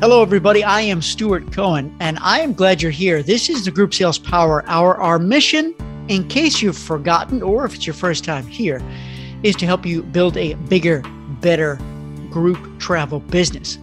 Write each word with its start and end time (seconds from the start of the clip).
Hello, 0.00 0.22
everybody. 0.22 0.64
I 0.64 0.80
am 0.80 1.02
Stuart 1.02 1.52
Cohen, 1.52 1.94
and 2.00 2.18
I 2.22 2.40
am 2.40 2.54
glad 2.54 2.80
you're 2.80 2.90
here. 2.90 3.22
This 3.22 3.50
is 3.50 3.66
the 3.66 3.70
Group 3.70 3.92
Sales 3.92 4.18
Power 4.18 4.64
Hour. 4.66 4.96
Our 4.96 5.18
mission, 5.18 5.74
in 6.08 6.26
case 6.26 6.62
you've 6.62 6.78
forgotten 6.78 7.42
or 7.42 7.66
if 7.66 7.74
it's 7.74 7.86
your 7.86 7.92
first 7.92 8.24
time 8.24 8.46
here, 8.46 8.80
is 9.42 9.54
to 9.56 9.66
help 9.66 9.84
you 9.84 10.02
build 10.02 10.38
a 10.38 10.54
bigger, 10.54 11.02
better 11.42 11.78
group 12.30 12.80
travel 12.80 13.20
business. 13.20 13.76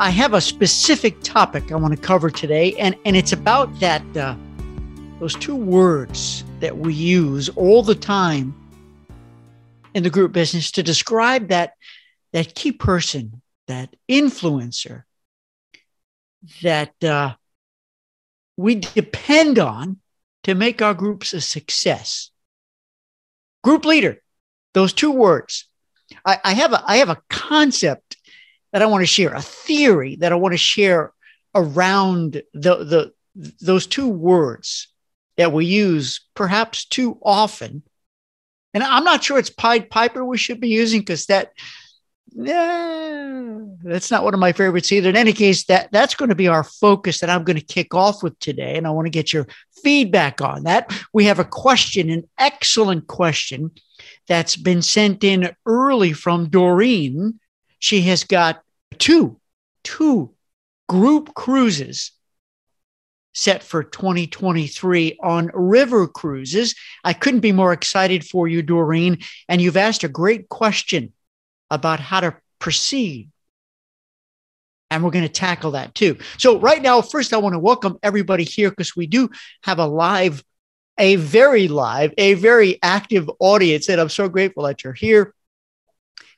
I 0.00 0.10
have 0.10 0.34
a 0.34 0.40
specific 0.40 1.22
topic 1.22 1.70
I 1.70 1.76
want 1.76 1.94
to 1.94 2.00
cover 2.00 2.28
today, 2.28 2.74
and, 2.74 2.96
and 3.04 3.16
it's 3.16 3.32
about 3.32 3.78
that 3.78 4.02
uh, 4.16 4.34
those 5.20 5.36
two 5.36 5.54
words 5.54 6.42
that 6.58 6.76
we 6.76 6.92
use 6.92 7.48
all 7.50 7.84
the 7.84 7.94
time 7.94 8.52
in 9.94 10.02
the 10.02 10.10
group 10.10 10.32
business 10.32 10.72
to 10.72 10.82
describe 10.82 11.46
that 11.50 11.74
that 12.32 12.56
key 12.56 12.72
person, 12.72 13.40
that 13.68 13.94
influencer 14.08 15.04
that 16.62 17.02
uh, 17.04 17.34
we 18.56 18.76
depend 18.76 19.58
on 19.58 19.98
to 20.44 20.54
make 20.54 20.80
our 20.82 20.94
groups 20.94 21.32
a 21.34 21.40
success. 21.40 22.30
Group 23.62 23.84
leader, 23.84 24.22
those 24.74 24.92
two 24.92 25.10
words. 25.10 25.66
I, 26.24 26.38
I 26.42 26.52
have 26.54 26.72
a 26.72 26.82
I 26.86 26.96
have 26.96 27.10
a 27.10 27.22
concept 27.28 28.16
that 28.72 28.82
I 28.82 28.86
want 28.86 29.02
to 29.02 29.06
share, 29.06 29.34
a 29.34 29.42
theory 29.42 30.16
that 30.16 30.32
I 30.32 30.36
want 30.36 30.52
to 30.52 30.58
share 30.58 31.12
around 31.54 32.42
the, 32.54 32.84
the 32.84 33.12
those 33.60 33.86
two 33.86 34.08
words 34.08 34.88
that 35.36 35.52
we 35.52 35.66
use 35.66 36.20
perhaps 36.34 36.84
too 36.84 37.18
often. 37.22 37.82
And 38.72 38.82
I'm 38.82 39.04
not 39.04 39.24
sure 39.24 39.38
it's 39.38 39.50
Pied 39.50 39.90
Piper 39.90 40.24
we 40.24 40.38
should 40.38 40.60
be 40.60 40.68
using 40.68 41.00
because 41.00 41.26
that 41.26 41.52
yeah, 42.32 43.58
that's 43.82 44.10
not 44.10 44.24
one 44.24 44.34
of 44.34 44.40
my 44.40 44.52
favorites 44.52 44.92
either. 44.92 45.08
In 45.08 45.16
any 45.16 45.32
case, 45.32 45.64
that 45.64 45.90
that's 45.90 46.14
going 46.14 46.28
to 46.28 46.34
be 46.34 46.48
our 46.48 46.62
focus 46.62 47.20
that 47.20 47.30
I'm 47.30 47.44
going 47.44 47.58
to 47.58 47.64
kick 47.64 47.94
off 47.94 48.22
with 48.22 48.38
today, 48.38 48.76
and 48.76 48.86
I 48.86 48.90
want 48.90 49.06
to 49.06 49.10
get 49.10 49.32
your 49.32 49.46
feedback 49.82 50.40
on 50.40 50.64
that. 50.64 50.92
We 51.12 51.24
have 51.24 51.38
a 51.38 51.44
question, 51.44 52.10
an 52.10 52.28
excellent 52.38 53.06
question, 53.06 53.72
that's 54.28 54.56
been 54.56 54.82
sent 54.82 55.24
in 55.24 55.54
early 55.66 56.12
from 56.12 56.48
Doreen. 56.48 57.40
She 57.78 58.02
has 58.02 58.24
got 58.24 58.62
two, 58.98 59.40
two 59.82 60.34
group 60.88 61.34
cruises 61.34 62.12
set 63.32 63.62
for 63.62 63.82
2023 63.82 65.18
on 65.22 65.50
river 65.54 66.06
cruises. 66.06 66.74
I 67.04 67.12
couldn't 67.12 67.40
be 67.40 67.52
more 67.52 67.72
excited 67.72 68.24
for 68.24 68.48
you, 68.48 68.62
Doreen. 68.62 69.18
And 69.48 69.60
you've 69.60 69.76
asked 69.76 70.04
a 70.04 70.08
great 70.08 70.48
question 70.48 71.12
about 71.70 72.00
how 72.00 72.20
to 72.20 72.36
proceed. 72.58 73.30
And 74.90 75.04
we're 75.04 75.10
going 75.10 75.24
to 75.24 75.32
tackle 75.32 75.72
that 75.72 75.94
too. 75.94 76.18
So, 76.36 76.58
right 76.58 76.82
now, 76.82 77.00
first, 77.00 77.32
I 77.32 77.38
want 77.38 77.54
to 77.54 77.60
welcome 77.60 77.98
everybody 78.02 78.44
here 78.44 78.70
because 78.70 78.96
we 78.96 79.06
do 79.06 79.30
have 79.62 79.78
a 79.78 79.86
live, 79.86 80.42
a 80.98 81.16
very 81.16 81.68
live, 81.68 82.12
a 82.18 82.34
very 82.34 82.78
active 82.82 83.30
audience. 83.38 83.88
And 83.88 84.00
I'm 84.00 84.08
so 84.08 84.28
grateful 84.28 84.64
that 84.64 84.82
you're 84.82 84.92
here. 84.92 85.32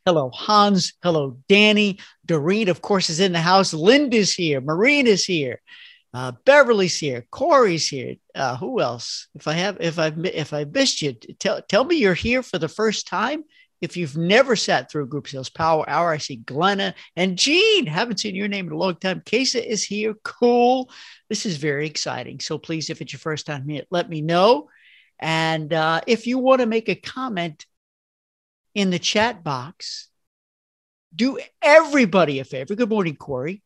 Hello, 0.05 0.31
Hans. 0.35 0.95
Hello, 1.03 1.39
Danny. 1.49 1.99
Doreen, 2.27 2.69
of 2.69 2.83
course, 2.83 3.09
is 3.09 3.21
in 3.21 3.33
the 3.33 3.41
house. 3.41 3.73
Linda's 3.73 4.35
here. 4.35 4.61
Marine 4.61 5.07
is 5.07 5.25
here. 5.25 5.63
Uh, 6.13 6.33
Beverly's 6.45 6.99
here. 6.99 7.27
Corey's 7.31 7.89
here. 7.89 8.17
Uh, 8.35 8.57
who 8.57 8.81
else? 8.81 9.29
If 9.35 9.49
I 9.49 9.55
have, 9.55 9.79
if 9.81 9.99
I've, 9.99 10.23
if 10.27 10.53
I 10.53 10.65
missed 10.65 11.01
you, 11.01 11.13
tell 11.13 11.63
tell 11.63 11.85
me 11.85 11.97
you're 11.97 12.13
here 12.13 12.43
for 12.43 12.59
the 12.59 12.69
first 12.69 13.07
time 13.07 13.45
if 13.83 13.97
you've 13.97 14.17
never 14.17 14.55
sat 14.55 14.91
through 14.91 15.03
a 15.03 15.09
group 15.09 15.27
sales 15.27 15.51
power 15.51 15.85
hour, 15.91 16.13
I 16.13 16.19
see 16.19 16.37
Glenna 16.37 16.95
and 17.17 17.37
Gene. 17.37 17.87
Haven't 17.87 18.21
seen 18.21 18.37
your 18.37 18.47
name 18.47 18.69
in 18.69 18.73
a 18.73 18.77
long 18.77 18.95
time. 18.95 19.21
Kesa 19.21 19.63
is 19.63 19.83
here. 19.83 20.15
Cool. 20.23 20.89
This 21.29 21.45
is 21.45 21.57
very 21.57 21.87
exciting. 21.87 22.39
So 22.39 22.59
please, 22.59 22.91
if 22.91 23.03
it's 23.03 23.13
your 23.13 23.19
first 23.19 23.45
time 23.45 23.69
here, 23.69 23.83
let 23.91 24.09
me 24.09 24.23
know. 24.23 24.71
And 25.19 25.73
uh, 25.73 26.01
if 26.07 26.29
you 26.29 26.39
want 26.39 26.61
to 26.61 26.67
make 26.67 26.89
a 26.89 26.95
comment 26.95 27.67
in 28.73 28.91
the 28.91 29.01
chat 29.01 29.43
box, 29.43 30.09
do 31.15 31.41
everybody 31.61 32.39
a 32.39 32.45
favor. 32.45 32.77
Good 32.77 32.89
morning, 32.89 33.17
Corey. 33.17 33.63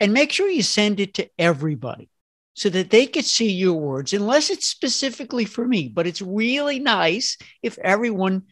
And 0.00 0.14
make 0.14 0.32
sure 0.32 0.48
you 0.48 0.62
send 0.62 1.00
it 1.00 1.14
to 1.14 1.28
everybody 1.38 2.08
so 2.54 2.70
that 2.70 2.90
they 2.90 3.06
could 3.06 3.26
see 3.26 3.52
your 3.52 3.74
words, 3.74 4.14
unless 4.14 4.48
it's 4.50 4.66
specifically 4.66 5.44
for 5.44 5.64
me. 5.64 5.88
But 5.88 6.06
it's 6.06 6.22
really 6.22 6.80
nice 6.80 7.36
if 7.62 7.78
everyone 7.78 8.44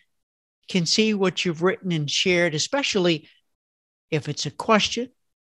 can 0.68 0.86
see 0.86 1.14
what 1.14 1.44
you've 1.44 1.62
written 1.62 1.92
and 1.92 2.10
shared, 2.10 2.54
especially 2.54 3.28
if 4.10 4.28
it's 4.28 4.46
a 4.46 4.50
question, 4.50 5.10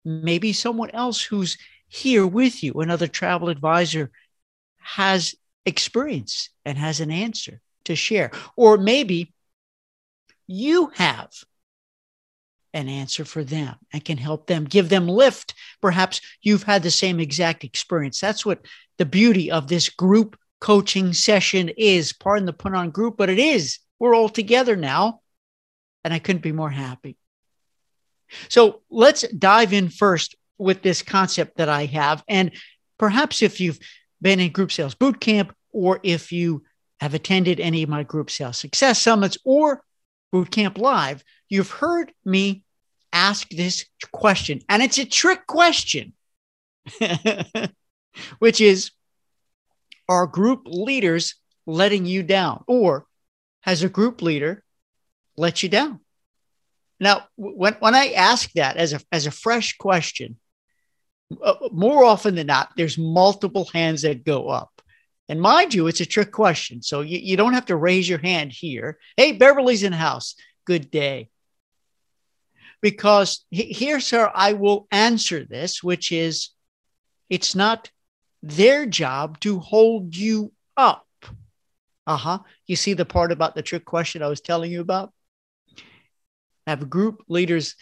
maybe 0.05 0.53
someone 0.53 0.91
else 0.91 1.23
who's 1.23 1.59
here 1.89 2.27
with 2.27 2.63
you, 2.63 2.75
another 2.75 3.07
travel 3.07 3.49
advisor, 3.49 4.11
has 4.79 5.35
experience 5.67 6.51
and 6.65 6.79
has 6.79 7.01
an 7.01 7.11
answer 7.11 7.61
to 7.85 7.97
share. 7.97 8.31
Or 8.57 8.79
maybe 8.79 9.33
you 10.47 10.91
have 10.95 11.31
an 12.73 12.89
answer 12.89 13.25
for 13.25 13.43
them 13.43 13.75
and 13.93 14.05
can 14.05 14.17
help 14.17 14.47
them, 14.47 14.65
give 14.65 14.89
them 14.89 15.09
lift. 15.09 15.55
Perhaps 15.81 16.21
you've 16.43 16.63
had 16.63 16.83
the 16.83 16.91
same 16.91 17.19
exact 17.19 17.65
experience. 17.65 18.21
That's 18.21 18.47
what 18.47 18.65
the 18.99 19.07
beauty 19.07 19.51
of 19.51 19.67
this 19.67 19.89
group 19.89 20.39
coaching 20.61 21.13
session 21.13 21.71
is. 21.77 22.13
Pardon 22.13 22.47
the 22.47 22.53
put 22.53 22.75
on 22.75 22.91
group, 22.91 23.17
but 23.17 23.31
it 23.31 23.39
is 23.39 23.79
we're 24.01 24.17
all 24.17 24.29
together 24.29 24.75
now. 24.75 25.21
And 26.03 26.13
I 26.13 26.19
couldn't 26.19 26.43
be 26.43 26.53
more 26.53 26.71
happy. 26.71 27.17
So 28.49 28.81
let's 28.91 29.23
dive 29.29 29.73
in 29.73 29.91
first 29.91 30.35
with 30.59 30.83
this 30.83 31.03
concept 31.03 31.59
that 31.59 31.69
I 31.69 31.87
have. 31.87 32.25
And 32.27 32.53
perhaps 32.99 33.43
if 33.43 33.61
you've 33.61 33.79
been 34.21 34.41
in 34.41 34.51
group 34.51 34.73
sales 34.73 34.95
boot 34.95 35.21
camp, 35.21 35.55
or 35.73 36.01
if 36.03 36.33
you 36.33 36.65
have 37.01 37.15
attended 37.15 37.61
any 37.61 37.83
of 37.83 37.89
my 37.89 38.03
group 38.03 38.31
sales 38.31 38.59
success 38.59 39.01
summits 39.01 39.39
or 39.45 39.83
boot 40.33 40.51
camp 40.51 40.79
live, 40.79 41.23
you've 41.49 41.71
heard 41.71 42.13
me 42.25 42.63
ask 43.13 43.49
this 43.51 43.85
question. 44.13 44.61
And 44.69 44.83
it's 44.83 44.99
a 44.99 45.05
trick 45.05 45.47
question, 45.47 46.15
which 48.39 48.61
is 48.61 48.91
Are 50.09 50.27
group 50.27 50.63
leaders 50.65 51.35
letting 51.67 52.07
you 52.07 52.23
down? 52.23 52.65
Or 52.67 53.07
has 53.63 53.83
a 53.83 53.89
group 53.89 54.23
leader 54.23 54.63
let 55.37 55.63
you 55.63 55.69
down? 55.69 56.01
Now, 56.99 57.29
when, 57.37 57.75
when 57.81 57.95
I 57.95 58.13
ask 58.13 58.53
that 58.53 58.77
as 58.77 58.93
a, 58.93 59.01
as 59.11 59.27
a 59.27 59.31
fresh 59.31 59.77
question, 59.79 60.39
uh, 61.43 61.55
more 61.73 62.05
often 62.05 62.35
than 62.35 62.49
not, 62.49 62.73
there's 62.77 62.99
multiple 62.99 63.69
hands 63.73 64.03
that 64.03 64.25
go 64.25 64.49
up. 64.49 64.71
And 65.29 65.41
mind 65.41 65.73
you, 65.73 65.87
it's 65.87 66.01
a 66.01 66.07
trick 66.07 66.33
question. 66.33 66.83
So 66.83 67.03
you, 67.03 67.19
you 67.19 67.37
don't 67.37 67.55
have 67.55 67.67
to 67.67 67.77
raise 67.77 68.09
your 68.09 68.19
hand 68.19 68.53
here. 68.53 68.99
Hey, 69.17 69.33
Beverly's 69.33 69.85
in 69.85 69.93
house. 69.93 70.35
Good 70.67 70.91
day. 70.91 71.31
Because 72.83 73.45
here's 73.51 74.11
how 74.11 74.33
I 74.35 74.55
will 74.55 74.89
answer 74.91 75.45
this, 75.45 75.83
which 75.83 76.13
is 76.13 76.51
it's 77.29 77.55
not 77.55 77.91
their 78.43 78.87
job 78.87 79.39
to 79.41 79.61
hold 79.61 80.17
you 80.17 80.53
up. 80.77 81.07
Uh 82.11 82.17
huh. 82.17 82.39
You 82.67 82.75
see 82.75 82.95
the 82.95 83.05
part 83.05 83.31
about 83.31 83.55
the 83.55 83.63
trick 83.63 83.85
question 83.85 84.21
I 84.21 84.27
was 84.27 84.41
telling 84.41 84.73
you 84.73 84.81
about? 84.81 85.13
Have 86.67 86.91
group 86.91 87.23
leaders 87.29 87.77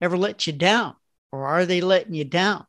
ever 0.00 0.16
let 0.16 0.46
you 0.46 0.54
down? 0.54 0.94
Or 1.32 1.46
are 1.46 1.66
they 1.66 1.82
letting 1.82 2.14
you 2.14 2.24
down? 2.24 2.64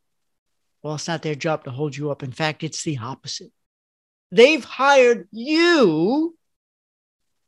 Well, 0.82 0.96
it's 0.96 1.08
not 1.08 1.22
their 1.22 1.34
job 1.34 1.64
to 1.64 1.70
hold 1.70 1.96
you 1.96 2.10
up. 2.10 2.22
In 2.22 2.32
fact, 2.32 2.62
it's 2.62 2.84
the 2.84 2.98
opposite. 2.98 3.50
They've 4.30 4.62
hired 4.62 5.26
you. 5.32 6.36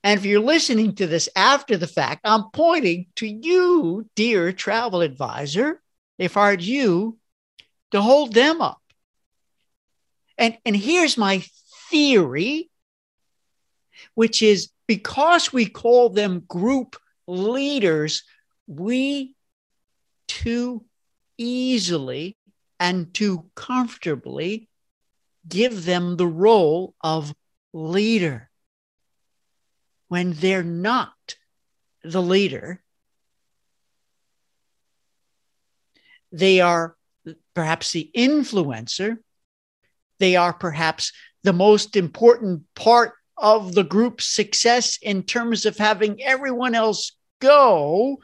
And 0.03 0.19
if 0.19 0.25
you're 0.25 0.41
listening 0.41 0.95
to 0.95 1.07
this 1.07 1.29
after 1.37 1.77
the 1.77 1.87
fact, 1.87 2.23
I'm 2.25 2.45
pointing 2.55 3.09
to 3.17 3.27
you, 3.27 4.09
dear 4.17 4.55
travel 4.55 5.03
advisor. 5.03 5.83
They've 6.19 6.33
hired 6.33 6.63
you 6.63 7.19
to 7.91 8.01
hold 8.01 8.33
them 8.33 8.63
up. 8.63 8.81
And, 10.39 10.57
and 10.65 10.75
here's 10.75 11.19
my 11.19 11.45
theory 11.91 12.71
which 14.15 14.43
is 14.43 14.71
because 14.87 15.53
we 15.53 15.67
call 15.67 16.11
them 16.11 16.45
group 16.49 16.97
leaders, 17.27 18.25
we 18.67 19.35
too 20.29 20.85
easily 21.39 22.37
and 22.79 23.13
too 23.15 23.47
comfortably 23.55 24.69
give 25.49 25.85
them 25.85 26.17
the 26.17 26.27
role 26.27 26.95
of 27.01 27.35
leader 27.73 28.51
when 30.09 30.33
they're 30.33 30.63
not 30.63 31.15
the 32.05 32.23
leader. 32.23 32.83
They 36.31 36.61
are 36.61 36.97
perhaps 37.55 37.93
the 37.93 38.11
influencer. 38.17 39.19
They 40.19 40.37
are 40.37 40.53
perhaps 40.53 41.13
the 41.43 41.53
most 41.53 41.97
important 41.97 42.63
part 42.75 43.15
of 43.43 43.75
the 43.75 43.83
group's 43.83 44.25
success 44.25 44.99
in 45.03 45.25
terms 45.25 45.67
of 45.67 45.77
having 45.77 46.23
everyone 46.23 46.77
else 46.77 47.13
go. 47.41 48.19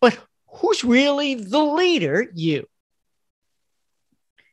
But 0.00 0.18
who's 0.48 0.82
really 0.82 1.36
the 1.36 1.62
leader? 1.62 2.26
You. 2.34 2.66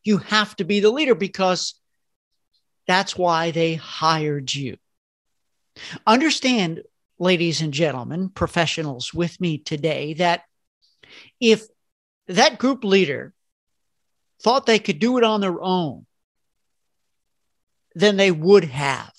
You 0.03 0.19
have 0.19 0.55
to 0.57 0.63
be 0.63 0.79
the 0.79 0.91
leader 0.91 1.15
because 1.15 1.73
that's 2.87 3.17
why 3.17 3.51
they 3.51 3.75
hired 3.75 4.53
you. 4.53 4.77
Understand, 6.05 6.83
ladies 7.17 7.61
and 7.61 7.73
gentlemen, 7.73 8.29
professionals 8.29 9.13
with 9.13 9.41
me 9.41 9.57
today, 9.57 10.13
that 10.13 10.43
if 11.39 11.65
that 12.27 12.59
group 12.59 12.83
leader 12.83 13.33
thought 14.43 14.65
they 14.65 14.79
could 14.79 14.99
do 14.99 15.17
it 15.17 15.23
on 15.23 15.41
their 15.41 15.61
own, 15.61 16.05
then 17.95 18.17
they 18.17 18.31
would 18.31 18.65
have. 18.65 19.11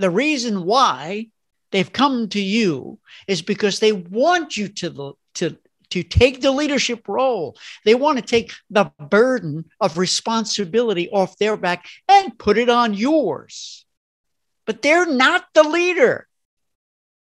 The 0.00 0.10
reason 0.10 0.64
why 0.64 1.28
they've 1.72 1.92
come 1.92 2.30
to 2.30 2.40
you 2.40 2.98
is 3.28 3.42
because 3.42 3.80
they 3.80 3.92
want 3.92 4.56
you 4.56 4.68
to, 4.68 5.16
to, 5.34 5.58
to 5.90 6.02
take 6.02 6.40
the 6.40 6.52
leadership 6.52 7.06
role. 7.06 7.54
They 7.84 7.94
want 7.94 8.18
to 8.18 8.24
take 8.24 8.52
the 8.70 8.90
burden 8.98 9.66
of 9.78 9.98
responsibility 9.98 11.10
off 11.10 11.36
their 11.36 11.58
back 11.58 11.84
and 12.08 12.38
put 12.38 12.56
it 12.56 12.70
on 12.70 12.94
yours. 12.94 13.84
But 14.64 14.80
they're 14.80 15.04
not 15.04 15.44
the 15.52 15.64
leader. 15.64 16.26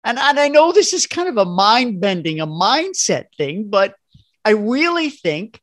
And, 0.03 0.19
and 0.19 0.37
I 0.37 0.49
know 0.49 0.73
this 0.73 0.93
is 0.93 1.07
kind 1.07 1.29
of 1.29 1.37
a 1.37 1.45
mind 1.45 2.01
bending, 2.01 2.41
a 2.41 2.49
mindset 2.49 3.27
thing, 3.37 3.71
but 3.71 3.95
I 4.45 4.51
really 4.51 5.11
think 5.11 5.61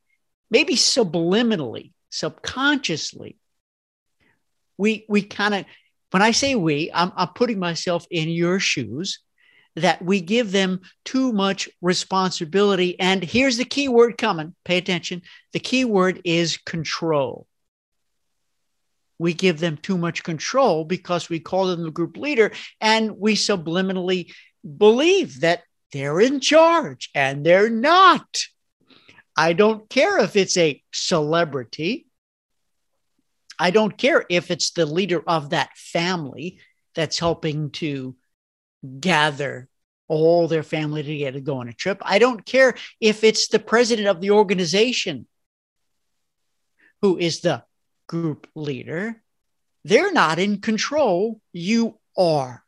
maybe 0.50 0.76
subliminally, 0.76 1.92
subconsciously, 2.12 3.38
we 4.78 5.06
we 5.08 5.22
kind 5.22 5.54
of 5.54 5.66
when 6.14 6.22
I 6.22 6.30
say 6.30 6.54
we, 6.54 6.92
I'm, 6.94 7.12
I'm 7.16 7.30
putting 7.30 7.58
myself 7.58 8.06
in 8.12 8.30
your 8.30 8.60
shoes 8.60 9.18
that 9.76 10.00
we 10.00 10.22
give 10.22 10.52
them 10.52 10.82
too 11.04 11.34
much 11.34 11.68
responsibility. 11.82 13.00
And 13.00 13.24
here's 13.24 13.58
the 13.58 13.66
key 13.66 13.88
word 13.88 14.16
coming. 14.16 14.54
Pay 14.64 14.78
attention. 14.78 15.24
The 15.54 15.60
key 15.60 15.86
word 15.86 16.22
is 16.24 16.58
control. 16.58 17.48
We 19.18 19.34
give 19.34 19.60
them 19.60 19.76
too 19.76 19.98
much 19.98 20.22
control 20.22 20.86
because 20.86 21.30
we 21.30 21.40
call 21.40 21.66
them 21.66 21.82
the 21.82 21.90
group 21.90 22.16
leader 22.16 22.52
and 22.80 23.18
we 23.18 23.34
subliminally 23.34 24.32
believe 24.78 25.40
that 25.40 25.64
they're 25.92 26.22
in 26.22 26.42
charge 26.42 27.10
and 27.16 27.44
they're 27.44 27.72
not. 27.72 28.44
I 29.36 29.54
don't 29.54 29.90
care 29.90 30.20
if 30.20 30.36
it's 30.36 30.58
a 30.58 30.80
celebrity. 30.94 32.06
I 33.60 33.72
don't 33.72 33.98
care 33.98 34.26
if 34.30 34.52
it's 34.52 34.72
the 34.72 34.86
leader 34.86 35.22
of 35.28 35.52
that 35.52 35.76
family 35.78 36.60
that's 36.96 37.20
helping 37.20 37.72
to 37.72 38.16
gather 39.00 39.68
all 40.08 40.48
their 40.48 40.64
family 40.64 41.04
together 41.04 41.40
to 41.40 41.42
go 41.42 41.58
on 41.58 41.70
a 41.70 41.74
trip. 41.74 42.00
I 42.02 42.20
don't 42.20 42.46
care 42.46 42.76
if 43.00 43.24
it's 43.24 43.48
the 43.48 43.60
president 43.60 44.08
of 44.08 44.22
the 44.22 44.32
organization 44.32 45.28
who 47.02 47.18
is 47.18 47.42
the 47.42 47.64
group 48.08 48.48
leader. 48.56 49.22
They're 49.84 50.12
not 50.12 50.40
in 50.40 50.62
control. 50.62 51.42
You 51.52 52.00
are. 52.18 52.64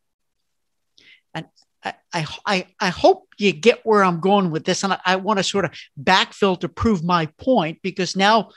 And 1.33 1.45
I, 1.83 2.25
I, 2.45 2.67
I 2.79 2.89
hope 2.89 3.27
you 3.37 3.51
get 3.53 3.85
where 3.85 4.03
I'm 4.03 4.19
going 4.19 4.51
with 4.51 4.65
this. 4.65 4.83
And 4.83 4.93
I, 4.93 4.99
I 5.05 5.15
want 5.17 5.39
to 5.39 5.43
sort 5.43 5.65
of 5.65 5.71
backfill 6.01 6.59
to 6.61 6.69
prove 6.69 7.03
my 7.03 7.27
point 7.37 7.79
because 7.81 8.15
now 8.15 8.49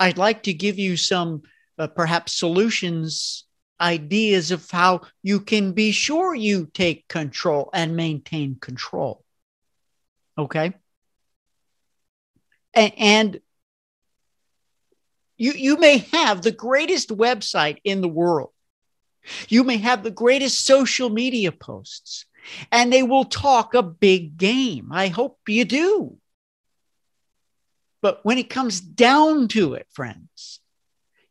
I'd 0.00 0.18
like 0.18 0.44
to 0.44 0.54
give 0.54 0.78
you 0.78 0.96
some 0.96 1.42
uh, 1.78 1.86
perhaps 1.86 2.32
solutions, 2.32 3.44
ideas 3.80 4.50
of 4.50 4.68
how 4.70 5.02
you 5.22 5.40
can 5.40 5.72
be 5.72 5.92
sure 5.92 6.34
you 6.34 6.68
take 6.72 7.06
control 7.06 7.70
and 7.72 7.96
maintain 7.96 8.56
control. 8.60 9.24
Okay. 10.36 10.72
And, 12.74 12.92
and 12.96 13.40
you, 15.36 15.52
you 15.52 15.78
may 15.78 15.98
have 16.12 16.42
the 16.42 16.52
greatest 16.52 17.10
website 17.10 17.78
in 17.84 18.00
the 18.00 18.08
world. 18.08 18.50
You 19.48 19.64
may 19.64 19.76
have 19.78 20.02
the 20.02 20.10
greatest 20.10 20.64
social 20.64 21.10
media 21.10 21.52
posts, 21.52 22.24
and 22.72 22.90
they 22.90 23.02
will 23.02 23.24
talk 23.24 23.74
a 23.74 23.82
big 23.82 24.38
game. 24.38 24.90
I 24.92 25.08
hope 25.08 25.38
you 25.46 25.66
do. 25.66 26.19
But 28.02 28.24
when 28.24 28.38
it 28.38 28.48
comes 28.48 28.80
down 28.80 29.48
to 29.48 29.74
it, 29.74 29.86
friends, 29.92 30.60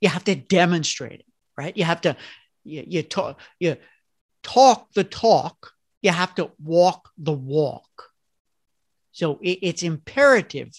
you 0.01 0.09
have 0.09 0.23
to 0.25 0.35
demonstrate 0.35 1.21
it, 1.21 1.25
right? 1.57 1.75
You 1.75 1.83
have 1.83 2.01
to 2.01 2.15
you, 2.63 2.83
you 2.87 3.03
talk 3.03 3.39
you 3.59 3.77
talk 4.43 4.91
the 4.93 5.03
talk. 5.03 5.71
You 6.01 6.11
have 6.11 6.35
to 6.35 6.51
walk 6.63 7.09
the 7.17 7.33
walk. 7.33 8.09
So 9.11 9.39
it, 9.41 9.59
it's 9.61 9.83
imperative, 9.83 10.71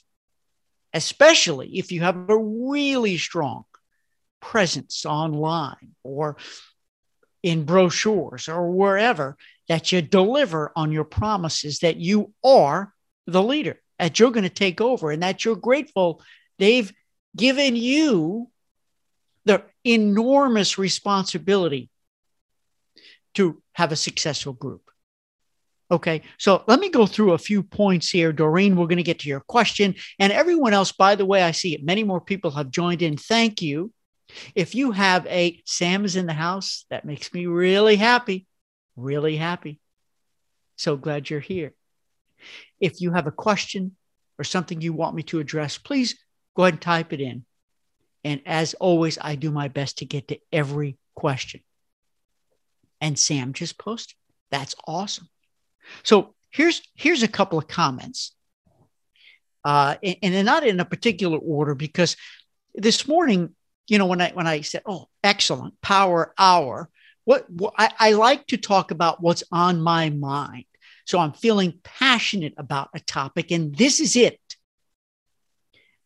especially 0.95 1.79
if 1.79 1.93
you 1.93 2.01
have 2.01 2.31
a 2.31 2.39
really 2.39 3.19
strong 3.19 3.65
presence 4.41 5.05
online 5.05 5.95
or 6.03 6.37
in 7.43 7.65
brochures 7.65 8.49
or 8.49 8.71
wherever, 8.71 9.37
that 9.69 9.93
you 9.93 10.03
deliver 10.03 10.73
on 10.77 10.93
your 10.93 11.05
promises 11.05 11.81
that 11.81 11.97
you 11.97 12.33
are 12.45 12.93
the 13.27 13.43
leader 13.43 13.80
that 14.01 14.19
you're 14.19 14.31
going 14.31 14.45
to 14.45 14.49
take 14.49 14.81
over 14.81 15.11
and 15.11 15.23
that 15.23 15.45
you're 15.45 15.57
grateful 15.57 16.23
they've 16.59 16.93
given 17.37 17.77
you 17.77 18.49
the 19.45 19.63
enormous 19.85 20.79
responsibility 20.79 21.91
to 23.35 23.63
have 23.73 23.93
a 23.93 23.97
successful 23.97 24.53
group. 24.53 24.91
Okay, 25.91 26.23
so 26.39 26.63
let 26.67 26.79
me 26.79 26.89
go 26.89 27.05
through 27.05 27.33
a 27.33 27.39
few 27.39 27.63
points 27.63 28.11
here. 28.11 28.33
Doreen, 28.33 28.77
we're 28.77 28.87
going 28.87 28.99
to 28.99 29.03
get 29.03 29.21
to 29.21 29.29
your 29.29 29.41
question. 29.41 29.97
And 30.19 30.33
everyone 30.33 30.73
else, 30.73 30.93
by 30.93 31.15
the 31.15 31.27
way, 31.27 31.43
I 31.43 31.51
see 31.51 31.75
it. 31.75 31.85
Many 31.85 32.05
more 32.05 32.21
people 32.21 32.53
have 32.53 32.71
joined 32.71 33.03
in. 33.03 33.17
Thank 33.17 33.61
you. 33.61 33.93
If 34.55 34.75
you 34.75 34.93
have 34.93 35.27
a 35.27 35.61
Sam 35.67 36.05
is 36.05 36.15
in 36.15 36.27
the 36.27 36.33
house, 36.33 36.85
that 36.91 37.05
makes 37.05 37.33
me 37.33 37.47
really 37.47 37.97
happy. 37.97 38.47
Really 38.97 39.37
happy. 39.37 39.81
So 40.77 40.97
glad 40.97 41.29
you're 41.29 41.41
here. 41.41 41.75
If 42.81 43.01
you 43.01 43.13
have 43.13 43.27
a 43.27 43.33
question 43.33 43.97
or 44.39 44.45
something 44.45 44.81
you 44.81 44.93
want 44.93 45.15
me 45.15 45.23
to 45.25 45.39
address, 45.39 45.79
please 45.79 46.19
go 46.57 46.65
ahead 46.65 46.75
and 46.75 46.81
type 46.83 47.13
it 47.13 47.21
in. 47.21 47.45
And 48.25 48.43
as 48.47 48.75
always, 48.75 49.19
I 49.21 49.35
do 49.35 49.51
my 49.51 49.69
best 49.69 49.99
to 49.99 50.05
get 50.05 50.29
to 50.29 50.39
every 50.53 50.99
question. 51.15 51.61
And 53.01 53.19
Sam 53.19 53.53
just 53.53 53.79
posted. 53.79 54.17
That's 54.51 54.75
awesome. 54.87 55.29
So 56.03 56.35
here's 56.51 56.83
here's 56.95 57.23
a 57.23 57.29
couple 57.29 57.59
of 57.59 57.69
comments. 57.69 58.35
Uh, 59.65 59.97
and, 60.03 60.17
and 60.23 60.35
they're 60.35 60.45
not 60.45 60.67
in 60.67 60.81
a 60.81 60.85
particular 60.85 61.39
order 61.39 61.75
because 61.75 62.17
this 62.75 63.07
morning, 63.07 63.55
you 63.89 63.99
know, 63.99 64.07
when 64.07 64.21
I 64.21 64.31
when 64.33 64.47
I 64.47 64.61
said, 64.61 64.83
"Oh, 64.87 65.09
excellent 65.23 65.81
power 65.81 66.35
hour," 66.39 66.89
what, 67.25 67.51
what 67.51 67.75
I, 67.79 67.91
I 67.99 68.13
like 68.13 68.47
to 68.49 68.57
talk 68.57 68.91
about 68.91 69.23
what's 69.23 69.45
on 69.53 69.81
my 69.81 70.11
mind. 70.11 70.65
So 71.11 71.19
I'm 71.19 71.33
feeling 71.33 71.81
passionate 71.83 72.55
about 72.57 72.91
a 72.95 73.01
topic, 73.01 73.51
and 73.51 73.75
this 73.75 73.99
is 73.99 74.15
it. 74.15 74.39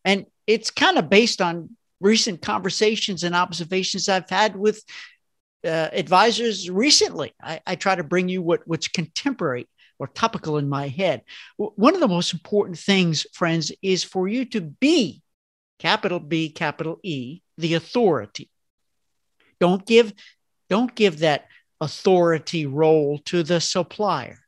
And 0.03 0.25
it's 0.47 0.71
kind 0.71 0.97
of 0.97 1.11
based 1.11 1.43
on 1.43 1.77
recent 2.01 2.41
conversations 2.41 3.23
and 3.23 3.35
observations 3.35 4.09
I've 4.09 4.31
had 4.31 4.57
with 4.57 4.83
uh, 5.63 5.91
advisors 5.93 6.71
recently. 6.71 7.35
I, 7.43 7.61
I, 7.67 7.75
try 7.75 7.95
to 7.95 8.03
bring 8.03 8.31
you 8.31 8.41
what, 8.41 8.67
what's 8.67 8.89
contemporary 8.89 9.69
or 9.99 10.07
topical 10.07 10.57
in 10.57 10.71
my 10.71 10.89
head. 10.89 11.21
One 11.59 11.93
of 11.93 12.01
the 12.01 12.09
most 12.09 12.33
important 12.33 12.79
things, 12.79 13.27
friends, 13.35 13.73
is 13.83 14.05
for 14.05 14.27
you 14.27 14.47
to 14.47 14.63
be 14.63 15.21
capital 15.79 16.19
B, 16.19 16.49
capital 16.49 16.99
E, 17.03 17.43
the 17.59 17.75
authority. 17.75 18.49
Don't 19.61 19.85
give, 19.85 20.15
don't 20.71 20.95
give 20.95 21.19
that 21.19 21.49
authority 21.79 22.65
role 22.65 23.19
to 23.27 23.43
the 23.43 23.61
supplier. 23.61 24.44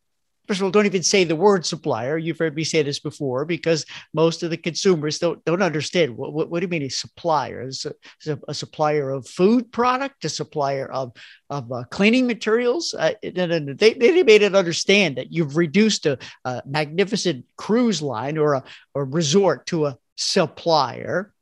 First 0.47 0.61
of 0.61 0.65
all, 0.65 0.71
don't 0.71 0.87
even 0.87 1.03
say 1.03 1.25
the 1.25 1.35
word 1.35 1.67
supplier. 1.67 2.19
You've 2.19 2.39
heard 2.39 2.55
me 2.55 2.63
say 2.63 2.83
this 2.83 3.01
before 3.01 3.45
because 3.45 3.85
most 4.15 4.43
of 4.43 4.51
the 4.51 4.57
consumers 4.57 5.19
don't, 5.19 5.45
don't 5.45 5.63
understand 5.63 6.17
what, 6.17 6.33
what, 6.33 6.51
what 6.51 6.61
do 6.61 6.65
you 6.65 6.71
mean 6.71 6.83
a 6.83 6.89
supplier? 6.89 7.63
Is 7.63 7.87
a, 8.27 8.39
a, 8.47 8.55
supplier 8.55 9.11
of 9.11 9.27
food 9.27 9.73
product, 9.73 10.25
a 10.25 10.29
supplier 10.29 10.87
of, 10.87 11.13
of 11.51 11.71
uh, 11.73 11.85
cleaning 11.91 12.27
materials? 12.27 12.95
Uh, 12.95 13.15
they, 13.23 13.95
they 13.95 14.23
made 14.23 14.43
it 14.43 14.55
understand 14.55 15.17
that 15.17 15.33
you've 15.33 15.57
reduced 15.57 16.07
a, 16.07 16.19
a 16.45 16.63
magnificent 16.65 17.45
cruise 17.57 18.01
line 18.01 18.39
or 18.39 18.55
a 18.55 18.65
or 18.95 19.05
resort 19.05 19.67
to 19.67 19.87
a 19.87 19.99
supplier. 20.17 21.33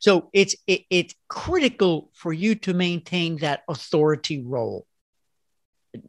So 0.00 0.28
it's 0.32 0.54
it, 0.66 0.82
it's 0.90 1.14
critical 1.26 2.10
for 2.14 2.32
you 2.32 2.54
to 2.56 2.74
maintain 2.74 3.38
that 3.38 3.62
authority 3.68 4.42
role 4.42 4.86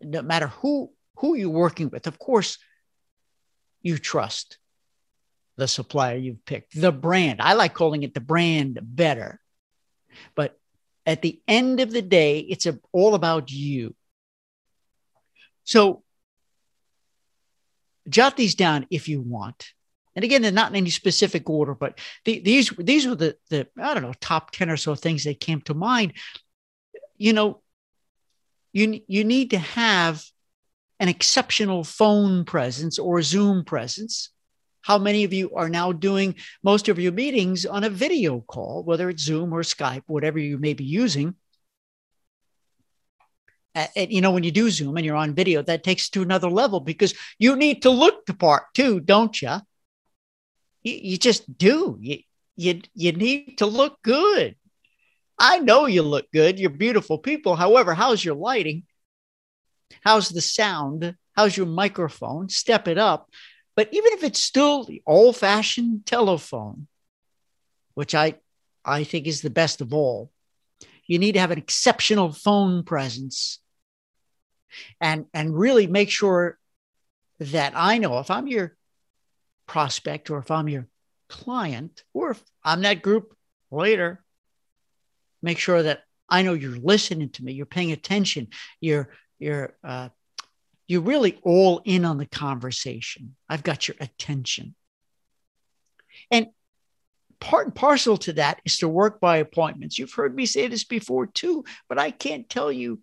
no 0.02 0.22
matter 0.22 0.48
who 0.48 0.92
who 1.18 1.36
you're 1.36 1.50
working 1.50 1.90
with, 1.90 2.08
of 2.08 2.18
course, 2.18 2.58
you 3.82 3.98
trust 3.98 4.58
the 5.58 5.68
supplier 5.68 6.16
you've 6.16 6.46
picked, 6.46 6.80
the 6.80 6.92
brand. 6.92 7.42
I 7.42 7.54
like 7.54 7.74
calling 7.74 8.04
it 8.04 8.14
the 8.14 8.22
brand 8.22 8.80
better. 8.82 9.42
But 10.36 10.58
at 11.06 11.22
the 11.22 11.42
end 11.48 11.80
of 11.82 11.92
the 11.92 12.02
day, 12.02 12.40
it's 12.40 12.66
a, 12.66 12.80
all 12.94 13.16
about 13.16 13.52
you. 13.52 13.96
So 15.66 16.04
jot 18.08 18.38
these 18.38 18.56
down 18.56 18.88
if 18.90 19.08
you 19.08 19.22
want. 19.22 19.74
And 20.16 20.26
again, 20.26 20.42
they're 20.42 20.52
not 20.52 20.72
in 20.72 20.76
any 20.76 20.90
specific 20.90 21.50
order, 21.50 21.76
but 21.76 22.00
the, 22.26 22.40
these 22.40 22.70
these 22.78 23.08
were 23.08 23.16
the 23.16 23.38
the 23.50 23.68
I 23.78 23.94
don't 23.94 24.04
know 24.04 24.14
top 24.20 24.52
ten 24.52 24.70
or 24.70 24.78
so 24.78 24.96
things 24.96 25.24
that 25.24 25.40
came 25.40 25.62
to 25.62 25.74
mind. 25.74 26.14
You 27.18 27.34
know, 27.34 27.62
you 28.74 29.02
you 29.08 29.24
need 29.24 29.52
to 29.52 29.58
have 29.58 30.24
an 31.00 31.08
exceptional 31.08 31.84
phone 31.84 32.44
presence 32.46 33.00
or 33.00 33.22
Zoom 33.22 33.64
presence. 33.64 34.30
How 34.82 34.98
many 34.98 35.24
of 35.24 35.34
you 35.34 35.54
are 35.56 35.70
now 35.70 35.92
doing 35.92 36.36
most 36.64 36.90
of 36.90 37.00
your 37.00 37.12
meetings 37.12 37.66
on 37.66 37.84
a 37.84 37.90
video 37.90 38.42
call, 38.42 38.84
whether 38.84 39.10
it's 39.10 39.24
Zoom 39.24 39.54
or 39.54 39.62
Skype, 39.62 40.04
whatever 40.08 40.40
you 40.40 40.58
may 40.58 40.74
be 40.74 40.86
using? 40.86 41.36
And, 43.76 44.12
you 44.12 44.22
know, 44.22 44.32
when 44.32 44.44
you 44.44 44.52
do 44.52 44.70
Zoom 44.70 44.98
and 44.98 45.06
you're 45.06 45.16
on 45.16 45.36
video, 45.36 45.62
that 45.62 45.84
takes 45.84 46.10
to 46.10 46.22
another 46.22 46.50
level 46.50 46.80
because 46.80 47.14
you 47.38 47.56
need 47.56 47.84
to 47.84 47.90
look 47.90 48.26
the 48.26 48.34
part 48.34 48.64
too, 48.74 49.00
don't 49.00 49.42
you? 49.42 49.58
You, 50.84 50.94
you 50.94 51.18
just 51.18 51.58
do. 51.58 51.98
You, 52.02 52.20
you, 52.56 52.82
you 52.94 53.12
need 53.12 53.60
to 53.60 53.68
look 53.68 54.02
good. 54.02 54.56
I 55.40 55.60
know 55.60 55.86
you 55.86 56.02
look 56.02 56.30
good. 56.32 56.60
You're 56.60 56.70
beautiful 56.70 57.18
people. 57.18 57.56
However, 57.56 57.94
how's 57.94 58.24
your 58.24 58.36
lighting? 58.36 58.84
How's 60.04 60.30
the 60.30 60.42
sound? 60.42 61.16
How's 61.36 61.56
your 61.56 61.66
microphone? 61.66 62.50
Step 62.50 62.88
it 62.88 62.98
up. 62.98 63.30
But 63.76 63.88
even 63.94 64.12
if 64.14 64.24
it's 64.24 64.42
still 64.42 64.84
the 64.84 65.02
old 65.08 65.38
fashioned 65.38 66.06
telephone, 66.06 66.88
which 67.94 68.14
I, 68.14 68.36
I 68.84 69.06
think 69.06 69.26
is 69.26 69.42
the 69.42 69.50
best 69.50 69.80
of 69.80 69.94
all, 69.94 70.32
you 71.08 71.18
need 71.18 71.34
to 71.34 71.40
have 71.40 71.52
an 71.52 71.58
exceptional 71.58 72.34
phone 72.34 72.84
presence 72.84 73.60
and, 75.00 75.26
and 75.34 75.58
really 75.58 75.88
make 75.88 76.10
sure 76.10 76.60
that 77.40 77.72
I 77.76 77.98
know 77.98 78.20
if 78.20 78.30
I'm 78.30 78.48
your 78.48 78.76
prospect 79.66 80.30
or 80.30 80.40
if 80.40 80.52
I'm 80.52 80.68
your 80.68 80.88
client 81.30 82.04
or 82.14 82.32
if 82.32 82.44
I'm 82.64 82.82
that 82.82 83.02
group 83.02 83.34
later, 83.72 84.24
make 85.42 85.60
sure 85.60 85.84
that 85.84 86.04
I 86.30 86.42
know 86.42 86.54
you're 86.54 86.78
listening 86.78 87.30
to 87.30 87.44
me, 87.44 87.54
you're 87.54 87.66
paying 87.66 87.92
attention, 87.92 88.48
you're 88.80 89.10
you're 89.40 89.76
uh, 89.84 90.10
you're 90.88 91.02
really 91.02 91.40
all 91.44 91.82
in 91.86 92.06
on 92.06 92.18
the 92.18 92.26
conversation. 92.26 93.36
I've 93.48 93.64
got 93.64 93.88
your 93.88 93.96
attention. 94.00 94.76
And 96.32 96.48
part 97.40 97.68
and 97.68 97.76
parcel 97.76 98.18
to 98.18 98.34
that 98.34 98.60
is 98.66 98.80
to 98.80 98.88
work 98.88 99.20
by 99.20 99.38
appointments. 99.38 99.98
You've 99.98 100.14
heard 100.14 100.36
me 100.36 100.46
say 100.46 100.68
this 100.68 100.84
before 100.84 101.28
too, 101.28 101.64
but 101.88 102.00
I 102.00 102.12
can't 102.12 102.50
tell 102.50 102.72
you 102.72 103.02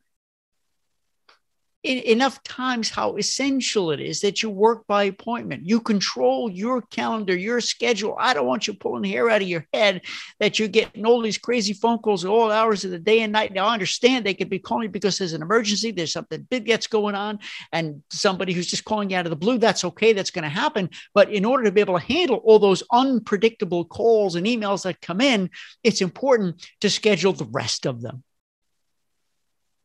enough 1.86 2.42
times 2.42 2.90
how 2.90 3.16
essential 3.16 3.92
it 3.92 4.00
is 4.00 4.20
that 4.20 4.42
you 4.42 4.50
work 4.50 4.86
by 4.86 5.04
appointment. 5.04 5.66
You 5.66 5.80
control 5.80 6.50
your 6.50 6.82
calendar, 6.82 7.36
your 7.36 7.60
schedule. 7.60 8.16
I 8.18 8.34
don't 8.34 8.46
want 8.46 8.66
you 8.66 8.74
pulling 8.74 9.04
hair 9.04 9.30
out 9.30 9.42
of 9.42 9.48
your 9.48 9.66
head 9.72 10.02
that 10.40 10.58
you're 10.58 10.68
getting 10.68 11.06
all 11.06 11.22
these 11.22 11.38
crazy 11.38 11.72
phone 11.72 11.98
calls 11.98 12.24
at 12.24 12.30
all 12.30 12.50
hours 12.50 12.84
of 12.84 12.90
the 12.90 12.98
day 12.98 13.20
and 13.20 13.32
night. 13.32 13.52
Now, 13.52 13.66
I 13.66 13.72
understand 13.72 14.26
they 14.26 14.34
could 14.34 14.50
be 14.50 14.58
calling 14.58 14.90
because 14.90 15.18
there's 15.18 15.32
an 15.32 15.42
emergency, 15.42 15.92
there's 15.92 16.12
something 16.12 16.46
big 16.50 16.66
that's 16.66 16.88
going 16.88 17.14
on, 17.14 17.38
and 17.72 18.02
somebody 18.10 18.52
who's 18.52 18.66
just 18.66 18.84
calling 18.84 19.10
you 19.10 19.16
out 19.16 19.26
of 19.26 19.30
the 19.30 19.36
blue. 19.36 19.58
That's 19.58 19.84
okay, 19.84 20.12
that's 20.12 20.30
going 20.30 20.44
to 20.44 20.48
happen. 20.48 20.90
But 21.14 21.30
in 21.30 21.44
order 21.44 21.64
to 21.64 21.72
be 21.72 21.80
able 21.80 21.98
to 21.98 22.04
handle 22.04 22.38
all 22.38 22.58
those 22.58 22.82
unpredictable 22.92 23.84
calls 23.84 24.34
and 24.34 24.46
emails 24.46 24.82
that 24.82 25.00
come 25.00 25.20
in, 25.20 25.50
it's 25.84 26.00
important 26.00 26.66
to 26.80 26.90
schedule 26.90 27.32
the 27.32 27.44
rest 27.44 27.86
of 27.86 28.02
them. 28.02 28.24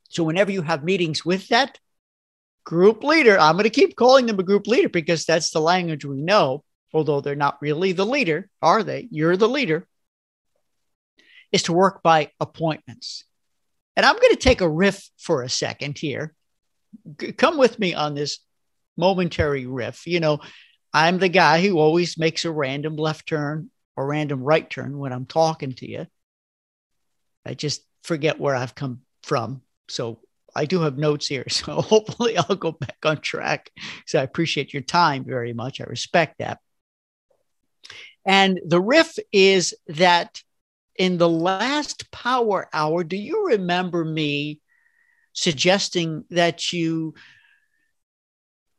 So, 0.10 0.24
whenever 0.24 0.52
you 0.52 0.62
have 0.62 0.84
meetings 0.84 1.24
with 1.24 1.48
that 1.50 1.80
group 2.64 3.04
leader. 3.04 3.40
I'm 3.40 3.56
going 3.56 3.64
to 3.64 3.70
keep 3.70 3.96
calling 3.96 4.26
them 4.26 4.40
a 4.40 4.44
group 4.44 4.68
leader 4.68 4.90
because 4.90 5.26
that's 5.26 5.52
the 5.52 5.62
language 5.62 6.06
we 6.06 6.22
know, 6.22 6.64
although 6.94 7.22
they're 7.22 7.36
not 7.36 7.62
really 7.62 7.92
the 7.92 8.06
leader, 8.06 8.50
are 8.62 8.84
they? 8.84 9.08
You're 9.12 9.38
the 9.38 9.50
leader. 9.50 9.88
Is 11.52 11.64
to 11.64 11.74
work 11.74 12.02
by 12.02 12.32
appointments. 12.40 13.26
And 13.98 14.06
I'm 14.06 14.16
going 14.16 14.32
to 14.32 14.38
take 14.38 14.62
a 14.62 14.70
riff 14.70 15.10
for 15.18 15.44
a 15.44 15.50
second 15.50 15.98
here. 15.98 16.34
G- 17.20 17.34
come 17.34 17.58
with 17.58 17.78
me 17.78 17.94
on 17.94 18.16
this 18.16 18.40
momentary 18.96 19.66
riff. 19.66 20.08
You 20.08 20.22
know, 20.22 20.40
I'm 20.94 21.20
the 21.20 21.30
guy 21.30 21.62
who 21.62 21.78
always 21.78 22.18
makes 22.18 22.46
a 22.46 22.52
random 22.52 22.96
left 22.96 23.28
turn 23.28 23.70
or 23.96 24.08
random 24.08 24.42
right 24.42 24.70
turn 24.70 24.98
when 24.98 25.12
I'm 25.12 25.26
talking 25.26 25.74
to 25.74 25.90
you. 25.90 26.08
I 27.46 27.54
just 27.54 27.82
forget 28.04 28.40
where 28.40 28.56
I've 28.56 28.76
come 28.76 29.02
from. 29.24 29.62
So 29.90 30.20
I 30.56 30.66
do 30.66 30.82
have 30.82 30.98
notes 30.98 31.28
here, 31.28 31.46
so 31.50 31.82
hopefully 31.82 32.38
I'll 32.38 32.56
go 32.56 32.72
back 32.72 32.98
on 33.06 33.22
track. 33.22 33.72
So 34.06 34.20
I 34.20 34.24
appreciate 34.24 34.74
your 34.74 34.84
time 34.84 35.24
very 35.26 35.54
much. 35.54 35.82
I 35.82 35.86
respect 35.86 36.40
that. 36.40 36.60
And 38.26 38.60
the 38.66 38.80
riff 38.80 39.18
is 39.32 39.74
that 39.88 40.42
in 40.96 41.18
the 41.18 41.30
last 41.30 42.12
power 42.12 42.70
hour, 42.72 43.04
do 43.04 43.18
you 43.18 43.48
remember 43.48 44.06
me 44.06 44.60
suggesting 45.34 46.26
that 46.30 46.72
you 46.74 47.16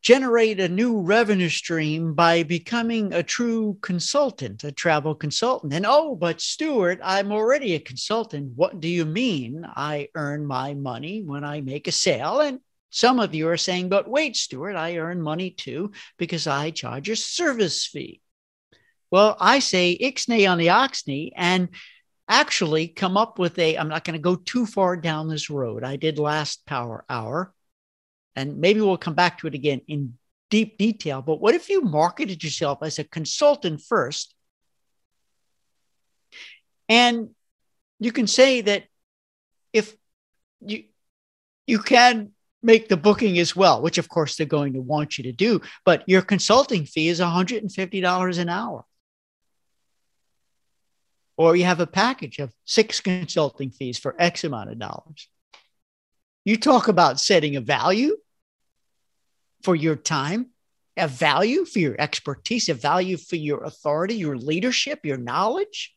generate 0.02 0.58
a 0.58 0.68
new 0.68 1.00
revenue 1.00 1.48
stream 1.48 2.12
by 2.12 2.42
becoming 2.42 3.12
a 3.12 3.22
true 3.22 3.78
consultant, 3.82 4.64
a 4.64 4.72
travel 4.72 5.14
consultant. 5.14 5.72
And 5.72 5.86
oh, 5.86 6.16
but 6.16 6.40
Stuart, 6.40 6.98
I'm 7.02 7.30
already 7.30 7.74
a 7.74 7.80
consultant. 7.80 8.52
What 8.56 8.80
do 8.80 8.88
you 8.88 9.04
mean? 9.04 9.64
I 9.64 10.08
earn 10.16 10.44
my 10.44 10.74
money 10.74 11.22
when 11.22 11.44
I 11.44 11.60
make 11.60 11.86
a 11.86 11.92
sale. 11.92 12.40
And 12.40 12.58
some 12.90 13.20
of 13.20 13.32
you 13.32 13.48
are 13.48 13.56
saying, 13.56 13.88
but 13.88 14.08
wait, 14.08 14.36
Stuart, 14.36 14.74
I 14.74 14.96
earn 14.96 15.22
money 15.22 15.50
too 15.50 15.92
because 16.18 16.48
I 16.48 16.70
charge 16.70 17.08
a 17.08 17.14
service 17.14 17.86
fee. 17.86 18.20
Well, 19.12 19.36
I 19.38 19.60
say 19.60 19.96
ixnay 19.96 20.50
on 20.50 20.58
the 20.58 20.68
oxney 20.68 21.30
and 21.36 21.68
actually 22.28 22.88
come 22.88 23.16
up 23.16 23.38
with 23.38 23.56
a, 23.58 23.76
I'm 23.76 23.88
not 23.88 24.04
going 24.04 24.14
to 24.14 24.18
go 24.18 24.34
too 24.34 24.66
far 24.66 24.96
down 24.96 25.28
this 25.28 25.48
road. 25.48 25.84
I 25.84 25.94
did 25.94 26.18
last 26.18 26.66
power 26.66 27.04
hour 27.08 27.54
and 28.34 28.58
maybe 28.58 28.80
we'll 28.80 28.96
come 28.96 29.14
back 29.14 29.38
to 29.38 29.46
it 29.46 29.54
again 29.54 29.80
in 29.88 30.14
deep 30.50 30.78
detail. 30.78 31.22
But 31.22 31.40
what 31.40 31.54
if 31.54 31.68
you 31.68 31.80
marketed 31.80 32.44
yourself 32.44 32.78
as 32.82 32.98
a 32.98 33.04
consultant 33.04 33.80
first? 33.80 34.34
And 36.88 37.30
you 37.98 38.12
can 38.12 38.26
say 38.26 38.60
that 38.62 38.84
if 39.72 39.96
you 40.60 40.84
you 41.66 41.78
can 41.78 42.32
make 42.62 42.88
the 42.88 42.96
booking 42.96 43.38
as 43.38 43.56
well, 43.56 43.80
which 43.82 43.98
of 43.98 44.08
course 44.08 44.36
they're 44.36 44.46
going 44.46 44.74
to 44.74 44.80
want 44.80 45.18
you 45.18 45.24
to 45.24 45.32
do, 45.32 45.60
but 45.84 46.04
your 46.06 46.22
consulting 46.22 46.84
fee 46.84 47.08
is 47.08 47.20
$150 47.20 48.38
an 48.38 48.48
hour. 48.48 48.84
Or 51.36 51.56
you 51.56 51.64
have 51.64 51.80
a 51.80 51.86
package 51.86 52.38
of 52.38 52.52
six 52.64 53.00
consulting 53.00 53.70
fees 53.70 53.98
for 53.98 54.14
X 54.18 54.44
amount 54.44 54.70
of 54.70 54.78
dollars. 54.78 55.28
You 56.44 56.56
talk 56.56 56.88
about 56.88 57.20
setting 57.20 57.56
a 57.56 57.60
value 57.60 58.16
for 59.62 59.74
your 59.76 59.96
time, 59.96 60.48
a 60.96 61.08
value 61.08 61.64
for 61.64 61.78
your 61.78 61.96
expertise, 61.98 62.68
a 62.68 62.74
value 62.74 63.16
for 63.16 63.36
your 63.36 63.64
authority, 63.64 64.14
your 64.14 64.36
leadership, 64.36 65.00
your 65.04 65.16
knowledge. 65.16 65.94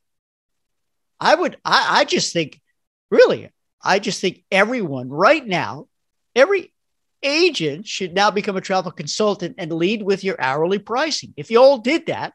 I 1.20 1.36
would, 1.36 1.58
I, 1.66 2.02
I 2.02 2.06
just 2.06 2.34
think, 2.34 2.62
really, 3.10 3.50
I 3.84 4.00
just 4.00 4.22
think 4.22 4.44
everyone 4.52 5.10
right 5.10 5.46
now, 5.46 5.88
every 6.36 6.74
agent 7.24 7.88
should 7.88 8.14
now 8.14 8.32
become 8.32 8.58
a 8.58 8.62
travel 8.62 8.92
consultant 8.92 9.56
and 9.58 9.72
lead 9.72 10.04
with 10.04 10.24
your 10.24 10.40
hourly 10.40 10.80
pricing. 10.80 11.34
If 11.38 11.52
you 11.52 11.60
all 11.62 11.80
did 11.80 12.08
that, 12.08 12.34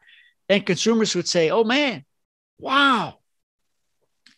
then 0.49 0.61
consumers 0.61 1.15
would 1.15 1.27
say, 1.27 1.49
oh 1.49 1.63
man, 1.63 2.03
wow, 2.59 3.15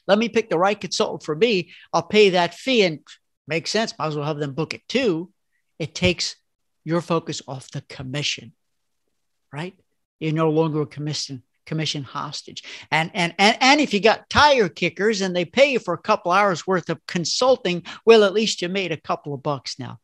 let 0.08 0.18
me 0.18 0.30
pick 0.30 0.50
the 0.50 0.60
right 0.60 0.80
consultant 0.80 1.24
for 1.24 1.36
me. 1.36 1.72
I'll 1.92 2.04
pay 2.04 2.32
that 2.32 2.54
fee 2.54 2.84
and 2.84 3.00
makes 3.48 3.72
sense. 3.72 3.98
Might 3.98 4.08
as 4.08 4.16
well 4.16 4.26
have 4.26 4.38
them 4.38 4.54
book 4.54 4.74
it 4.74 4.88
too. 4.88 5.32
It 5.80 5.96
takes 5.96 6.36
your 6.84 7.02
focus 7.02 7.42
off 7.48 7.72
the 7.72 7.82
commission, 7.82 8.54
right? 9.52 9.76
You're 10.20 10.34
no 10.34 10.50
longer 10.50 10.82
a 10.82 10.86
commission 10.86 11.44
commission 11.66 12.04
hostage. 12.04 12.64
And 12.92 13.12
and 13.14 13.34
and 13.40 13.58
and 13.62 13.82
if 13.82 13.94
you 13.94 14.00
got 14.00 14.30
tire 14.30 14.70
kickers 14.70 15.22
and 15.22 15.36
they 15.36 15.46
pay 15.46 15.72
you 15.72 15.80
for 15.80 15.94
a 15.94 16.02
couple 16.02 16.32
hours 16.32 16.68
worth 16.68 16.90
of 16.90 17.06
consulting, 17.08 17.84
well, 18.06 18.24
at 18.24 18.34
least 18.34 18.62
you 18.62 18.70
made 18.70 18.92
a 18.92 19.00
couple 19.00 19.34
of 19.34 19.44
bucks 19.44 19.80
now, 19.80 20.00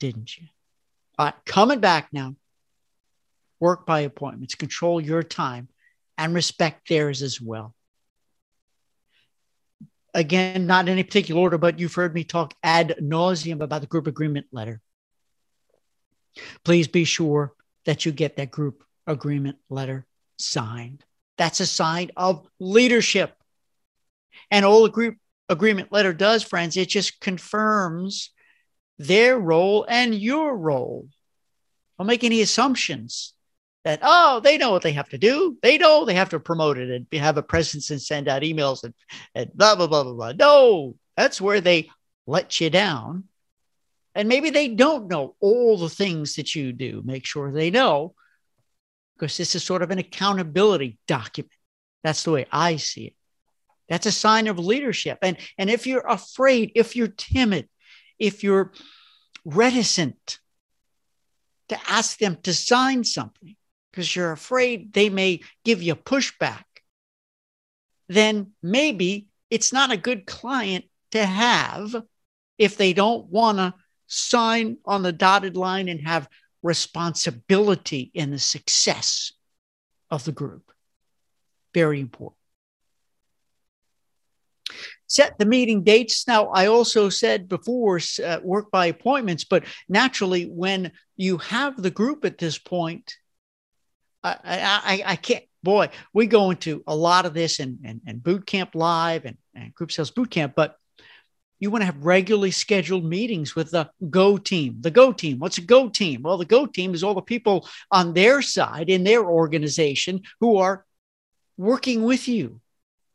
didn't 0.00 0.36
you? 0.36 0.46
All 1.18 1.26
right, 1.26 1.34
coming 1.46 1.80
back 1.80 2.08
now. 2.12 2.34
Work 3.60 3.86
by 3.86 4.00
appointments, 4.00 4.56
control 4.56 5.00
your 5.00 5.22
time 5.22 5.68
and 6.18 6.34
respect 6.34 6.88
theirs 6.88 7.22
as 7.22 7.40
well. 7.40 7.74
Again, 10.12 10.66
not 10.66 10.86
in 10.86 10.92
any 10.92 11.02
particular 11.02 11.40
order, 11.40 11.58
but 11.58 11.78
you've 11.78 11.94
heard 11.94 12.14
me 12.14 12.24
talk 12.24 12.54
ad 12.62 12.96
nauseum 13.00 13.62
about 13.62 13.80
the 13.80 13.86
group 13.86 14.06
agreement 14.06 14.46
letter. 14.52 14.80
Please 16.64 16.88
be 16.88 17.04
sure 17.04 17.52
that 17.84 18.04
you 18.04 18.12
get 18.12 18.36
that 18.36 18.50
group 18.50 18.82
agreement 19.06 19.58
letter 19.68 20.06
signed. 20.38 21.04
That's 21.36 21.60
a 21.60 21.66
sign 21.66 22.10
of 22.16 22.46
leadership. 22.58 23.36
And 24.50 24.64
all 24.64 24.82
the 24.82 24.90
group 24.90 25.16
agreement 25.48 25.92
letter 25.92 26.12
does, 26.12 26.42
friends, 26.42 26.76
it 26.76 26.88
just 26.88 27.20
confirms 27.20 28.30
their 28.98 29.38
role 29.38 29.84
and 29.88 30.14
your 30.14 30.56
role. 30.56 31.08
Don't 31.98 32.06
make 32.06 32.24
any 32.24 32.40
assumptions 32.40 33.34
that, 33.84 34.00
oh, 34.02 34.40
they 34.40 34.56
know 34.56 34.70
what 34.70 34.82
they 34.82 34.92
have 34.92 35.08
to 35.10 35.18
do. 35.18 35.58
They 35.62 35.78
know 35.78 36.04
they 36.04 36.14
have 36.14 36.30
to 36.30 36.40
promote 36.40 36.78
it 36.78 36.90
and 36.90 37.06
have 37.20 37.36
a 37.36 37.42
presence 37.42 37.90
and 37.90 38.00
send 38.00 38.28
out 38.28 38.42
emails 38.42 38.82
and, 38.82 38.94
and 39.34 39.52
blah, 39.54 39.76
blah, 39.76 39.86
blah, 39.86 40.04
blah, 40.04 40.12
blah. 40.12 40.32
No, 40.32 40.96
that's 41.16 41.40
where 41.40 41.60
they 41.60 41.90
let 42.26 42.60
you 42.60 42.70
down. 42.70 43.24
And 44.14 44.28
maybe 44.28 44.50
they 44.50 44.68
don't 44.68 45.08
know 45.08 45.34
all 45.40 45.76
the 45.76 45.88
things 45.88 46.36
that 46.36 46.54
you 46.54 46.72
do. 46.72 47.02
Make 47.04 47.26
sure 47.26 47.50
they 47.50 47.70
know 47.70 48.14
because 49.16 49.36
this 49.36 49.54
is 49.54 49.64
sort 49.64 49.82
of 49.82 49.90
an 49.90 49.98
accountability 49.98 50.98
document. 51.06 51.52
That's 52.02 52.22
the 52.22 52.30
way 52.30 52.46
I 52.52 52.76
see 52.76 53.06
it. 53.06 53.14
That's 53.88 54.06
a 54.06 54.12
sign 54.12 54.46
of 54.46 54.58
leadership. 54.58 55.18
And, 55.22 55.36
and 55.58 55.68
if 55.68 55.86
you're 55.86 56.06
afraid, 56.06 56.72
if 56.74 56.96
you're 56.96 57.08
timid, 57.08 57.68
if 58.18 58.42
you're 58.44 58.72
reticent 59.44 60.38
to 61.68 61.78
ask 61.88 62.18
them 62.18 62.36
to 62.42 62.54
sign 62.54 63.04
something 63.04 63.56
because 63.90 64.14
you're 64.14 64.32
afraid 64.32 64.92
they 64.92 65.10
may 65.10 65.40
give 65.64 65.82
you 65.82 65.94
pushback, 65.94 66.64
then 68.08 68.52
maybe 68.62 69.26
it's 69.50 69.72
not 69.72 69.92
a 69.92 69.96
good 69.96 70.26
client 70.26 70.84
to 71.12 71.24
have 71.24 71.94
if 72.58 72.76
they 72.76 72.92
don't 72.92 73.26
want 73.26 73.58
to 73.58 73.74
sign 74.14 74.78
on 74.84 75.02
the 75.02 75.12
dotted 75.12 75.56
line 75.56 75.88
and 75.88 76.06
have 76.06 76.28
responsibility 76.62 78.10
in 78.14 78.30
the 78.30 78.38
success 78.38 79.32
of 80.10 80.24
the 80.24 80.32
group. 80.32 80.72
Very 81.74 82.00
important. 82.00 82.38
Set 85.06 85.38
the 85.38 85.44
meeting 85.44 85.82
dates. 85.82 86.26
Now, 86.26 86.46
I 86.46 86.66
also 86.66 87.08
said 87.08 87.48
before 87.48 88.00
uh, 88.24 88.40
work 88.42 88.70
by 88.70 88.86
appointments, 88.86 89.44
but 89.44 89.64
naturally, 89.88 90.44
when 90.44 90.92
you 91.16 91.38
have 91.38 91.80
the 91.80 91.90
group 91.90 92.24
at 92.24 92.38
this 92.38 92.58
point, 92.58 93.14
I, 94.22 94.36
I, 94.44 95.02
I 95.04 95.16
can't 95.16 95.44
boy, 95.62 95.88
we 96.12 96.26
go 96.26 96.50
into 96.50 96.82
a 96.86 96.94
lot 96.94 97.26
of 97.26 97.34
this 97.34 97.58
and 97.58 97.78
and, 97.84 98.00
and 98.06 98.22
boot 98.22 98.46
camp 98.46 98.70
live 98.74 99.24
and, 99.24 99.36
and 99.54 99.74
group 99.74 99.92
sales 99.92 100.10
boot 100.10 100.30
camp, 100.30 100.54
but 100.56 100.76
you 101.60 101.70
want 101.70 101.82
to 101.82 101.86
have 101.86 102.04
regularly 102.04 102.50
scheduled 102.50 103.04
meetings 103.04 103.54
with 103.54 103.70
the 103.70 103.90
go 104.10 104.36
team. 104.36 104.76
The 104.80 104.90
go 104.90 105.12
team. 105.12 105.38
What's 105.38 105.58
a 105.58 105.62
go 105.62 105.88
team? 105.88 106.22
Well, 106.22 106.38
the 106.38 106.44
go 106.44 106.66
team 106.66 106.94
is 106.94 107.04
all 107.04 107.14
the 107.14 107.22
people 107.22 107.68
on 107.90 108.12
their 108.12 108.42
side 108.42 108.90
in 108.90 109.04
their 109.04 109.24
organization 109.24 110.22
who 110.40 110.56
are 110.56 110.84
working 111.56 112.02
with 112.02 112.28
you 112.28 112.60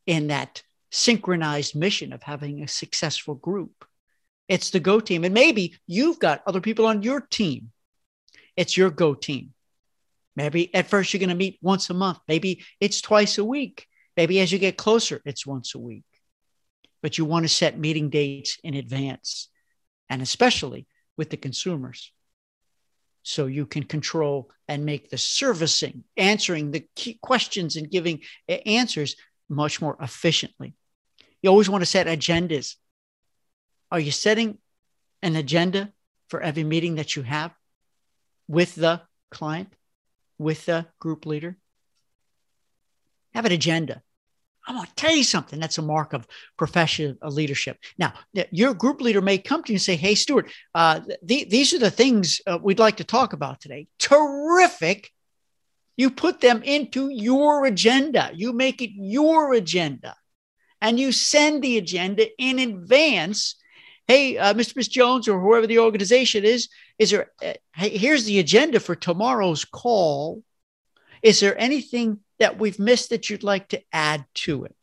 in 0.06 0.28
that 0.28 0.64
synchronized 0.92 1.76
mission 1.76 2.14
of 2.14 2.24
having 2.24 2.64
a 2.64 2.68
successful 2.68 3.36
group. 3.36 3.86
It's 4.48 4.72
the 4.72 4.80
go 4.80 5.00
team. 5.00 5.24
And 5.24 5.34
maybe 5.34 5.78
you've 5.86 6.20
got 6.20 6.42
other 6.48 6.62
people 6.62 6.86
on 6.86 7.04
your 7.04 7.22
team. 7.22 7.72
It's 8.56 8.76
your 8.76 8.90
go 8.90 9.14
team. 9.14 9.54
Maybe 10.36 10.74
at 10.74 10.88
first 10.88 11.14
you're 11.14 11.20
going 11.20 11.30
to 11.30 11.36
meet 11.36 11.60
once 11.62 11.90
a 11.90 11.94
month. 11.94 12.20
Maybe 12.28 12.66
it's 12.80 13.02
twice 13.02 13.38
a 13.38 13.44
week. 13.44 13.86
Maybe 14.18 14.40
as 14.40 14.52
you 14.52 14.58
get 14.58 14.78
closer, 14.78 15.22
it's 15.26 15.46
once 15.46 15.76
a 15.76 15.80
week 15.80 16.04
but 17.02 17.18
you 17.18 17.26
want 17.26 17.44
to 17.44 17.50
set 17.50 17.80
meeting 17.80 18.10
dates 18.10 18.58
in 18.64 18.74
advance, 18.74 19.50
and 20.10 20.22
especially 20.22 20.88
with 21.18 21.30
the 21.30 21.38
consumers. 21.38 22.12
So 23.24 23.46
you 23.46 23.66
can 23.66 23.84
control 23.84 24.50
and 24.68 24.86
make 24.86 25.10
the 25.10 25.18
servicing, 25.18 26.04
answering 26.18 26.72
the 26.72 26.88
key 26.96 27.20
questions 27.22 27.76
and 27.76 27.90
giving 27.92 28.22
answers 28.48 29.16
much 29.50 29.82
more 29.82 29.98
efficiently. 30.02 30.74
You 31.42 31.50
always 31.50 31.70
want 31.70 31.82
to 31.82 31.86
set 31.86 32.08
agendas. 32.08 32.76
Are 33.92 34.00
you 34.00 34.12
setting 34.12 34.58
an 35.22 35.36
agenda 35.36 35.92
for 36.30 36.42
every 36.42 36.64
meeting 36.64 36.96
that 36.96 37.16
you 37.16 37.24
have 37.24 37.54
with 38.48 38.76
the 38.76 39.02
client, 39.32 39.74
with 40.38 40.66
the 40.66 40.86
group 41.00 41.26
leader? 41.26 41.58
Have 43.34 43.46
an 43.46 43.52
agenda. 43.52 44.02
I'm 44.70 44.76
going 44.76 44.86
to 44.86 44.96
tell 44.96 45.16
you 45.16 45.24
something. 45.24 45.60
That's 45.60 45.80
a 45.80 45.82
mark 45.82 46.14
of 46.14 46.28
professional 46.56 47.18
leadership. 47.24 47.80
Now, 47.98 48.14
your 48.52 48.76
group 48.76 49.02
leader 49.02 49.20
may 49.20 49.40
come 49.40 49.64
to 49.64 49.72
you 49.72 49.78
and 49.78 49.82
say, 49.82 49.96
Hey, 49.96 50.14
Stuart, 50.14 50.52
uh, 50.76 51.02
th- 51.28 51.50
these 51.50 51.74
are 51.74 51.80
the 51.80 51.90
things 51.90 52.40
uh, 52.46 52.60
we'd 52.62 52.78
like 52.78 52.98
to 52.98 53.04
talk 53.04 53.34
about 53.34 53.60
today. 53.60 53.88
Terrific. 53.98 55.12
You 55.98 56.12
put 56.12 56.40
them 56.40 56.62
into 56.62 57.10
your 57.10 57.66
agenda, 57.66 58.30
you 58.34 58.54
make 58.54 58.82
it 58.82 58.92
your 58.94 59.54
agenda, 59.54 60.16
and 60.82 61.00
you 61.00 61.12
send 61.12 61.64
the 61.64 61.80
agenda 61.80 62.28
in 62.38 62.60
advance. 62.60 63.56
Hey, 64.08 64.38
uh, 64.38 64.54
Mr. 64.54 64.76
Miss 64.76 64.88
Jones, 64.88 65.28
or 65.28 65.42
whoever 65.42 65.66
the 65.66 65.80
organization 65.80 66.46
is, 66.46 66.70
is 67.00 67.10
there, 67.10 67.32
uh, 67.44 67.54
hey, 67.76 67.98
here's 67.98 68.26
the 68.26 68.40
agenda 68.40 68.80
for 68.80 68.96
tomorrow's 68.96 69.66
call. 69.66 70.44
Is 71.22 71.40
there 71.40 71.60
anything 71.60 72.20
that 72.40 72.58
we've 72.58 72.80
missed 72.80 73.12
that 73.12 73.30
you'd 73.30 73.44
like 73.44 73.68
to 73.70 73.82
add 73.92 74.26
to 74.34 74.64
it. 74.64 74.76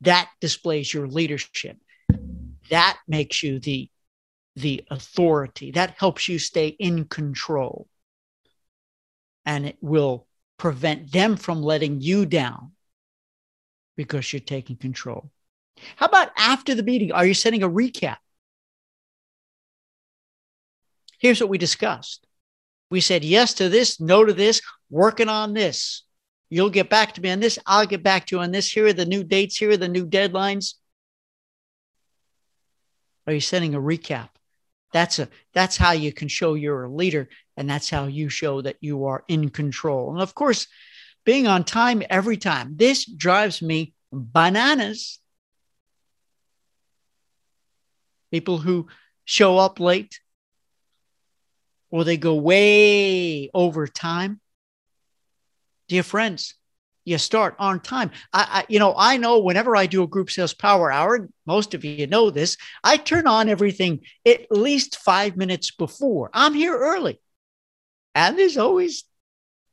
That 0.00 0.30
displays 0.40 0.92
your 0.94 1.08
leadership. 1.08 1.76
That 2.70 2.98
makes 3.08 3.42
you 3.42 3.58
the, 3.58 3.90
the 4.54 4.84
authority. 4.90 5.72
That 5.72 5.96
helps 5.98 6.28
you 6.28 6.38
stay 6.38 6.68
in 6.68 7.04
control. 7.06 7.88
And 9.44 9.66
it 9.66 9.78
will 9.80 10.26
prevent 10.56 11.10
them 11.10 11.36
from 11.36 11.62
letting 11.62 12.00
you 12.00 12.26
down 12.26 12.72
because 13.96 14.32
you're 14.32 14.40
taking 14.40 14.76
control. 14.76 15.30
How 15.96 16.06
about 16.06 16.30
after 16.36 16.74
the 16.74 16.82
meeting? 16.82 17.12
Are 17.12 17.26
you 17.26 17.34
setting 17.34 17.62
a 17.62 17.68
recap? 17.68 18.18
Here's 21.18 21.40
what 21.40 21.50
we 21.50 21.58
discussed. 21.58 22.27
We 22.90 23.00
said 23.00 23.24
yes 23.24 23.54
to 23.54 23.68
this, 23.68 24.00
no 24.00 24.24
to 24.24 24.32
this, 24.32 24.60
working 24.90 25.28
on 25.28 25.52
this. 25.52 26.04
You'll 26.50 26.70
get 26.70 26.88
back 26.88 27.12
to 27.14 27.20
me 27.20 27.30
on 27.30 27.40
this. 27.40 27.58
I'll 27.66 27.86
get 27.86 28.02
back 28.02 28.26
to 28.26 28.36
you 28.36 28.42
on 28.42 28.52
this. 28.52 28.70
Here 28.70 28.86
are 28.86 28.92
the 28.92 29.04
new 29.04 29.22
dates. 29.22 29.56
Here 29.56 29.70
are 29.70 29.76
the 29.76 29.88
new 29.88 30.06
deadlines. 30.06 30.74
Are 33.26 33.34
you 33.34 33.40
sending 33.40 33.74
a 33.74 33.80
recap? 33.80 34.30
That's 34.94 35.18
a 35.18 35.28
that's 35.52 35.76
how 35.76 35.92
you 35.92 36.12
can 36.14 36.28
show 36.28 36.54
you're 36.54 36.84
a 36.84 36.90
leader, 36.90 37.28
and 37.58 37.68
that's 37.68 37.90
how 37.90 38.06
you 38.06 38.30
show 38.30 38.62
that 38.62 38.76
you 38.80 39.04
are 39.04 39.22
in 39.28 39.50
control. 39.50 40.12
And 40.12 40.22
of 40.22 40.34
course, 40.34 40.66
being 41.26 41.46
on 41.46 41.64
time 41.64 42.02
every 42.08 42.38
time. 42.38 42.72
This 42.76 43.04
drives 43.04 43.60
me 43.60 43.92
bananas. 44.10 45.18
People 48.30 48.56
who 48.56 48.88
show 49.26 49.58
up 49.58 49.78
late 49.78 50.20
or 51.90 52.04
they 52.04 52.16
go 52.16 52.34
way 52.34 53.50
over 53.54 53.86
time 53.86 54.40
dear 55.88 56.02
friends, 56.02 56.54
you 57.04 57.18
start 57.18 57.56
on 57.58 57.80
time. 57.80 58.10
I, 58.32 58.46
I, 58.50 58.64
you 58.68 58.78
know, 58.78 58.94
I 58.96 59.16
know 59.16 59.38
whenever 59.38 59.74
I 59.74 59.86
do 59.86 60.02
a 60.02 60.06
group 60.06 60.30
sales 60.30 60.52
power 60.54 60.92
hour, 60.92 61.28
most 61.46 61.74
of 61.74 61.84
you 61.84 62.06
know 62.06 62.30
this, 62.30 62.56
I 62.84 62.98
turn 62.98 63.26
on 63.26 63.48
everything 63.48 64.00
at 64.26 64.52
least 64.52 64.98
five 64.98 65.36
minutes 65.36 65.70
before. 65.70 66.30
I'm 66.34 66.54
here 66.54 66.76
early. 66.76 67.18
And 68.14 68.38
there's 68.38 68.58
always 68.58 69.04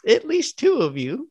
at 0.08 0.25
least 0.25 0.58
two 0.58 0.78
of 0.78 0.97
you, 0.97 1.30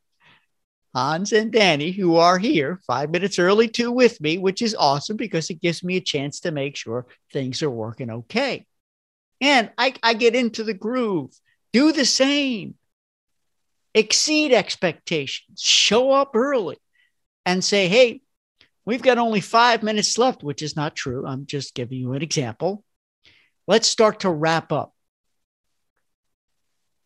Hans 0.94 1.32
and 1.32 1.50
Danny, 1.50 1.90
who 1.90 2.16
are 2.16 2.38
here 2.38 2.80
five 2.86 3.10
minutes 3.10 3.38
early 3.38 3.68
too 3.68 3.90
with 3.90 4.20
me, 4.20 4.36
which 4.36 4.60
is 4.60 4.74
awesome 4.74 5.16
because 5.16 5.48
it 5.48 5.62
gives 5.62 5.82
me 5.82 5.96
a 5.96 6.02
chance 6.02 6.40
to 6.40 6.50
make 6.50 6.76
sure 6.76 7.06
things 7.32 7.62
are 7.62 7.70
working 7.70 8.10
okay. 8.10 8.66
And 9.44 9.70
I, 9.76 9.92
I 10.02 10.14
get 10.14 10.34
into 10.34 10.64
the 10.64 10.72
groove. 10.72 11.38
Do 11.74 11.92
the 11.92 12.06
same 12.06 12.76
exceed 13.92 14.54
expectations, 14.54 15.60
show 15.60 16.12
up 16.12 16.30
early 16.34 16.78
and 17.44 17.62
say, 17.62 17.86
hey, 17.86 18.22
we've 18.86 19.02
got 19.02 19.18
only 19.18 19.42
five 19.42 19.82
minutes 19.82 20.16
left, 20.16 20.42
which 20.42 20.62
is 20.62 20.76
not 20.76 20.96
true. 20.96 21.26
I'm 21.26 21.44
just 21.44 21.74
giving 21.74 21.98
you 21.98 22.14
an 22.14 22.22
example. 22.22 22.84
Let's 23.68 23.86
start 23.86 24.20
to 24.20 24.30
wrap 24.30 24.72
up. 24.72 24.94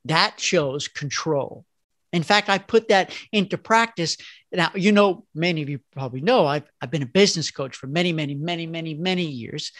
That 0.04 0.38
shows 0.38 0.86
control. 0.86 1.64
In 2.12 2.22
fact, 2.22 2.48
I 2.48 2.58
put 2.58 2.86
that 2.90 3.12
into 3.32 3.58
practice. 3.58 4.16
Now, 4.52 4.70
you 4.76 4.92
know, 4.92 5.26
many 5.34 5.62
of 5.62 5.68
you 5.68 5.80
probably 5.92 6.20
know 6.20 6.46
I've, 6.46 6.70
I've 6.80 6.92
been 6.92 7.02
a 7.02 7.06
business 7.06 7.50
coach 7.50 7.74
for 7.74 7.88
many, 7.88 8.12
many, 8.12 8.36
many, 8.36 8.68
many, 8.68 8.94
many 8.94 9.24
years. 9.24 9.72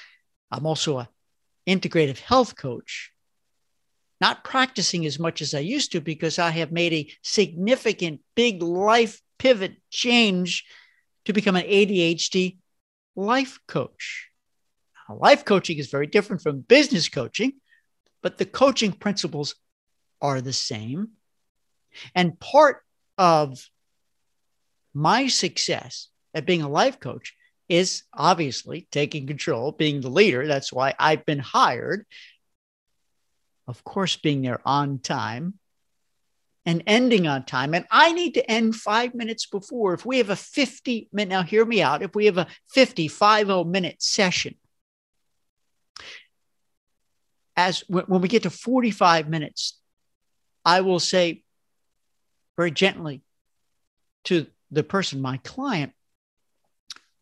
I'm 0.51 0.67
also 0.67 0.99
a 0.99 1.09
integrative 1.69 2.19
health 2.19 2.57
coach 2.57 3.13
not 4.21 4.45
practicing 4.45 5.07
as 5.07 5.19
much 5.19 5.41
as 5.43 5.55
I 5.55 5.61
used 5.61 5.93
to 5.93 6.01
because 6.01 6.39
I 6.39 6.51
have 6.51 6.73
made 6.73 6.93
a 6.93 7.11
significant 7.23 8.21
big 8.35 8.63
life 8.63 9.21
pivot 9.39 9.77
change 9.91 10.65
to 11.25 11.33
become 11.33 11.57
an 11.57 11.65
ADHD 11.65 12.59
life 13.15 13.61
coach. 13.69 14.29
Now, 15.09 15.17
life 15.17 15.45
coaching 15.45 15.79
is 15.79 15.91
very 15.91 16.07
different 16.07 16.43
from 16.43 16.61
business 16.61 17.09
coaching, 17.09 17.55
but 18.23 18.39
the 18.39 18.47
coaching 18.47 18.93
principles 18.93 19.55
are 20.21 20.41
the 20.41 20.53
same. 20.53 21.11
And 22.15 22.39
part 22.41 22.83
of 23.17 23.69
my 24.95 25.29
success 25.29 26.09
at 26.35 26.47
being 26.47 26.63
a 26.63 26.69
life 26.69 26.99
coach 26.99 27.35
is 27.69 28.05
obviously 28.15 28.89
taking 28.91 29.27
control, 29.27 29.73
being 29.73 30.01
the 30.01 30.11
leader. 30.11 30.47
That's 30.47 30.73
why 30.73 30.95
I've 30.99 31.25
been 31.27 31.39
hired 31.39 32.07
of 33.69 33.85
course, 33.85 34.17
being 34.17 34.41
there 34.43 34.61
on 34.65 34.99
time 34.99 35.55
and 36.65 36.83
ending 36.87 37.27
on 37.27 37.45
time. 37.45 37.75
And 37.75 37.85
I 37.91 38.13
need 38.13 38.35
to 38.35 38.51
end 38.51 38.75
five 38.75 39.15
minutes 39.15 39.47
before. 39.47 39.93
If 39.93 40.07
we 40.07 40.19
have 40.19 40.31
a 40.31 40.37
50 40.37 41.09
minute, 41.13 41.29
now 41.29 41.43
hear 41.43 41.65
me 41.65 41.83
out, 41.83 42.03
if 42.03 42.15
we 42.15 42.25
have 42.25 42.39
a 42.39 42.47
50, 42.73 43.09
50 43.09 43.65
minute 43.65 44.03
session, 44.03 44.55
as 47.57 47.85
when 47.89 48.23
we 48.23 48.29
get 48.29 48.45
to 48.45 48.51
45 48.51 49.29
minutes, 49.29 49.79
I 50.65 50.81
will 50.81 51.01
say 51.01 51.43
very 52.57 52.71
gently 52.71 53.23
to 54.25 54.47
the 54.71 54.83
person, 54.83 55.21
my 55.21 55.39
client, 55.39 55.93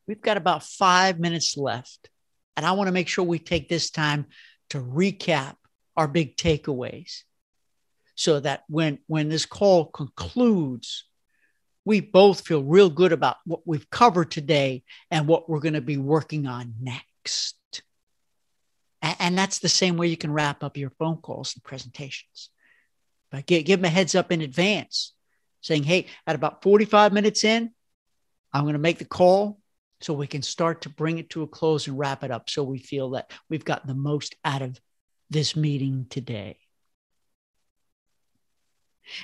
we've 0.06 0.20
got 0.20 0.36
about 0.36 0.62
five 0.62 1.18
minutes 1.18 1.56
left. 1.56 2.10
And 2.56 2.64
I 2.64 2.72
want 2.72 2.88
to 2.88 2.92
make 2.92 3.08
sure 3.08 3.24
we 3.24 3.38
take 3.38 3.68
this 3.68 3.90
time 3.90 4.26
to 4.70 4.78
recap 4.78 5.56
our 5.96 6.08
big 6.08 6.36
takeaways 6.36 7.22
so 8.14 8.40
that 8.40 8.64
when 8.68 8.98
when 9.06 9.28
this 9.28 9.46
call 9.46 9.86
concludes 9.86 11.04
we 11.84 12.00
both 12.00 12.40
feel 12.40 12.64
real 12.64 12.90
good 12.90 13.12
about 13.12 13.36
what 13.44 13.60
we've 13.64 13.88
covered 13.90 14.30
today 14.30 14.82
and 15.10 15.28
what 15.28 15.48
we're 15.48 15.60
going 15.60 15.74
to 15.74 15.80
be 15.80 15.96
working 15.98 16.46
on 16.46 16.74
next 16.80 17.54
and, 19.02 19.38
that's 19.38 19.60
the 19.60 19.68
same 19.68 19.96
way 19.96 20.08
you 20.08 20.16
can 20.16 20.32
wrap 20.32 20.64
up 20.64 20.76
your 20.76 20.90
phone 20.98 21.18
calls 21.18 21.54
and 21.54 21.62
presentations 21.62 22.50
but 23.30 23.46
give, 23.46 23.64
give 23.64 23.80
them 23.80 23.84
a 23.84 23.88
heads 23.90 24.14
up 24.14 24.32
in 24.32 24.40
advance 24.40 25.12
saying 25.60 25.84
hey 25.84 26.06
at 26.26 26.34
about 26.34 26.62
45 26.62 27.12
minutes 27.12 27.44
in 27.44 27.70
i'm 28.52 28.62
going 28.62 28.72
to 28.72 28.78
make 28.78 28.98
the 28.98 29.04
call 29.04 29.58
so 30.00 30.12
we 30.12 30.26
can 30.26 30.42
start 30.42 30.82
to 30.82 30.88
bring 30.88 31.18
it 31.18 31.30
to 31.30 31.42
a 31.42 31.46
close 31.46 31.86
and 31.86 31.98
wrap 31.98 32.22
it 32.22 32.30
up 32.30 32.50
so 32.50 32.62
we 32.62 32.78
feel 32.78 33.10
that 33.10 33.30
we've 33.48 33.64
gotten 33.64 33.88
the 33.88 33.94
most 33.94 34.36
out 34.44 34.62
of 34.62 34.78
this 35.30 35.56
meeting 35.56 36.06
today. 36.10 36.58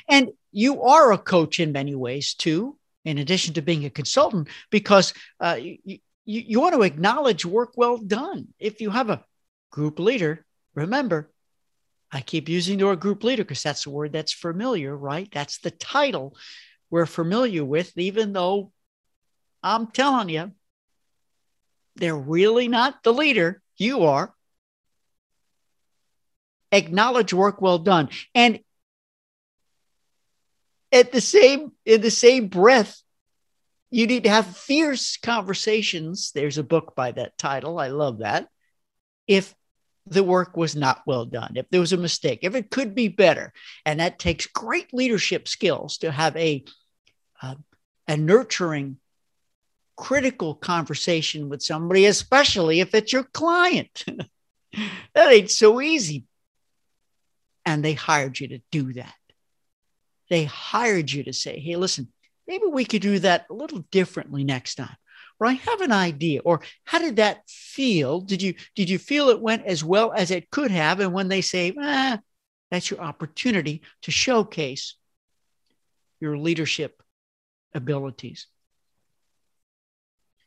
And 0.08 0.30
you 0.50 0.82
are 0.82 1.12
a 1.12 1.18
coach 1.18 1.61
in 1.61 1.72
many 1.72 1.94
ways 1.94 2.35
too, 2.35 2.78
in 3.04 3.18
addition 3.18 3.54
to 3.54 3.62
being 3.62 3.85
a 3.85 3.90
consultant, 3.90 4.48
because 4.70 5.12
uh, 5.40 5.58
you, 5.61 5.98
you, 6.24 6.61
want 6.61 6.74
to 6.74 6.82
acknowledge 6.82 7.44
work 7.44 7.72
well 7.76 7.98
done. 7.98 8.48
If 8.58 8.80
you 8.80 8.90
have 8.90 9.11
a 9.11 9.24
group 9.70 9.98
leader, 9.98 10.44
remember, 10.74 11.30
I 12.12 12.20
keep 12.20 12.48
using 12.48 12.78
the 12.78 12.87
word 12.87 13.00
group 13.00 13.24
leader 13.24 13.42
because 13.42 13.62
that's 13.62 13.87
a 13.87 13.90
word 13.90 14.12
that's 14.12 14.32
familiar, 14.32 14.96
right? 14.96 15.28
That's 15.32 15.58
the 15.58 15.70
title 15.70 16.37
we're 16.90 17.06
familiar 17.06 17.64
with, 17.64 17.96
even 17.96 18.32
though 18.32 18.70
I'm 19.62 19.87
telling 19.88 20.28
you, 20.28 20.52
they're 21.96 22.16
really 22.16 22.68
not 22.68 23.02
the 23.02 23.12
leader. 23.12 23.61
You 23.76 24.05
are. 24.05 24.35
Acknowledge 26.70 27.33
work 27.35 27.61
well 27.61 27.78
done. 27.78 28.09
And 28.35 28.61
at 30.90 31.12
the 31.12 31.20
same 31.20 31.72
in 31.85 32.00
the 32.00 32.11
same 32.11 32.48
breath 32.48 33.00
you 33.90 34.07
need 34.07 34.24
to 34.24 34.31
have 34.31 34.57
fierce 34.57 35.18
conversations. 35.18 36.33
There's 36.35 36.57
a 36.57 36.62
book 36.62 36.94
by 36.96 37.12
that 37.12 37.37
title. 37.37 37.78
I 37.78 37.88
love 37.88 38.20
that. 38.20 38.48
If 39.26 39.55
the 40.07 40.24
work 40.24 40.57
was 40.57 40.74
not 40.74 41.02
well 41.07 41.24
done 41.24 41.52
if 41.55 41.68
there 41.70 41.78
was 41.78 41.92
a 41.92 41.96
mistake 41.96 42.40
if 42.42 42.55
it 42.55 42.70
could 42.70 42.94
be 42.94 43.09
better. 43.09 43.52
And 43.87 44.00
that 44.00 44.18
takes 44.18 44.46
great 44.46 44.92
leadership 44.92 45.46
skills 45.46 45.98
to 45.98 46.11
have 46.11 46.37
a 46.37 46.64
uh, 47.40 47.55
a 48.09 48.16
nurturing 48.16 48.98
critical 49.96 50.55
conversation 50.55 51.48
with 51.48 51.62
somebody 51.62 52.07
especially 52.07 52.81
if 52.81 52.94
it's 52.94 53.12
your 53.12 53.24
client 53.24 54.05
that 55.14 55.33
ain't 55.33 55.50
so 55.50 55.81
easy 55.81 56.24
and 57.64 57.85
they 57.85 57.92
hired 57.92 58.38
you 58.38 58.48
to 58.48 58.61
do 58.70 58.92
that. 58.94 59.14
They 60.31 60.44
hired 60.44 61.11
you 61.11 61.24
to 61.24 61.33
say, 61.33 61.59
hey, 61.59 61.76
listen, 61.76 62.09
maybe 62.46 62.66
we 62.66 62.85
could 62.85 63.02
do 63.02 63.18
that 63.20 63.46
a 63.50 63.55
little 63.55 63.85
differently 63.90 64.44
next 64.44 64.76
time. 64.76 64.96
Or 65.38 65.46
I 65.46 65.52
have 65.52 65.81
an 65.81 65.92
idea. 65.92 66.40
Or 66.44 66.61
how 66.85 66.98
did 66.98 67.16
that 67.16 67.42
feel? 67.48 68.20
Did 68.20 68.42
you 68.42 68.55
did 68.76 68.88
you 68.88 68.98
feel 68.98 69.28
it 69.28 69.40
went 69.40 69.66
as 69.66 69.83
well 69.83 70.12
as 70.12 70.31
it 70.31 70.50
could 70.50 70.70
have? 70.70 71.00
And 71.00 71.12
when 71.12 71.28
they 71.28 71.40
say, 71.40 71.74
ah, 71.78 72.18
that's 72.70 72.90
your 72.90 73.00
opportunity 73.00 73.83
to 74.02 74.11
showcase 74.11 74.94
your 76.20 76.38
leadership 76.38 77.02
abilities. 77.74 78.46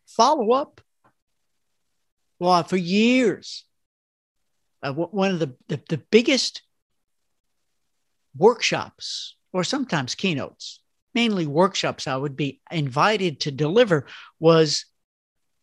Follow 0.08 0.52
up. 0.54 0.82
Well, 2.40 2.64
for 2.64 2.78
years, 2.78 3.66
uh, 4.84 4.94
one 4.94 5.32
of 5.32 5.40
the, 5.40 5.56
the, 5.68 5.82
the 5.90 5.98
biggest 6.12 6.62
workshops 8.38 9.36
or 9.54 9.64
sometimes 9.64 10.16
keynotes, 10.16 10.82
mainly 11.14 11.48
workshops 11.48 12.08
I 12.08 12.18
would 12.18 12.36
be 12.36 12.62
invited 12.70 13.40
to 13.42 13.52
deliver 13.52 14.06
was 14.40 14.86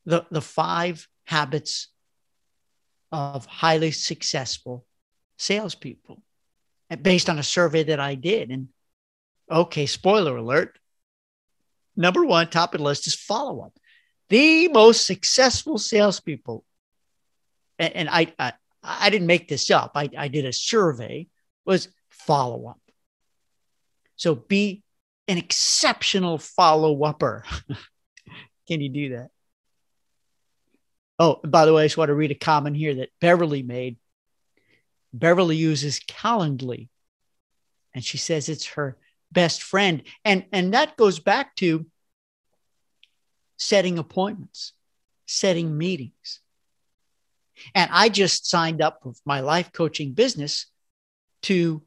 the, 0.06 0.24
the 0.30 0.40
five 0.40 1.06
habits 1.26 1.88
of 3.12 3.44
highly 3.44 3.90
successful 3.90 4.86
salespeople 5.36 6.22
based 7.02 7.28
on 7.28 7.38
a 7.38 7.42
survey 7.42 7.84
that 7.84 8.00
I 8.00 8.14
did. 8.14 8.50
And 8.50 8.68
okay, 9.50 9.86
spoiler 9.86 10.36
alert. 10.36 10.78
Number 11.94 12.24
one, 12.24 12.48
top 12.48 12.74
of 12.74 12.78
the 12.78 12.84
list 12.84 13.06
is 13.06 13.14
follow 13.14 13.60
up. 13.60 13.78
The 14.32 14.68
most 14.68 15.06
successful 15.06 15.76
salespeople, 15.76 16.64
and, 17.78 17.94
and 17.94 18.08
I, 18.08 18.32
I, 18.38 18.54
I 18.82 19.10
didn't 19.10 19.26
make 19.26 19.46
this 19.46 19.70
up. 19.70 19.92
I, 19.94 20.08
I 20.16 20.28
did 20.28 20.46
a 20.46 20.54
survey 20.54 21.26
was 21.66 21.88
follow 22.08 22.66
up. 22.66 22.80
So 24.16 24.34
be 24.34 24.84
an 25.28 25.36
exceptional 25.36 26.38
follow 26.38 27.04
upper. 27.04 27.44
Can 28.68 28.80
you 28.80 28.88
do 28.88 29.08
that? 29.10 29.28
Oh, 31.18 31.38
by 31.44 31.66
the 31.66 31.74
way, 31.74 31.82
I 31.82 31.84
just 31.84 31.98
want 31.98 32.08
to 32.08 32.14
read 32.14 32.30
a 32.30 32.34
comment 32.34 32.74
here 32.74 32.94
that 32.94 33.10
Beverly 33.20 33.62
made. 33.62 33.98
Beverly 35.12 35.56
uses 35.56 36.00
Calendly, 36.00 36.88
and 37.94 38.02
she 38.02 38.16
says 38.16 38.48
it's 38.48 38.64
her 38.68 38.96
best 39.30 39.62
friend. 39.62 40.04
And, 40.24 40.46
and 40.52 40.72
that 40.72 40.96
goes 40.96 41.18
back 41.18 41.54
to 41.56 41.84
setting 43.62 43.98
appointments, 43.98 44.72
setting 45.26 45.78
meetings. 45.78 46.40
And 47.74 47.88
I 47.92 48.08
just 48.08 48.48
signed 48.48 48.82
up 48.82 49.04
with 49.04 49.20
my 49.24 49.40
life 49.40 49.72
coaching 49.72 50.12
business 50.12 50.66
to 51.42 51.82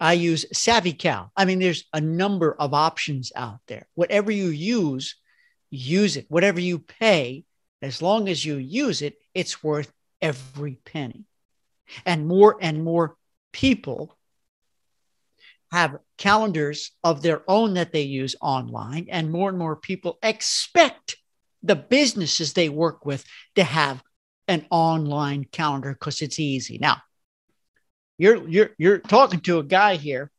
I 0.00 0.12
use 0.14 0.44
SavvyCal. 0.52 1.30
I 1.34 1.44
mean, 1.46 1.58
there's 1.58 1.84
a 1.92 2.00
number 2.00 2.54
of 2.58 2.74
options 2.74 3.32
out 3.34 3.60
there. 3.66 3.86
Whatever 3.94 4.30
you 4.30 4.48
use, 4.48 5.16
use 5.70 6.16
it. 6.16 6.26
Whatever 6.28 6.60
you 6.60 6.80
pay, 6.80 7.44
as 7.80 8.02
long 8.02 8.28
as 8.28 8.44
you 8.44 8.56
use 8.56 9.00
it, 9.00 9.14
it's 9.32 9.62
worth 9.62 9.90
every 10.20 10.74
penny. 10.84 11.24
And 12.04 12.26
more 12.26 12.58
and 12.60 12.84
more 12.84 13.16
people 13.52 14.18
have 15.70 15.98
calendars 16.18 16.92
of 17.04 17.22
their 17.22 17.42
own 17.48 17.74
that 17.74 17.92
they 17.92 18.02
use 18.02 18.34
online, 18.40 19.06
and 19.10 19.30
more 19.30 19.48
and 19.48 19.58
more 19.58 19.76
people 19.76 20.18
expect 20.22 21.16
the 21.62 21.76
businesses 21.76 22.52
they 22.52 22.68
work 22.68 23.04
with 23.06 23.24
to 23.54 23.62
have 23.62 24.02
an 24.48 24.66
online 24.70 25.44
calendar 25.44 25.92
because 25.92 26.22
it's 26.22 26.40
easy. 26.40 26.78
Now, 26.78 26.96
you're 28.18 28.48
you're 28.48 28.70
you're 28.78 28.98
talking 28.98 29.40
to 29.40 29.58
a 29.58 29.64
guy 29.64 29.96
here 29.96 30.30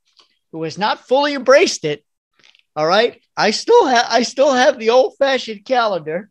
who 0.51 0.63
has 0.63 0.77
not 0.77 1.07
fully 1.07 1.33
embraced 1.33 1.85
it. 1.85 2.03
All 2.75 2.85
right. 2.85 3.21
I 3.35 3.51
still 3.51 3.87
have 3.87 4.05
I 4.09 4.23
still 4.23 4.53
have 4.53 4.77
the 4.77 4.89
old 4.89 5.15
fashioned 5.17 5.65
calendar. 5.65 6.29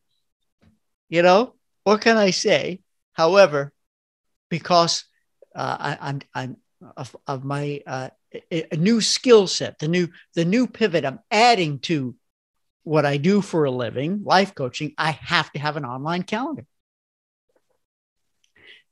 You 1.08 1.22
know, 1.22 1.54
what 1.84 2.02
can 2.02 2.16
I 2.16 2.30
say? 2.30 2.80
However, 3.14 3.72
because 4.48 5.04
uh, 5.54 5.76
I, 5.80 5.98
I'm 6.00 6.20
I'm 6.34 6.56
of, 6.96 7.16
of 7.26 7.44
my 7.44 7.82
uh, 7.86 8.10
a 8.50 8.76
new 8.76 9.00
skill 9.00 9.46
set, 9.46 9.78
the 9.78 9.88
new 9.88 10.08
the 10.34 10.44
new 10.44 10.66
pivot 10.66 11.04
I'm 11.04 11.20
adding 11.30 11.80
to 11.80 12.14
what 12.84 13.04
I 13.04 13.16
do 13.16 13.40
for 13.40 13.64
a 13.64 13.70
living, 13.70 14.22
life 14.24 14.54
coaching. 14.54 14.94
I 14.96 15.12
have 15.12 15.50
to 15.52 15.58
have 15.58 15.76
an 15.76 15.84
online 15.84 16.22
calendar. 16.22 16.64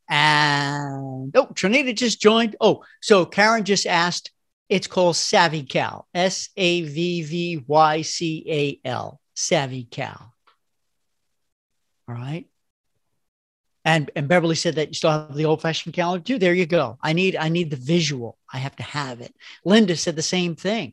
And 0.09 1.37
oh, 1.37 1.47
Trinita 1.47 1.95
just 1.95 2.21
joined. 2.21 2.57
Oh, 2.61 2.85
so 3.01 3.27
Karen 3.27 3.65
just 3.65 3.87
asked. 3.87 4.33
It's 4.69 4.87
called 4.87 5.17
Savvy 5.17 5.63
Cal, 5.63 6.09
SavvyCal, 6.15 6.27
S 6.29 6.49
A 6.57 6.83
V 6.83 7.23
V 7.23 7.65
Y 7.67 8.03
C 8.03 8.45
A 8.49 8.81
L, 8.87 9.21
SavvyCal. 9.35 10.31
All 12.09 12.15
right. 12.15 12.47
And, 13.85 14.11
and 14.17 14.29
Beverly 14.29 14.57
said 14.57 14.75
that 14.77 14.89
you 14.89 14.95
still 14.95 15.11
have 15.11 15.35
the 15.35 15.45
old 15.47 15.63
fashioned 15.63 15.95
calendar 15.95 16.23
too. 16.25 16.39
There 16.39 16.55
you 16.55 16.67
go. 16.67 16.99
I 17.03 17.13
need 17.13 17.37
I 17.37 17.49
need 17.49 17.71
the 17.71 17.77
visual. 17.77 18.39
I 18.53 18.59
have 18.59 18.77
to 18.77 18.83
have 18.83 19.21
it. 19.21 19.35
Linda 19.65 19.97
said 19.97 20.17
the 20.17 20.23
same 20.23 20.57
thing. 20.57 20.93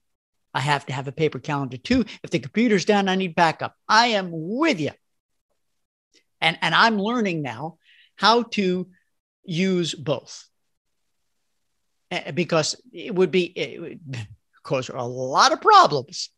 I 0.54 0.62
have 0.62 0.86
to 0.86 0.94
have 0.94 1.08
a 1.08 1.12
paper 1.12 1.40
calendar 1.40 1.78
too. 1.78 2.06
If 2.24 2.30
the 2.32 2.40
computer's 2.40 2.86
down, 2.86 3.10
I 3.10 3.16
need 3.16 3.36
backup. 3.36 3.76
I 3.90 4.08
am 4.08 4.30
with 4.32 4.80
you. 4.80 4.92
And 6.42 6.58
and 6.62 6.74
I'm 6.76 7.00
learning 7.00 7.42
now 7.42 7.78
how 8.16 8.44
to 8.44 8.88
use 9.44 9.94
both. 9.96 10.48
eh, 12.12 12.32
because 12.32 12.82
it 12.94 13.14
would 13.14 13.32
be 13.32 13.44
it 13.46 13.82
would 13.82 14.00
cause 14.64 14.90
a 14.90 15.04
lot 15.04 15.52
of 15.52 15.62
problems 15.62 16.30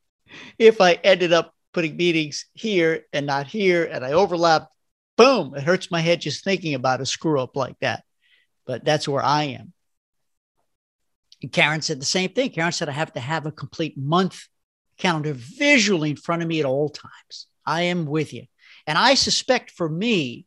if 0.58 0.82
I 0.82 0.94
ended 0.94 1.34
up 1.34 1.54
putting 1.74 1.96
meetings 1.98 2.46
here 2.54 3.06
and 3.14 3.26
not 3.26 3.48
here 3.48 3.86
and 3.86 4.04
I 4.06 4.14
overlap. 4.14 4.70
Boom! 5.18 5.56
It 5.56 5.64
hurts 5.64 5.92
my 5.92 6.00
head 6.00 6.22
just 6.22 6.44
thinking 6.44 6.76
about 6.76 7.02
a 7.02 7.06
screw 7.06 7.42
up 7.42 7.56
like 7.56 7.78
that. 7.82 8.04
But 8.66 8.86
that's 8.86 9.08
where 9.08 9.24
I 9.24 9.44
am. 9.44 9.74
And 11.42 11.52
Karen 11.52 11.82
said 11.82 12.00
the 12.00 12.06
same 12.06 12.30
thing. 12.30 12.52
Karen 12.52 12.72
said 12.72 12.90
I 12.90 12.94
have 12.94 13.14
to 13.14 13.20
have 13.20 13.46
a 13.46 13.52
complete 13.52 13.98
month 13.98 14.48
calendar 14.98 15.34
visually 15.34 16.12
in 16.12 16.16
front 16.16 16.42
of 16.42 16.48
me 16.48 16.60
at 16.60 16.66
all 16.66 16.90
times. 16.90 17.48
I 17.66 17.84
am 17.84 18.06
with 18.06 18.34
you. 18.34 18.46
And 18.86 18.98
I 18.98 19.16
suspect 19.16 19.72
for 19.72 19.88
me 19.88 20.46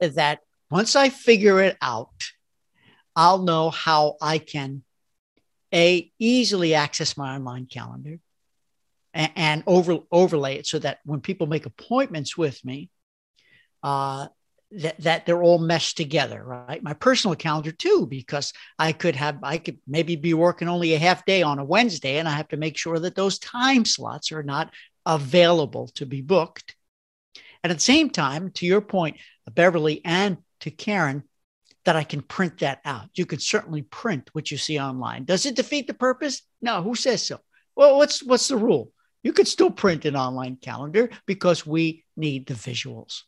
that 0.00 0.40
once 0.70 0.96
I 0.96 1.08
figure 1.08 1.60
it 1.60 1.76
out, 1.80 2.30
I'll 3.14 3.38
know 3.38 3.70
how 3.70 4.16
I 4.20 4.38
can 4.38 4.82
a 5.72 6.10
easily 6.18 6.74
access 6.74 7.16
my 7.16 7.34
online 7.34 7.66
calendar 7.66 8.18
and, 9.14 9.32
and 9.34 9.62
over, 9.66 9.98
overlay 10.12 10.56
it 10.56 10.66
so 10.66 10.78
that 10.78 10.98
when 11.04 11.20
people 11.20 11.46
make 11.46 11.66
appointments 11.66 12.36
with 12.36 12.64
me, 12.64 12.90
uh, 13.86 14.26
that, 14.72 15.00
that 15.00 15.26
they're 15.26 15.44
all 15.44 15.60
meshed 15.60 15.96
together, 15.96 16.42
right? 16.42 16.82
My 16.82 16.92
personal 16.92 17.36
calendar 17.36 17.70
too, 17.70 18.04
because 18.10 18.52
I 18.80 18.90
could 18.90 19.14
have, 19.14 19.38
I 19.44 19.58
could 19.58 19.78
maybe 19.86 20.16
be 20.16 20.34
working 20.34 20.66
only 20.66 20.94
a 20.94 20.98
half 20.98 21.24
day 21.24 21.42
on 21.42 21.60
a 21.60 21.64
Wednesday, 21.64 22.18
and 22.18 22.28
I 22.28 22.32
have 22.32 22.48
to 22.48 22.56
make 22.56 22.76
sure 22.76 22.98
that 22.98 23.14
those 23.14 23.38
time 23.38 23.84
slots 23.84 24.32
are 24.32 24.42
not 24.42 24.74
available 25.06 25.86
to 25.94 26.04
be 26.04 26.20
booked. 26.20 26.74
And 27.62 27.70
at 27.70 27.76
the 27.76 27.84
same 27.84 28.10
time, 28.10 28.50
to 28.54 28.66
your 28.66 28.80
point, 28.80 29.18
Beverly 29.48 30.04
and 30.04 30.38
to 30.60 30.72
Karen, 30.72 31.22
that 31.84 31.94
I 31.94 32.02
can 32.02 32.22
print 32.22 32.58
that 32.58 32.80
out. 32.84 33.10
You 33.14 33.24
can 33.24 33.38
certainly 33.38 33.82
print 33.82 34.30
what 34.32 34.50
you 34.50 34.56
see 34.56 34.80
online. 34.80 35.26
Does 35.26 35.46
it 35.46 35.54
defeat 35.54 35.86
the 35.86 35.94
purpose? 35.94 36.42
No. 36.60 36.82
Who 36.82 36.96
says 36.96 37.24
so? 37.24 37.38
Well, 37.76 37.98
what's 37.98 38.20
what's 38.24 38.48
the 38.48 38.56
rule? 38.56 38.90
You 39.22 39.32
could 39.32 39.46
still 39.46 39.70
print 39.70 40.04
an 40.04 40.16
online 40.16 40.56
calendar 40.56 41.10
because 41.24 41.64
we 41.64 42.04
need 42.16 42.46
the 42.48 42.54
visuals. 42.54 43.22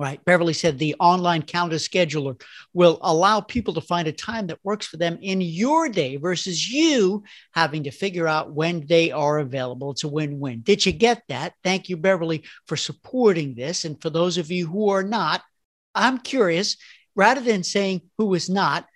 Right. 0.00 0.24
Beverly 0.24 0.54
said 0.54 0.78
the 0.78 0.96
online 0.98 1.42
calendar 1.42 1.76
scheduler 1.76 2.40
will 2.72 2.98
allow 3.02 3.42
people 3.42 3.74
to 3.74 3.82
find 3.82 4.08
a 4.08 4.12
time 4.12 4.46
that 4.46 4.58
works 4.64 4.86
for 4.86 4.96
them 4.96 5.18
in 5.20 5.42
your 5.42 5.90
day 5.90 6.16
versus 6.16 6.66
you 6.70 7.22
having 7.52 7.84
to 7.84 7.90
figure 7.90 8.26
out 8.26 8.50
when 8.50 8.86
they 8.86 9.10
are 9.10 9.40
available. 9.40 9.90
It's 9.90 10.04
a 10.04 10.08
win 10.08 10.40
win. 10.40 10.62
Did 10.62 10.86
you 10.86 10.92
get 10.92 11.22
that? 11.28 11.52
Thank 11.62 11.90
you, 11.90 11.98
Beverly, 11.98 12.44
for 12.66 12.78
supporting 12.78 13.54
this. 13.54 13.84
And 13.84 14.00
for 14.00 14.08
those 14.08 14.38
of 14.38 14.50
you 14.50 14.66
who 14.66 14.88
are 14.88 15.02
not, 15.02 15.42
I'm 15.94 16.16
curious, 16.16 16.78
rather 17.14 17.42
than 17.42 17.62
saying 17.62 18.00
who 18.16 18.32
is 18.32 18.48
not, 18.48 18.86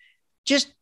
just 0.46 0.72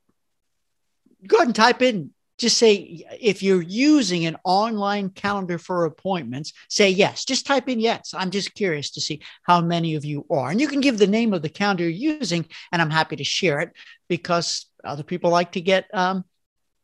go 1.26 1.38
ahead 1.38 1.48
and 1.48 1.56
type 1.56 1.82
in 1.82 2.11
just 2.42 2.59
say 2.59 3.05
if 3.20 3.42
you're 3.42 3.62
using 3.62 4.26
an 4.26 4.37
online 4.44 5.09
calendar 5.11 5.59
for 5.59 5.85
appointments 5.85 6.52
say 6.68 6.90
yes. 6.90 7.24
Just 7.24 7.46
type 7.46 7.68
in 7.68 7.81
yes. 7.81 8.14
I'm 8.14 8.31
just 8.31 8.55
curious 8.55 8.90
to 8.90 9.00
see 9.00 9.22
how 9.44 9.61
many 9.61 9.94
of 9.94 10.05
you 10.05 10.26
are. 10.31 10.50
And 10.50 10.61
you 10.61 10.68
can 10.68 10.81
give 10.81 10.98
the 10.98 11.07
name 11.07 11.33
of 11.33 11.40
the 11.40 11.48
calendar 11.48 11.88
you're 11.88 12.12
using 12.18 12.46
and 12.70 12.83
i'm 12.83 12.90
happy 12.90 13.16
to 13.16 13.24
share 13.24 13.61
it 13.61 13.70
because 14.09 14.66
other 14.85 15.05
people 15.05 15.31
like 15.31 15.52
to 15.52 15.61
get 15.61 15.87
um, 15.94 16.24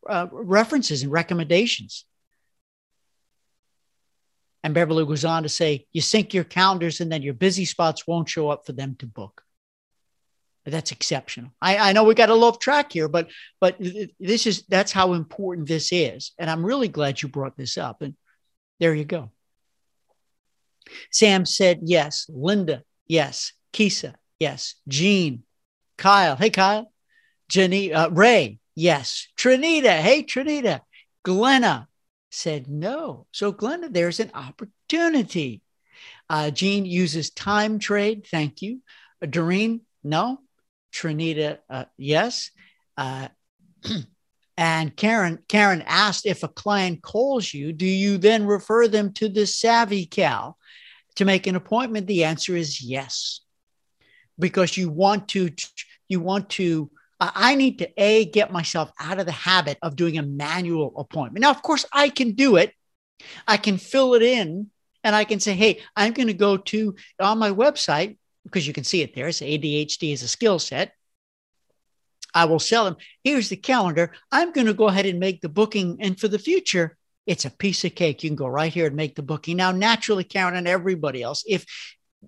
uh, 0.07 0.27
references 0.31 1.03
and 1.03 1.11
recommendations. 1.11 2.05
And 4.63 4.73
beverly 4.73 5.05
goes 5.05 5.25
on 5.25 5.43
to 5.43 5.49
say 5.49 5.85
you 5.91 6.01
sync 6.01 6.33
your 6.33 6.43
calendars 6.43 7.01
and 7.01 7.11
then 7.11 7.21
your 7.21 7.33
busy 7.33 7.65
spots 7.65 8.07
won't 8.07 8.29
show 8.29 8.49
up 8.49 8.65
for 8.65 8.73
them 8.73 8.95
to 8.99 9.05
book 9.05 9.43
that's 10.69 10.91
exceptional. 10.91 11.51
I, 11.61 11.77
I 11.89 11.93
know 11.93 12.03
we 12.03 12.15
got 12.15 12.29
a 12.29 12.35
love 12.35 12.59
track 12.59 12.91
here, 12.91 13.07
but 13.07 13.29
but 13.59 13.77
this 14.19 14.47
is 14.47 14.63
that's 14.67 14.91
how 14.91 15.13
important 15.13 15.67
this 15.67 15.89
is, 15.91 16.31
and 16.37 16.49
I'm 16.49 16.65
really 16.65 16.87
glad 16.87 17.21
you 17.21 17.29
brought 17.29 17.57
this 17.57 17.77
up. 17.77 18.01
And 18.01 18.15
there 18.79 18.93
you 18.93 19.05
go. 19.05 19.31
Sam 21.11 21.45
said 21.45 21.81
yes. 21.83 22.25
Linda, 22.29 22.83
yes. 23.07 23.53
Kisa, 23.73 24.15
yes. 24.39 24.75
Jean, 24.87 25.43
Kyle, 25.97 26.35
hey 26.35 26.49
Kyle, 26.49 26.91
Jenny, 27.47 27.93
uh, 27.93 28.09
Ray, 28.09 28.59
yes. 28.75 29.27
Trinita, 29.37 29.99
hey 29.99 30.23
Trinita. 30.23 30.81
Glenna 31.23 31.87
said 32.31 32.67
no. 32.67 33.27
So 33.31 33.51
Glenna, 33.51 33.89
there's 33.89 34.19
an 34.19 34.31
opportunity. 34.33 35.61
Uh, 36.29 36.51
Jean 36.51 36.85
uses 36.85 37.31
TimeTrade. 37.31 38.27
Thank 38.27 38.61
you. 38.61 38.81
Uh, 39.21 39.25
Doreen, 39.25 39.81
no. 40.03 40.41
Trinita, 40.91 41.59
uh, 41.69 41.85
yes. 41.97 42.51
Uh, 42.97 43.29
and 44.57 44.95
Karen, 44.95 45.39
Karen 45.47 45.83
asked 45.85 46.25
if 46.25 46.43
a 46.43 46.47
client 46.47 47.01
calls 47.01 47.53
you, 47.53 47.71
do 47.73 47.85
you 47.85 48.17
then 48.17 48.45
refer 48.45 48.87
them 48.87 49.13
to 49.13 49.29
the 49.29 49.45
Savvy 49.45 50.05
Cal 50.05 50.57
to 51.15 51.25
make 51.25 51.47
an 51.47 51.55
appointment? 51.55 52.07
The 52.07 52.25
answer 52.25 52.55
is 52.55 52.81
yes, 52.81 53.41
because 54.37 54.77
you 54.77 54.89
want 54.89 55.29
to, 55.29 55.51
you 56.07 56.19
want 56.19 56.49
to. 56.51 56.89
I 57.21 57.55
need 57.55 57.79
to 57.79 57.89
a 57.97 58.23
get 58.25 58.49
myself 58.49 58.93
out 58.97 59.19
of 59.19 59.25
the 59.25 59.33
habit 59.33 59.77
of 59.81 59.97
doing 59.97 60.17
a 60.17 60.23
manual 60.23 60.93
appointment. 60.97 61.41
Now, 61.41 61.51
of 61.51 61.61
course, 61.61 61.85
I 61.91 62.07
can 62.07 62.31
do 62.31 62.55
it. 62.55 62.73
I 63.45 63.57
can 63.57 63.77
fill 63.77 64.13
it 64.13 64.21
in 64.21 64.69
and 65.03 65.15
I 65.15 65.23
can 65.23 65.39
say, 65.39 65.53
hey, 65.53 65.81
I'm 65.95 66.13
going 66.13 66.27
to 66.27 66.33
go 66.33 66.57
to 66.57 66.95
on 67.19 67.37
my 67.37 67.51
website 67.51 68.17
because 68.43 68.67
you 68.67 68.73
can 68.73 68.83
see 68.83 69.01
it 69.01 69.15
there. 69.15 69.27
It's 69.27 69.41
ADHD 69.41 70.13
is 70.13 70.23
a 70.23 70.27
skill 70.27 70.59
set. 70.59 70.93
I 72.33 72.45
will 72.45 72.59
sell 72.59 72.85
them. 72.85 72.97
Here's 73.23 73.49
the 73.49 73.55
calendar. 73.55 74.11
I'm 74.31 74.51
going 74.51 74.67
to 74.67 74.73
go 74.73 74.87
ahead 74.87 75.05
and 75.05 75.19
make 75.19 75.41
the 75.41 75.49
booking. 75.49 75.97
And 75.99 76.19
for 76.19 76.27
the 76.27 76.39
future, 76.39 76.97
it's 77.25 77.45
a 77.45 77.51
piece 77.51 77.83
of 77.85 77.95
cake. 77.95 78.23
You 78.23 78.29
can 78.29 78.35
go 78.35 78.47
right 78.47 78.71
here 78.71 78.87
and 78.87 78.95
make 78.95 79.15
the 79.15 79.23
booking. 79.23 79.57
Now, 79.57 79.71
naturally, 79.71 80.23
Karen 80.23 80.55
and 80.55 80.67
everybody 80.67 81.21
else, 81.21 81.43
if 81.47 81.65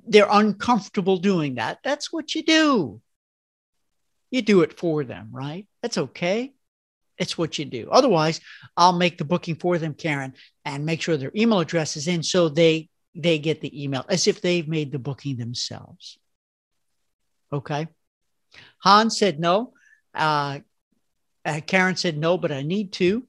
they're 0.07 0.27
uncomfortable 0.29 1.17
doing 1.17 1.55
that, 1.55 1.79
that's 1.83 2.11
what 2.11 2.33
you 2.35 2.43
do. 2.43 3.01
You 4.29 4.41
do 4.41 4.61
it 4.61 4.77
for 4.77 5.03
them, 5.03 5.29
right? 5.31 5.67
That's 5.81 5.97
okay. 5.97 6.53
It's 7.17 7.37
what 7.37 7.59
you 7.59 7.65
do. 7.65 7.89
Otherwise, 7.91 8.39
I'll 8.77 8.93
make 8.93 9.17
the 9.17 9.25
booking 9.25 9.55
for 9.55 9.77
them, 9.77 9.93
Karen, 9.93 10.33
and 10.65 10.85
make 10.85 11.01
sure 11.01 11.17
their 11.17 11.31
email 11.35 11.59
address 11.59 11.97
is 11.97 12.07
in 12.07 12.23
so 12.23 12.49
they 12.49 12.89
they 13.15 13.39
get 13.39 13.61
the 13.61 13.83
email 13.83 14.05
as 14.09 14.27
if 14.27 14.41
they've 14.41 14.67
made 14.67 14.91
the 14.91 14.99
booking 14.99 15.37
themselves. 15.37 16.17
Okay. 17.51 17.87
Hans 18.79 19.17
said 19.17 19.39
no. 19.39 19.73
Uh, 20.13 20.59
uh, 21.45 21.59
Karen 21.65 21.95
said 21.95 22.17
no, 22.17 22.37
but 22.37 22.51
I 22.51 22.61
need 22.61 22.93
to. 22.93 23.25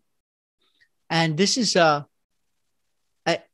And 1.11 1.37
this 1.37 1.57
is 1.59 1.77
uh, 1.77 2.05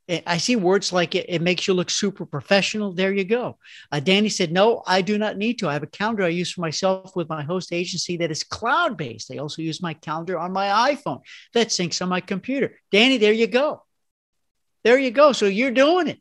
I, 0.08 0.22
I 0.26 0.38
see 0.38 0.56
words 0.56 0.92
like 0.92 1.14
it, 1.14 1.26
it 1.28 1.42
makes 1.42 1.68
you 1.68 1.74
look 1.74 1.90
super 1.90 2.24
professional. 2.24 2.92
There 2.92 3.12
you 3.12 3.24
go. 3.24 3.58
Uh, 3.92 4.00
Danny 4.00 4.28
said, 4.28 4.52
No, 4.52 4.82
I 4.86 5.02
do 5.02 5.18
not 5.18 5.36
need 5.36 5.58
to. 5.58 5.68
I 5.68 5.74
have 5.74 5.82
a 5.82 5.88
calendar 5.88 6.24
I 6.24 6.28
use 6.28 6.50
for 6.50 6.62
myself 6.62 7.14
with 7.14 7.28
my 7.28 7.42
host 7.42 7.72
agency 7.72 8.16
that 8.18 8.30
is 8.30 8.42
cloud 8.42 8.96
based. 8.96 9.30
I 9.30 9.38
also 9.38 9.62
use 9.62 9.82
my 9.82 9.94
calendar 9.94 10.38
on 10.38 10.52
my 10.52 10.94
iPhone 10.94 11.20
that 11.52 11.68
syncs 11.68 12.00
on 12.00 12.08
my 12.08 12.20
computer. 12.20 12.76
Danny, 12.90 13.18
there 13.18 13.32
you 13.32 13.46
go. 13.46 13.82
There 14.84 14.98
you 14.98 15.10
go. 15.10 15.32
So 15.32 15.46
you're 15.46 15.70
doing 15.70 16.08
it. 16.08 16.20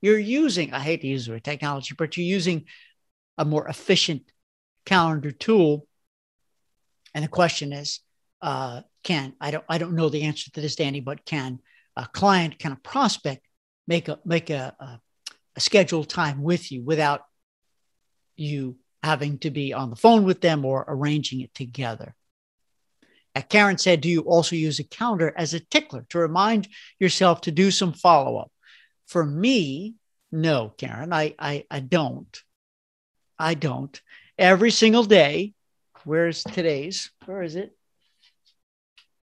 You're 0.00 0.18
using, 0.18 0.72
I 0.72 0.80
hate 0.80 1.02
to 1.02 1.06
use 1.06 1.26
the 1.26 1.32
word 1.32 1.44
technology, 1.44 1.94
but 1.96 2.16
you're 2.16 2.26
using 2.26 2.64
a 3.36 3.44
more 3.44 3.68
efficient 3.68 4.22
calendar 4.86 5.30
tool. 5.30 5.86
And 7.14 7.24
the 7.24 7.28
question 7.28 7.72
is, 7.72 8.00
uh, 8.42 8.82
can 9.02 9.34
I 9.40 9.50
don't 9.50 9.64
I 9.68 9.78
don't 9.78 9.94
know 9.94 10.08
the 10.08 10.22
answer 10.22 10.50
to 10.50 10.60
this, 10.60 10.76
Danny, 10.76 11.00
but 11.00 11.24
can 11.24 11.60
a 11.96 12.06
client, 12.06 12.58
can 12.58 12.72
a 12.72 12.76
prospect 12.76 13.46
make 13.86 14.08
a 14.08 14.18
make 14.24 14.50
a, 14.50 14.74
a, 14.78 15.00
a 15.56 15.60
scheduled 15.60 16.08
time 16.08 16.42
with 16.42 16.72
you 16.72 16.82
without 16.82 17.22
you 18.36 18.76
having 19.02 19.38
to 19.38 19.50
be 19.50 19.72
on 19.72 19.90
the 19.90 19.96
phone 19.96 20.24
with 20.24 20.40
them 20.40 20.64
or 20.64 20.84
arranging 20.88 21.40
it 21.40 21.54
together? 21.54 22.14
Karen 23.48 23.78
said, 23.78 24.00
Do 24.00 24.08
you 24.08 24.22
also 24.22 24.56
use 24.56 24.78
a 24.78 24.84
calendar 24.84 25.32
as 25.36 25.54
a 25.54 25.60
tickler 25.60 26.04
to 26.10 26.18
remind 26.18 26.68
yourself 26.98 27.42
to 27.42 27.52
do 27.52 27.70
some 27.70 27.92
follow 27.92 28.38
up? 28.38 28.50
For 29.06 29.24
me, 29.24 29.94
no, 30.32 30.72
Karen, 30.76 31.12
I, 31.12 31.34
I, 31.38 31.64
I 31.70 31.80
don't. 31.80 32.42
I 33.38 33.54
don't. 33.54 34.00
Every 34.38 34.70
single 34.70 35.04
day, 35.04 35.54
where's 36.04 36.44
today's? 36.44 37.10
Where 37.26 37.42
is 37.42 37.56
it? 37.56 37.76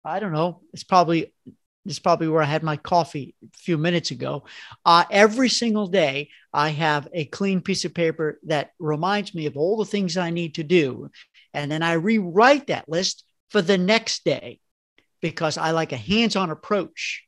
I 0.04 0.20
don't 0.20 0.34
know. 0.34 0.62
It's 0.74 0.84
probably 0.84 1.34
it's 1.86 2.00
probably 2.00 2.28
where 2.28 2.42
I 2.42 2.46
had 2.46 2.64
my 2.64 2.78
coffee 2.78 3.36
a 3.44 3.58
few 3.58 3.78
minutes 3.78 4.12
ago. 4.12 4.46
Uh, 4.86 5.04
every 5.12 5.50
single 5.50 5.88
day, 5.88 6.30
I 6.52 6.70
have 6.70 7.08
a 7.14 7.26
clean 7.26 7.62
piece 7.62 7.86
of 7.86 7.94
paper 7.94 8.40
that 8.46 8.72
reminds 8.80 9.36
me 9.36 9.46
of 9.46 9.56
all 9.56 9.78
the 9.78 9.86
things 9.86 10.18
I 10.18 10.32
need 10.32 10.56
to 10.56 10.64
do. 10.64 11.12
And 11.54 11.72
then 11.72 11.84
I 11.84 11.94
rewrite 11.94 12.68
that 12.68 12.90
list 12.90 13.24
for 13.56 13.62
the 13.62 13.78
next 13.78 14.26
day 14.26 14.60
because 15.22 15.58
I 15.58 15.72
like 15.72 15.94
a 15.94 15.96
hands 15.96 16.36
on 16.36 16.50
approach. 16.50 17.24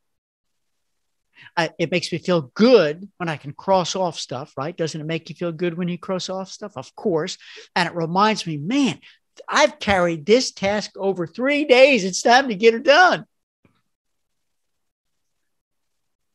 I, 1.55 1.69
it 1.79 1.89
makes 1.89 2.11
me 2.11 2.17
feel 2.17 2.51
good 2.53 3.07
when 3.15 3.29
I 3.29 3.37
can 3.37 3.53
cross 3.53 3.95
off 3.95 4.19
stuff, 4.19 4.51
right? 4.57 4.75
Doesn't 4.75 4.99
it 4.99 5.05
make 5.05 5.29
you 5.29 5.37
feel 5.37 5.53
good 5.53 5.77
when 5.77 5.87
you 5.87 5.97
cross 5.97 6.27
off 6.27 6.51
stuff? 6.51 6.75
Of 6.75 6.93
course. 6.97 7.37
And 7.77 7.87
it 7.87 7.95
reminds 7.95 8.45
me, 8.45 8.57
man, 8.57 8.99
I've 9.47 9.79
carried 9.79 10.25
this 10.25 10.51
task 10.51 10.91
over 10.97 11.25
three 11.25 11.63
days. 11.63 12.03
It's 12.03 12.21
time 12.21 12.49
to 12.49 12.55
get 12.55 12.73
it 12.73 12.83
done. 12.83 13.23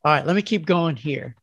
All 0.03 0.11
right, 0.11 0.25
let 0.25 0.35
me 0.35 0.41
keep 0.41 0.65
going 0.65 0.95
here 0.95 1.35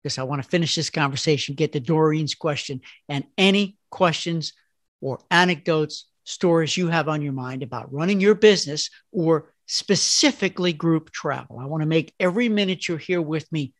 because 0.00 0.16
I 0.16 0.22
want 0.22 0.40
to 0.44 0.48
finish 0.48 0.76
this 0.76 0.90
conversation, 0.90 1.56
get 1.56 1.72
to 1.72 1.80
Doreen's 1.80 2.36
question 2.36 2.82
and 3.08 3.24
any 3.36 3.78
questions 3.90 4.52
or 5.00 5.18
anecdotes, 5.28 6.06
stories 6.24 6.76
you 6.76 6.88
have 6.88 7.08
on 7.08 7.22
your 7.22 7.32
mind 7.32 7.62
about 7.62 7.92
running 7.92 8.20
your 8.20 8.34
business 8.34 8.90
or 9.10 9.52
specifically 9.66 10.72
group 10.72 11.10
travel. 11.10 11.58
I 11.58 11.66
want 11.66 11.82
to 11.82 11.88
make 11.88 12.14
every 12.20 12.48
minute 12.48 12.88
you're 12.88 12.98
here 12.98 13.22
with 13.22 13.50
me 13.52 13.72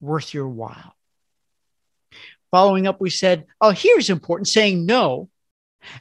worth 0.00 0.34
your 0.34 0.48
while. 0.48 0.94
Following 2.50 2.86
up, 2.86 3.00
we 3.00 3.10
said, 3.10 3.46
oh, 3.60 3.70
here's 3.70 4.10
important 4.10 4.48
saying 4.48 4.86
no 4.86 5.28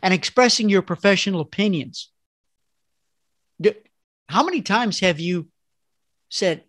and 0.01 0.13
expressing 0.13 0.69
your 0.69 0.81
professional 0.81 1.41
opinions. 1.41 2.11
How 4.27 4.43
many 4.43 4.61
times 4.61 4.99
have 4.99 5.19
you 5.19 5.47
said, 6.29 6.63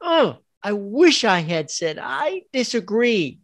oh, 0.00 0.38
I 0.62 0.72
wish 0.72 1.24
I 1.24 1.40
had 1.40 1.70
said, 1.70 1.98
I 2.00 2.42
disagree. 2.52 3.40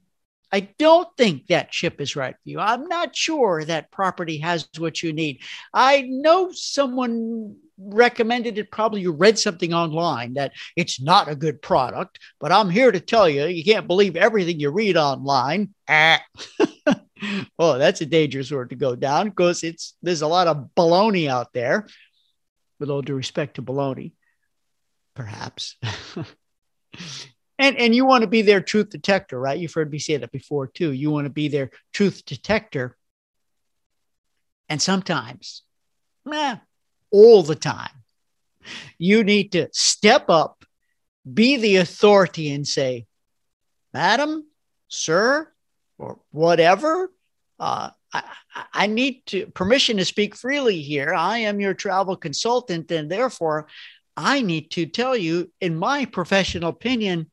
I 0.52 0.68
don't 0.78 1.09
think 1.16 1.48
that 1.48 1.70
chip 1.70 2.00
is 2.00 2.16
right 2.16 2.35
for 2.35 2.48
you. 2.48 2.61
I'm 2.61 2.88
not 2.88 3.16
sure 3.16 3.64
that 3.64 3.90
property 3.90 4.38
has 4.38 4.68
what 4.78 5.02
you 5.02 5.12
need. 5.12 5.40
I 5.74 6.02
know 6.02 6.50
someone 6.52 7.56
recommended 7.78 8.56
it. 8.59 8.70
Probably 8.70 9.00
you 9.00 9.12
read 9.12 9.38
something 9.38 9.74
online 9.74 10.35
that 10.35 10.52
it's 10.76 11.00
not 11.00 11.28
a 11.28 11.35
good 11.35 11.61
product, 11.61 12.18
but 12.40 12.52
I'm 12.52 12.70
here 12.70 12.92
to 12.92 13.00
tell 13.00 13.28
you, 13.28 13.46
you 13.46 13.64
can't 13.64 13.88
believe 13.88 14.16
everything 14.16 14.61
you 14.61 14.70
read 14.70 14.96
online. 14.96 15.74
Ah. 15.88 16.22
oh, 17.59 17.78
that's 17.78 18.00
a 18.00 18.06
dangerous 18.06 18.50
word 18.50 18.70
to 18.70 18.76
go 18.76 18.94
down 18.94 19.28
because 19.30 19.64
it's 19.64 19.96
there's 20.02 20.22
a 20.22 20.28
lot 20.28 20.46
of 20.46 20.70
baloney 20.76 21.28
out 21.28 21.52
there. 21.52 21.87
With 22.78 22.90
all 22.90 23.00
due 23.00 23.14
respect 23.14 23.54
to 23.54 23.62
baloney, 23.62 24.12
perhaps. 25.14 25.76
and 27.59 27.77
and 27.77 27.95
you 27.95 28.05
want 28.05 28.23
to 28.23 28.29
be 28.29 28.42
their 28.42 28.61
truth 28.61 28.90
detector, 28.90 29.38
right? 29.38 29.59
You've 29.59 29.75
heard 29.75 29.90
me 29.90 29.99
say 29.99 30.16
that 30.16 30.33
before 30.33 30.66
too. 30.66 30.92
You 30.92 31.11
want 31.11 31.25
to 31.27 31.31
be 31.31 31.49
their 31.49 31.71
truth 31.92 32.25
detector. 32.25 32.97
And 34.69 34.83
sometimes, 34.83 35.62
nah, 36.25 36.57
all 37.11 37.42
the 37.42 37.55
time, 37.55 38.03
you 38.99 39.23
need 39.25 39.53
to 39.53 39.69
step 39.73 40.29
up, 40.29 40.64
be 41.33 41.57
the 41.57 41.77
authority, 41.77 42.51
and 42.51 42.66
say, 42.66 43.07
Madam, 43.95 44.45
sir, 44.88 45.51
or 45.99 46.19
whatever, 46.31 47.12
uh, 47.59 47.90
I, 48.12 48.23
I 48.73 48.87
need 48.87 49.25
to 49.27 49.47
permission 49.47 49.97
to 49.99 50.05
speak 50.05 50.35
freely 50.35 50.83
here. 50.83 51.14
I 51.14 51.38
am 51.38 51.61
your 51.61 51.75
travel 51.75 52.16
consultant, 52.16 52.90
and 52.90 53.11
therefore 53.11 53.69
I 54.16 54.42
need 54.42 54.71
to 54.73 54.87
tell 54.87 55.16
you, 55.16 55.53
in 55.61 55.77
my 55.77 56.07
professional 56.07 56.71
opinion, 56.71 57.31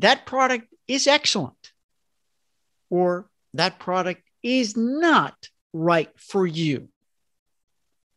that 0.00 0.26
product 0.26 0.66
is 0.86 1.06
excellent 1.06 1.72
or 2.88 3.28
that 3.54 3.78
product 3.78 4.22
is 4.42 4.76
not 4.76 5.34
right 5.72 6.10
for 6.16 6.46
you. 6.46 6.88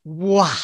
Wow. 0.03 0.55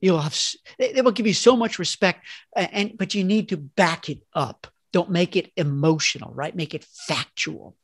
You'll 0.00 0.20
have, 0.20 0.38
they 0.78 1.02
will 1.02 1.12
give 1.12 1.26
you 1.26 1.34
so 1.34 1.56
much 1.56 1.78
respect, 1.78 2.26
and 2.56 2.96
but 2.96 3.14
you 3.14 3.22
need 3.22 3.50
to 3.50 3.58
back 3.58 4.08
it 4.08 4.22
up. 4.32 4.66
Don't 4.92 5.10
make 5.10 5.36
it 5.36 5.52
emotional, 5.56 6.32
right? 6.32 6.56
Make 6.56 6.74
it 6.74 6.84
factual. 6.84 7.76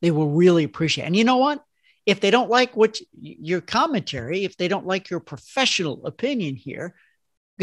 They 0.00 0.10
will 0.10 0.30
really 0.30 0.64
appreciate. 0.64 1.04
It. 1.04 1.06
And 1.08 1.16
you 1.16 1.24
know 1.24 1.36
what? 1.36 1.62
if 2.04 2.20
they 2.20 2.30
don't 2.30 2.50
like 2.50 2.76
what 2.76 2.98
your 3.20 3.60
commentary, 3.60 4.44
if 4.44 4.56
they 4.56 4.68
don't 4.68 4.86
like 4.86 5.10
your 5.10 5.20
professional 5.20 6.04
opinion 6.06 6.56
here, 6.56 6.94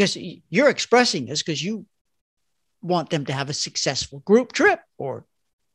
because 0.00 0.16
you're 0.48 0.70
expressing 0.70 1.26
this 1.26 1.42
because 1.42 1.62
you 1.62 1.84
want 2.80 3.10
them 3.10 3.26
to 3.26 3.34
have 3.34 3.50
a 3.50 3.52
successful 3.52 4.20
group 4.20 4.50
trip 4.50 4.80
or 4.96 5.26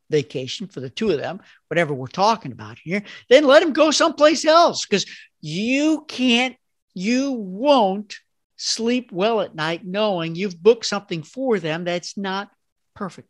vacation 0.09 0.65
for 0.65 0.79
the 0.79 0.89
two 0.89 1.11
of 1.11 1.19
them, 1.19 1.39
whatever 1.67 1.93
we're 1.93 2.07
talking 2.07 2.51
about 2.51 2.79
here, 2.79 3.03
then 3.29 3.43
let 3.43 3.59
them 3.59 3.71
go 3.71 3.91
someplace 3.91 4.43
else 4.43 4.83
because 4.83 5.05
you 5.41 6.05
can't, 6.07 6.55
you 6.95 7.33
won't 7.33 8.15
sleep 8.57 9.11
well 9.11 9.41
at 9.41 9.53
night 9.53 9.85
knowing 9.85 10.33
you've 10.33 10.59
booked 10.59 10.87
something 10.87 11.21
for 11.21 11.59
them 11.59 11.83
that's 11.83 12.17
not 12.17 12.49
perfect. 12.95 13.29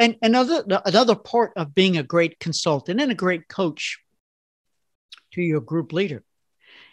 And 0.00 0.16
another 0.20 0.64
another 0.84 1.14
part 1.14 1.52
of 1.54 1.76
being 1.76 1.96
a 1.96 2.02
great 2.02 2.40
consultant 2.40 3.00
and 3.00 3.12
a 3.12 3.16
great 3.16 3.46
coach 3.46 3.98
to 5.34 5.42
your 5.42 5.60
group 5.60 5.92
leader 5.92 6.24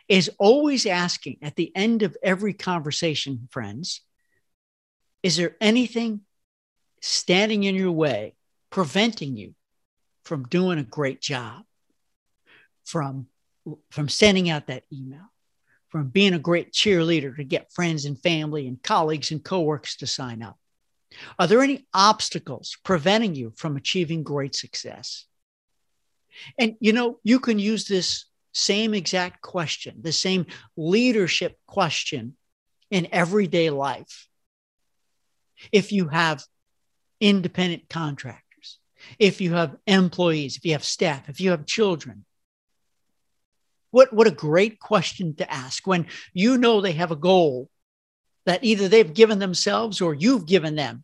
is 0.07 0.29
always 0.37 0.85
asking 0.85 1.37
at 1.41 1.55
the 1.55 1.71
end 1.75 2.03
of 2.03 2.15
every 2.21 2.53
conversation, 2.53 3.47
friends, 3.51 4.01
is 5.23 5.37
there 5.37 5.55
anything 5.59 6.21
standing 7.01 7.63
in 7.63 7.75
your 7.75 7.91
way, 7.91 8.35
preventing 8.69 9.35
you 9.35 9.55
from 10.23 10.43
doing 10.43 10.77
a 10.77 10.83
great 10.83 11.21
job, 11.21 11.63
from, 12.83 13.27
from 13.89 14.09
sending 14.09 14.49
out 14.49 14.67
that 14.67 14.83
email, 14.93 15.31
from 15.89 16.09
being 16.09 16.33
a 16.33 16.39
great 16.39 16.71
cheerleader 16.71 17.35
to 17.35 17.43
get 17.43 17.73
friends 17.73 18.05
and 18.05 18.21
family 18.21 18.67
and 18.67 18.81
colleagues 18.83 19.31
and 19.31 19.43
coworkers 19.43 19.95
to 19.95 20.07
sign 20.07 20.43
up? 20.43 20.57
Are 21.39 21.47
there 21.47 21.61
any 21.61 21.87
obstacles 21.93 22.77
preventing 22.83 23.35
you 23.35 23.53
from 23.55 23.77
achieving 23.77 24.23
great 24.23 24.55
success? 24.55 25.25
And 26.59 26.75
you 26.79 26.93
know, 26.93 27.19
you 27.23 27.39
can 27.39 27.59
use 27.59 27.87
this 27.87 28.25
same 28.55 28.93
exact 28.93 29.41
question, 29.41 29.97
the 30.01 30.13
same 30.13 30.45
leadership 30.77 31.57
question 31.67 32.37
in 32.89 33.07
everyday 33.11 33.69
life. 33.69 34.27
If 35.71 35.91
you 35.91 36.07
have 36.07 36.43
independent 37.19 37.89
contractors, 37.89 38.79
if 39.19 39.41
you 39.41 39.53
have 39.53 39.75
employees, 39.85 40.55
if 40.55 40.65
you 40.65 40.71
have 40.71 40.85
staff, 40.85 41.27
if 41.27 41.41
you 41.41 41.51
have 41.51 41.65
children, 41.65 42.25
what, 43.91 44.13
what 44.13 44.27
a 44.27 44.31
great 44.31 44.79
question 44.79 45.35
to 45.35 45.51
ask 45.51 45.85
when 45.85 46.07
you 46.33 46.57
know 46.57 46.79
they 46.79 46.93
have 46.93 47.11
a 47.11 47.17
goal 47.17 47.69
that 48.45 48.63
either 48.63 48.87
they've 48.87 49.13
given 49.13 49.39
themselves 49.39 49.99
or 49.99 50.13
you've 50.13 50.45
given 50.45 50.75
them. 50.75 51.03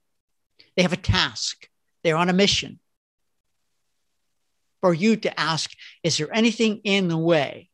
They 0.75 0.83
have 0.83 0.93
a 0.93 0.97
task, 0.97 1.67
they're 2.03 2.17
on 2.17 2.29
a 2.29 2.33
mission. 2.33 2.79
For 4.81 4.93
you 4.93 5.15
to 5.17 5.39
ask, 5.39 5.71
is 6.03 6.17
there 6.17 6.33
anything 6.33 6.81
in 6.83 7.07
the 7.07 7.17
way? 7.17 7.69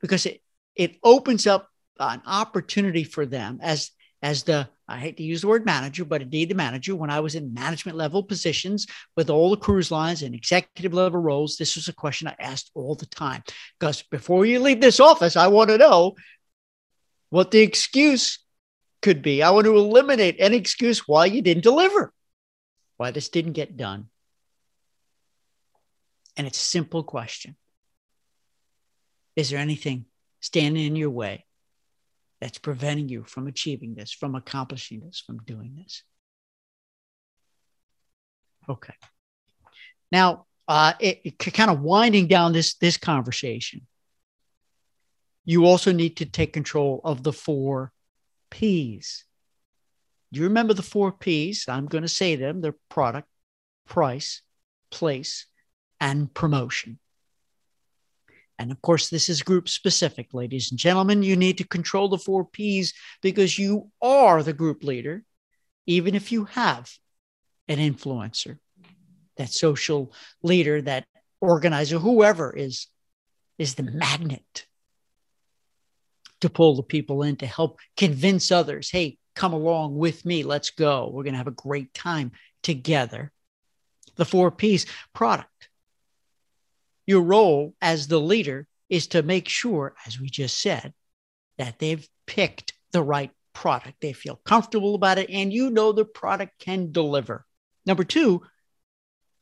Because 0.00 0.26
it, 0.26 0.40
it 0.74 0.96
opens 1.02 1.46
up 1.46 1.68
an 2.00 2.22
opportunity 2.26 3.04
for 3.04 3.26
them 3.26 3.58
as, 3.62 3.90
as 4.22 4.44
the, 4.44 4.68
I 4.86 4.98
hate 4.98 5.18
to 5.18 5.22
use 5.22 5.42
the 5.42 5.48
word 5.48 5.66
manager, 5.66 6.04
but 6.04 6.22
indeed 6.22 6.48
the 6.48 6.54
manager, 6.54 6.96
when 6.96 7.10
I 7.10 7.20
was 7.20 7.34
in 7.34 7.52
management 7.52 7.98
level 7.98 8.22
positions 8.22 8.86
with 9.16 9.28
all 9.28 9.50
the 9.50 9.56
cruise 9.56 9.90
lines 9.90 10.22
and 10.22 10.34
executive 10.34 10.94
level 10.94 11.20
roles, 11.20 11.56
this 11.56 11.76
was 11.76 11.88
a 11.88 11.92
question 11.92 12.28
I 12.28 12.36
asked 12.38 12.70
all 12.74 12.94
the 12.94 13.06
time. 13.06 13.42
Because 13.78 14.02
before 14.02 14.46
you 14.46 14.60
leave 14.60 14.80
this 14.80 15.00
office, 15.00 15.36
I 15.36 15.48
want 15.48 15.70
to 15.70 15.78
know 15.78 16.14
what 17.30 17.50
the 17.50 17.60
excuse 17.60 18.38
could 19.02 19.22
be. 19.22 19.42
I 19.42 19.50
want 19.50 19.66
to 19.66 19.76
eliminate 19.76 20.36
any 20.38 20.56
excuse 20.56 21.06
why 21.06 21.26
you 21.26 21.42
didn't 21.42 21.62
deliver, 21.62 22.12
why 22.96 23.10
this 23.10 23.28
didn't 23.28 23.52
get 23.52 23.76
done. 23.76 24.08
And 26.38 26.46
it's 26.46 26.60
a 26.60 26.62
simple 26.62 27.02
question 27.02 27.56
Is 29.36 29.50
there 29.50 29.58
anything 29.58 30.06
standing 30.40 30.86
in 30.86 30.96
your 30.96 31.10
way 31.10 31.44
that's 32.40 32.58
preventing 32.58 33.08
you 33.08 33.24
from 33.24 33.48
achieving 33.48 33.96
this, 33.96 34.12
from 34.12 34.36
accomplishing 34.36 35.00
this, 35.00 35.22
from 35.26 35.38
doing 35.38 35.74
this? 35.76 36.04
Okay. 38.68 38.94
Now, 40.12 40.46
uh, 40.68 40.92
it, 41.00 41.20
it 41.24 41.38
kind 41.38 41.70
of 41.70 41.80
winding 41.80 42.28
down 42.28 42.52
this 42.52 42.74
this 42.74 42.96
conversation. 42.96 43.86
You 45.44 45.64
also 45.64 45.92
need 45.92 46.18
to 46.18 46.26
take 46.26 46.52
control 46.52 47.00
of 47.04 47.22
the 47.22 47.32
four 47.32 47.90
P's. 48.50 49.24
Do 50.30 50.40
you 50.40 50.46
remember 50.46 50.74
the 50.74 50.82
four 50.82 51.10
P's? 51.10 51.64
I'm 51.68 51.86
going 51.86 52.02
to 52.02 52.08
say 52.08 52.36
them 52.36 52.60
they're 52.60 52.76
product, 52.90 53.26
price, 53.86 54.42
place, 54.90 55.46
and 56.00 56.32
promotion. 56.32 56.98
And 58.58 58.72
of 58.72 58.82
course, 58.82 59.08
this 59.08 59.28
is 59.28 59.42
group 59.42 59.68
specific, 59.68 60.34
ladies 60.34 60.70
and 60.70 60.78
gentlemen. 60.78 61.22
You 61.22 61.36
need 61.36 61.58
to 61.58 61.66
control 61.66 62.08
the 62.08 62.18
four 62.18 62.44
P's 62.44 62.92
because 63.22 63.58
you 63.58 63.90
are 64.02 64.42
the 64.42 64.52
group 64.52 64.82
leader, 64.82 65.22
even 65.86 66.14
if 66.14 66.32
you 66.32 66.46
have 66.46 66.90
an 67.68 67.78
influencer, 67.78 68.58
that 69.36 69.50
social 69.50 70.12
leader, 70.42 70.82
that 70.82 71.06
organizer, 71.40 71.98
whoever 71.98 72.54
is, 72.54 72.88
is 73.58 73.74
the 73.74 73.84
magnet 73.84 74.66
to 76.40 76.50
pull 76.50 76.74
the 76.74 76.82
people 76.82 77.22
in 77.22 77.36
to 77.36 77.46
help 77.46 77.78
convince 77.96 78.50
others 78.50 78.90
hey, 78.90 79.18
come 79.34 79.52
along 79.52 79.96
with 79.96 80.24
me. 80.24 80.42
Let's 80.42 80.70
go. 80.70 81.10
We're 81.12 81.22
going 81.22 81.34
to 81.34 81.38
have 81.38 81.46
a 81.46 81.52
great 81.52 81.94
time 81.94 82.32
together. 82.62 83.32
The 84.16 84.24
four 84.24 84.50
P's 84.50 84.86
product. 85.14 85.67
Your 87.08 87.22
role 87.22 87.74
as 87.80 88.06
the 88.06 88.20
leader 88.20 88.68
is 88.90 89.06
to 89.08 89.22
make 89.22 89.48
sure, 89.48 89.94
as 90.06 90.20
we 90.20 90.28
just 90.28 90.60
said, 90.60 90.92
that 91.56 91.78
they've 91.78 92.06
picked 92.26 92.74
the 92.92 93.02
right 93.02 93.30
product. 93.54 94.02
They 94.02 94.12
feel 94.12 94.38
comfortable 94.44 94.94
about 94.94 95.16
it, 95.16 95.30
and 95.30 95.50
you 95.50 95.70
know 95.70 95.92
the 95.92 96.04
product 96.04 96.58
can 96.58 96.92
deliver. 96.92 97.46
Number 97.86 98.04
two, 98.04 98.42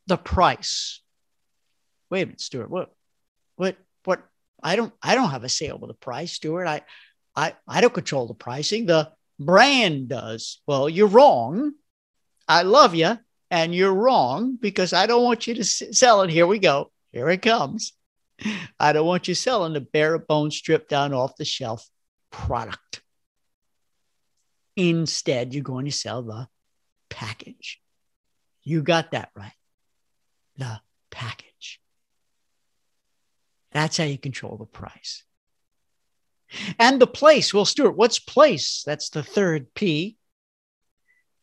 the 0.05 0.15
price. 0.15 1.01
Wait 2.09 2.21
a 2.21 2.25
minute, 2.27 2.39
Stuart. 2.39 2.69
What, 2.69 2.95
what, 3.57 3.75
what? 4.05 4.23
I 4.63 4.77
don't, 4.77 4.93
I 5.03 5.15
don't 5.15 5.31
have 5.31 5.43
a 5.43 5.49
say 5.49 5.69
over 5.69 5.87
the 5.87 5.93
price, 5.93 6.31
Stuart. 6.31 6.67
I, 6.67 6.83
I, 7.35 7.53
I 7.67 7.81
don't 7.81 7.93
control 7.93 8.27
the 8.27 8.33
pricing. 8.33 8.85
The 8.85 9.11
brand 9.41 10.07
does. 10.07 10.61
Well, 10.67 10.87
you're 10.87 11.07
wrong. 11.07 11.73
I 12.47 12.61
love 12.61 12.95
you, 12.95 13.19
and 13.51 13.75
you're 13.75 13.93
wrong 13.93 14.57
because 14.57 14.93
I 14.93 15.05
don't 15.05 15.25
want 15.25 15.47
you 15.47 15.55
to 15.55 15.65
sell 15.65 16.21
it. 16.21 16.29
Here 16.29 16.47
we 16.47 16.59
go. 16.59 16.93
Here 17.11 17.29
it 17.29 17.41
comes. 17.41 17.93
I 18.79 18.93
don't 18.93 19.07
want 19.07 19.27
you 19.27 19.35
selling 19.35 19.73
the 19.73 19.81
bare 19.81 20.19
bone 20.19 20.51
stripped 20.51 20.89
down 20.89 21.13
off 21.13 21.35
the 21.37 21.45
shelf 21.45 21.87
product. 22.31 23.01
Instead, 24.75 25.53
you're 25.53 25.63
going 25.63 25.85
to 25.85 25.91
sell 25.91 26.21
the 26.21 26.47
package. 27.09 27.81
You 28.63 28.83
got 28.83 29.11
that 29.11 29.29
right. 29.35 29.53
The 30.57 30.79
package. 31.09 31.79
That's 33.71 33.97
how 33.97 34.03
you 34.03 34.17
control 34.17 34.57
the 34.57 34.65
price. 34.65 35.23
And 36.77 37.01
the 37.01 37.07
place. 37.07 37.53
Well, 37.53 37.65
Stuart, 37.65 37.97
what's 37.97 38.19
place? 38.19 38.83
That's 38.85 39.09
the 39.09 39.23
third 39.23 39.73
P. 39.73 40.17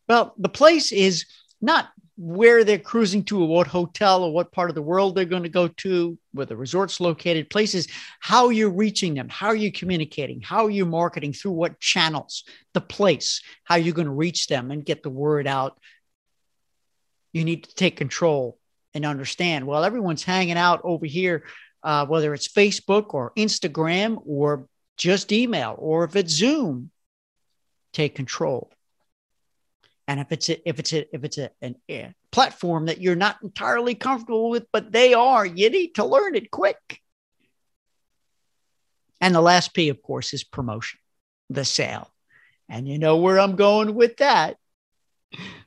Well, 0.07 0.33
the 0.37 0.49
place 0.49 0.91
is 0.91 1.25
not 1.65 1.89
where 2.17 2.63
they're 2.63 2.79
cruising 2.79 3.23
to 3.25 3.41
or 3.41 3.47
what 3.47 3.67
hotel 3.67 4.23
or 4.23 4.31
what 4.31 4.51
part 4.51 4.69
of 4.69 4.75
the 4.75 4.81
world 4.81 5.15
they're 5.15 5.25
going 5.25 5.43
to 5.43 5.49
go 5.49 5.67
to, 5.67 6.17
where 6.31 6.45
the 6.45 6.55
resort's 6.55 7.01
located, 7.01 7.49
places, 7.49 7.87
how 8.21 8.49
you're 8.49 8.69
reaching 8.69 9.13
them, 9.15 9.27
how 9.27 9.47
are 9.47 9.55
you 9.55 9.71
communicating, 9.71 10.39
how 10.39 10.65
are 10.65 10.69
you 10.69 10.85
marketing, 10.85 11.33
through 11.33 11.51
what 11.51 11.79
channels, 11.79 12.45
the 12.73 12.79
place, 12.79 13.41
how 13.65 13.75
you're 13.75 13.93
going 13.93 14.07
to 14.07 14.13
reach 14.13 14.47
them 14.47 14.71
and 14.71 14.85
get 14.85 15.03
the 15.03 15.09
word 15.09 15.45
out. 15.45 15.77
You 17.33 17.43
need 17.43 17.65
to 17.65 17.75
take 17.75 17.97
control 17.97 18.57
and 18.93 19.05
understand. 19.05 19.67
Well, 19.67 19.83
everyone's 19.83 20.23
hanging 20.23 20.57
out 20.57 20.81
over 20.85 21.05
here, 21.05 21.43
uh, 21.83 22.05
whether 22.05 22.33
it's 22.33 22.47
Facebook 22.47 23.13
or 23.13 23.33
Instagram 23.35 24.21
or 24.25 24.69
just 24.95 25.33
email, 25.33 25.75
or 25.77 26.05
if 26.05 26.15
it's 26.15 26.31
Zoom, 26.31 26.91
take 27.91 28.15
control. 28.15 28.71
And 30.07 30.19
if 30.19 30.31
it's 30.31 30.49
a, 30.49 30.69
if 30.69 30.79
it's 30.79 30.93
a, 30.93 31.15
if 31.15 31.23
it's 31.23 31.37
a, 31.37 31.49
an, 31.61 31.75
a 31.89 32.13
platform 32.31 32.85
that 32.85 33.01
you're 33.01 33.15
not 33.15 33.37
entirely 33.41 33.95
comfortable 33.95 34.49
with, 34.49 34.65
but 34.71 34.91
they 34.91 35.13
are, 35.13 35.45
you 35.45 35.69
need 35.69 35.95
to 35.95 36.05
learn 36.05 36.35
it 36.35 36.51
quick. 36.51 37.01
And 39.19 39.33
the 39.33 39.41
last 39.41 39.73
P, 39.73 39.89
of 39.89 40.01
course, 40.01 40.33
is 40.33 40.43
promotion, 40.43 40.99
the 41.49 41.65
sale. 41.65 42.11
And 42.69 42.87
you 42.87 42.99
know 42.99 43.17
where 43.17 43.39
I'm 43.39 43.55
going 43.55 43.95
with 43.95 44.17
that. 44.17 44.57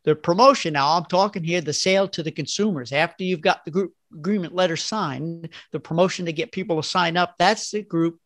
The 0.05 0.15
promotion. 0.15 0.75
Now 0.75 0.97
I'm 0.97 1.05
talking 1.05 1.45
here 1.45 1.61
the 1.61 1.73
sale 1.73 2.09
to 2.09 2.23
the 2.23 2.31
consumers. 2.31 2.93
After 2.93 3.25
you've 3.25 3.41
got 3.41 3.65
the 3.65 3.71
group 3.71 3.95
agreement 4.13 4.55
letter 4.55 4.77
signed, 4.77 5.49
the 5.73 5.81
promotion 5.81 6.27
to 6.27 6.33
get 6.33 6.53
people 6.53 6.81
to 6.81 6.89
sign 6.89 7.17
up, 7.17 7.35
that's 7.39 7.71
the 7.71 7.83
group, 7.83 8.19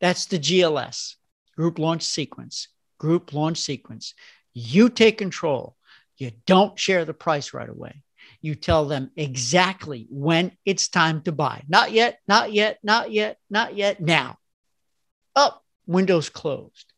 that's 0.00 0.26
the 0.26 0.38
GLS, 0.38 1.16
group 1.56 1.78
launch 1.78 2.02
sequence, 2.02 2.68
group 2.98 3.32
launch 3.32 3.58
sequence. 3.58 4.14
You 4.52 4.88
take 4.88 5.18
control. 5.18 5.76
You 6.16 6.32
don't 6.46 6.78
share 6.78 7.04
the 7.04 7.14
price 7.14 7.54
right 7.54 7.68
away. 7.68 8.02
You 8.42 8.54
tell 8.54 8.86
them 8.86 9.10
exactly 9.16 10.06
when 10.10 10.52
it's 10.64 10.88
time 10.88 11.22
to 11.22 11.32
buy. 11.32 11.62
Not 11.68 11.92
yet, 11.92 12.20
not 12.26 12.52
yet, 12.52 12.78
not 12.82 13.10
yet, 13.10 13.38
not 13.48 13.76
yet, 13.76 14.00
now. 14.00 14.38
Up, 15.36 15.64
windows 15.86 16.28
closed. 16.28 16.92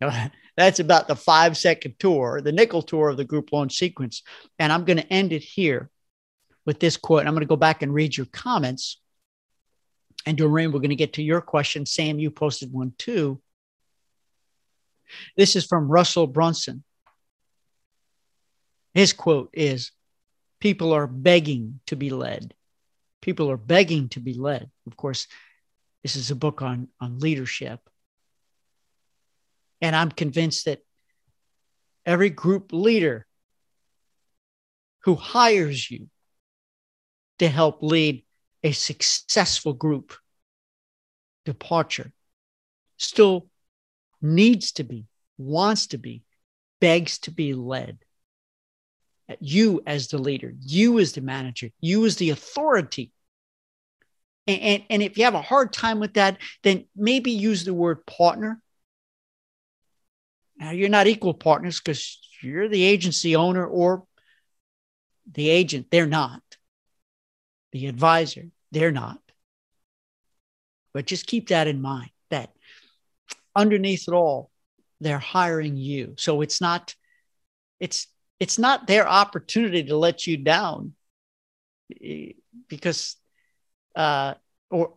That's 0.56 0.80
about 0.80 1.08
the 1.08 1.16
five 1.16 1.56
second 1.56 1.94
tour, 1.98 2.40
the 2.42 2.52
nickel 2.52 2.82
tour 2.82 3.08
of 3.08 3.16
the 3.16 3.24
group 3.24 3.52
launch 3.52 3.76
sequence. 3.76 4.22
And 4.58 4.72
I'm 4.72 4.84
going 4.84 4.98
to 4.98 5.12
end 5.12 5.32
it 5.32 5.42
here 5.42 5.90
with 6.66 6.80
this 6.80 6.96
quote. 6.96 7.26
I'm 7.26 7.32
going 7.32 7.40
to 7.40 7.46
go 7.46 7.56
back 7.56 7.82
and 7.82 7.94
read 7.94 8.16
your 8.16 8.26
comments. 8.26 9.00
And 10.26 10.36
Doreen, 10.36 10.72
we're 10.72 10.80
going 10.80 10.90
to 10.90 10.96
get 10.96 11.14
to 11.14 11.22
your 11.22 11.40
question. 11.40 11.86
Sam, 11.86 12.18
you 12.18 12.30
posted 12.30 12.72
one 12.72 12.92
too. 12.98 13.40
This 15.36 15.56
is 15.56 15.66
from 15.66 15.88
Russell 15.88 16.26
Brunson. 16.26 16.84
His 18.94 19.12
quote 19.12 19.50
is 19.52 19.92
People 20.60 20.92
are 20.92 21.06
begging 21.06 21.80
to 21.86 21.96
be 21.96 22.10
led. 22.10 22.54
People 23.22 23.50
are 23.50 23.56
begging 23.56 24.08
to 24.10 24.20
be 24.20 24.34
led. 24.34 24.70
Of 24.86 24.96
course, 24.96 25.26
this 26.02 26.16
is 26.16 26.30
a 26.30 26.36
book 26.36 26.62
on, 26.62 26.88
on 27.00 27.18
leadership. 27.18 27.80
And 29.80 29.96
I'm 29.96 30.10
convinced 30.10 30.66
that 30.66 30.80
every 32.04 32.30
group 32.30 32.72
leader 32.72 33.26
who 35.04 35.14
hires 35.14 35.90
you 35.90 36.08
to 37.38 37.48
help 37.48 37.82
lead 37.82 38.24
a 38.62 38.72
successful 38.72 39.72
group 39.72 40.14
departure 41.46 42.12
still 42.98 43.49
needs 44.22 44.72
to 44.72 44.84
be, 44.84 45.06
wants 45.38 45.88
to 45.88 45.98
be, 45.98 46.22
begs 46.80 47.18
to 47.20 47.30
be 47.30 47.54
led. 47.54 47.98
You 49.38 49.80
as 49.86 50.08
the 50.08 50.18
leader, 50.18 50.52
you 50.60 50.98
as 50.98 51.12
the 51.12 51.20
manager, 51.20 51.70
you 51.80 52.04
as 52.04 52.16
the 52.16 52.30
authority. 52.30 53.12
And, 54.46 54.60
and, 54.60 54.82
and 54.90 55.02
if 55.02 55.16
you 55.16 55.24
have 55.24 55.34
a 55.34 55.42
hard 55.42 55.72
time 55.72 56.00
with 56.00 56.14
that, 56.14 56.38
then 56.64 56.86
maybe 56.96 57.30
use 57.30 57.64
the 57.64 57.74
word 57.74 58.04
partner. 58.06 58.60
Now, 60.56 60.72
you're 60.72 60.88
not 60.88 61.06
equal 61.06 61.34
partners 61.34 61.78
because 61.78 62.18
you're 62.42 62.68
the 62.68 62.82
agency 62.82 63.36
owner 63.36 63.64
or 63.64 64.04
the 65.30 65.48
agent. 65.48 65.86
They're 65.90 66.06
not. 66.06 66.42
The 67.72 67.86
advisor, 67.86 68.48
they're 68.72 68.90
not. 68.90 69.20
But 70.92 71.06
just 71.06 71.28
keep 71.28 71.50
that 71.50 71.68
in 71.68 71.80
mind 71.80 72.10
underneath 73.54 74.08
it 74.08 74.14
all, 74.14 74.50
they're 75.00 75.18
hiring 75.18 75.76
you. 75.76 76.14
So 76.18 76.40
it's 76.40 76.60
not, 76.60 76.94
it's 77.78 78.06
it's 78.38 78.58
not 78.58 78.86
their 78.86 79.06
opportunity 79.06 79.84
to 79.84 79.96
let 79.96 80.26
you 80.26 80.36
down 80.38 80.94
eh, 82.02 82.32
because 82.68 83.16
uh 83.96 84.34
or 84.70 84.94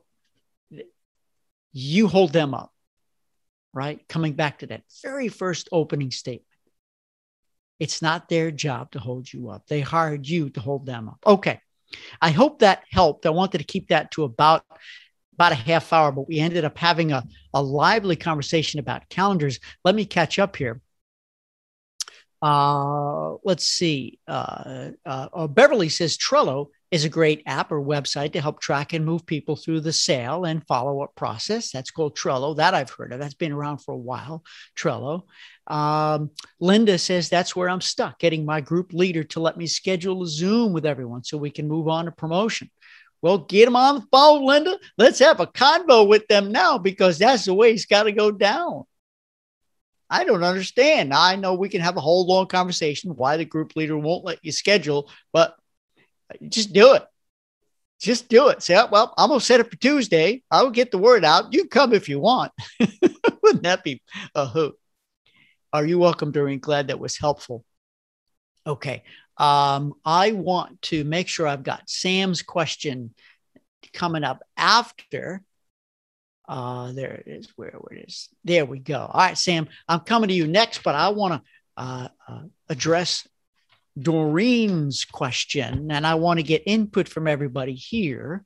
you 1.73 2.07
hold 2.07 2.31
them 2.31 2.53
up 2.53 2.73
right? 3.73 4.07
Coming 4.07 4.33
back 4.33 4.59
to 4.59 4.67
that 4.67 4.83
very 5.01 5.27
first 5.27 5.67
opening 5.71 6.11
statement. 6.11 6.45
It's 7.79 8.01
not 8.01 8.29
their 8.29 8.51
job 8.51 8.91
to 8.91 8.99
hold 8.99 9.31
you 9.31 9.49
up. 9.49 9.67
They 9.67 9.81
hired 9.81 10.27
you 10.27 10.51
to 10.51 10.59
hold 10.59 10.85
them 10.85 11.09
up. 11.09 11.17
Okay. 11.25 11.59
I 12.21 12.31
hope 12.31 12.59
that 12.59 12.83
helped. 12.89 13.25
I 13.25 13.31
wanted 13.31 13.57
to 13.57 13.63
keep 13.63 13.89
that 13.89 14.11
to 14.11 14.23
about 14.23 14.63
about 15.33 15.51
a 15.51 15.55
half 15.55 15.91
hour, 15.91 16.11
but 16.11 16.27
we 16.27 16.39
ended 16.39 16.65
up 16.65 16.77
having 16.77 17.11
a, 17.11 17.23
a 17.53 17.61
lively 17.61 18.15
conversation 18.15 18.79
about 18.79 19.09
calendars. 19.09 19.59
Let 19.83 19.95
me 19.95 20.05
catch 20.05 20.39
up 20.39 20.55
here. 20.55 20.81
Uh, 22.43 23.35
let's 23.45 23.65
see. 23.65 24.19
Uh, 24.27 24.89
uh, 25.05 25.27
uh, 25.33 25.47
Beverly 25.47 25.87
says 25.87 26.17
Trello 26.17 26.67
is 26.91 27.05
a 27.05 27.09
great 27.09 27.41
app 27.45 27.71
or 27.71 27.81
website 27.81 28.33
to 28.33 28.41
help 28.41 28.59
track 28.59 28.91
and 28.91 29.05
move 29.05 29.25
people 29.25 29.55
through 29.55 29.79
the 29.79 29.93
sale 29.93 30.43
and 30.43 30.67
follow 30.67 31.01
up 31.01 31.15
process. 31.15 31.71
That's 31.71 31.89
called 31.89 32.17
Trello. 32.17 32.57
That 32.57 32.73
I've 32.73 32.89
heard 32.89 33.13
of. 33.13 33.19
That's 33.19 33.33
been 33.33 33.53
around 33.53 33.77
for 33.77 33.93
a 33.93 33.97
while. 33.97 34.43
Trello. 34.77 35.23
Um, 35.67 36.31
Linda 36.59 36.97
says 36.97 37.29
that's 37.29 37.55
where 37.55 37.69
I'm 37.69 37.79
stuck, 37.79 38.19
getting 38.19 38.43
my 38.43 38.59
group 38.59 38.91
leader 38.91 39.23
to 39.23 39.39
let 39.39 39.55
me 39.55 39.65
schedule 39.65 40.23
a 40.23 40.27
Zoom 40.27 40.73
with 40.73 40.85
everyone 40.85 41.23
so 41.23 41.37
we 41.37 41.49
can 41.49 41.69
move 41.69 41.87
on 41.87 42.05
to 42.05 42.11
promotion. 42.11 42.69
Well, 43.23 43.37
get 43.37 43.63
them 43.63 43.77
on 43.77 43.95
the 43.95 44.07
phone, 44.11 44.45
Linda. 44.45 44.77
Let's 44.97 45.19
have 45.19 45.39
a 45.39 45.47
convo 45.47 46.05
with 46.05 46.27
them 46.27 46.51
now 46.51 46.77
because 46.77 47.17
that's 47.17 47.45
the 47.45 47.53
way 47.53 47.71
it's 47.71 47.85
got 47.85 48.03
to 48.03 48.11
go 48.11 48.31
down. 48.31 48.83
I 50.09 50.25
don't 50.25 50.43
understand. 50.43 51.13
I 51.13 51.37
know 51.37 51.53
we 51.53 51.69
can 51.69 51.79
have 51.79 51.95
a 51.95 52.01
whole 52.01 52.27
long 52.27 52.47
conversation 52.47 53.15
why 53.15 53.37
the 53.37 53.45
group 53.45 53.77
leader 53.77 53.97
won't 53.97 54.25
let 54.25 54.43
you 54.43 54.51
schedule, 54.51 55.09
but 55.31 55.55
just 56.49 56.73
do 56.73 56.95
it. 56.95 57.05
Just 58.01 58.27
do 58.27 58.49
it. 58.49 58.61
Say, 58.61 58.75
oh, 58.75 58.89
well, 58.91 59.13
I'm 59.17 59.29
going 59.29 59.39
to 59.39 59.45
set 59.45 59.61
it 59.61 59.71
for 59.71 59.77
Tuesday. 59.77 60.43
I 60.51 60.61
will 60.61 60.71
get 60.71 60.91
the 60.91 60.97
word 60.97 61.23
out. 61.23 61.53
You 61.53 61.69
come 61.69 61.93
if 61.93 62.09
you 62.09 62.19
want. 62.19 62.51
Wouldn't 63.41 63.63
that 63.63 63.85
be 63.85 64.01
a 64.35 64.45
hoot? 64.45 64.75
Are 65.71 65.85
you 65.85 65.97
welcome, 65.97 66.33
Doreen? 66.33 66.59
Glad 66.59 66.89
that 66.89 66.99
was 66.99 67.17
helpful. 67.17 67.63
Okay. 68.67 69.03
Um, 69.43 69.95
I 70.05 70.31
want 70.31 70.81
to 70.83 71.03
make 71.03 71.27
sure 71.27 71.45
I've 71.45 71.63
got 71.63 71.89
Sam's 71.89 72.41
question 72.41 73.13
coming 73.91 74.23
up 74.23 74.41
after. 74.55 75.43
Uh, 76.47 76.93
there 76.93 77.11
it 77.11 77.27
is. 77.27 77.49
Where, 77.57 77.71
where 77.71 77.99
it 77.99 78.05
is. 78.07 78.29
There 78.45 78.65
we 78.65 78.79
go. 78.79 78.99
All 78.99 79.19
right, 79.19 79.37
Sam, 79.37 79.67
I'm 79.89 79.99
coming 79.99 80.29
to 80.29 80.33
you 80.33 80.47
next, 80.47 80.81
but 80.81 80.95
I 80.95 81.09
want 81.09 81.33
to 81.33 81.49
uh, 81.75 82.07
uh, 82.25 82.43
address 82.69 83.27
Doreen's 83.99 85.03
question, 85.03 85.91
and 85.91 86.07
I 86.07 86.15
want 86.15 86.39
to 86.39 86.43
get 86.43 86.63
input 86.65 87.09
from 87.09 87.27
everybody 87.27 87.73
here. 87.73 88.45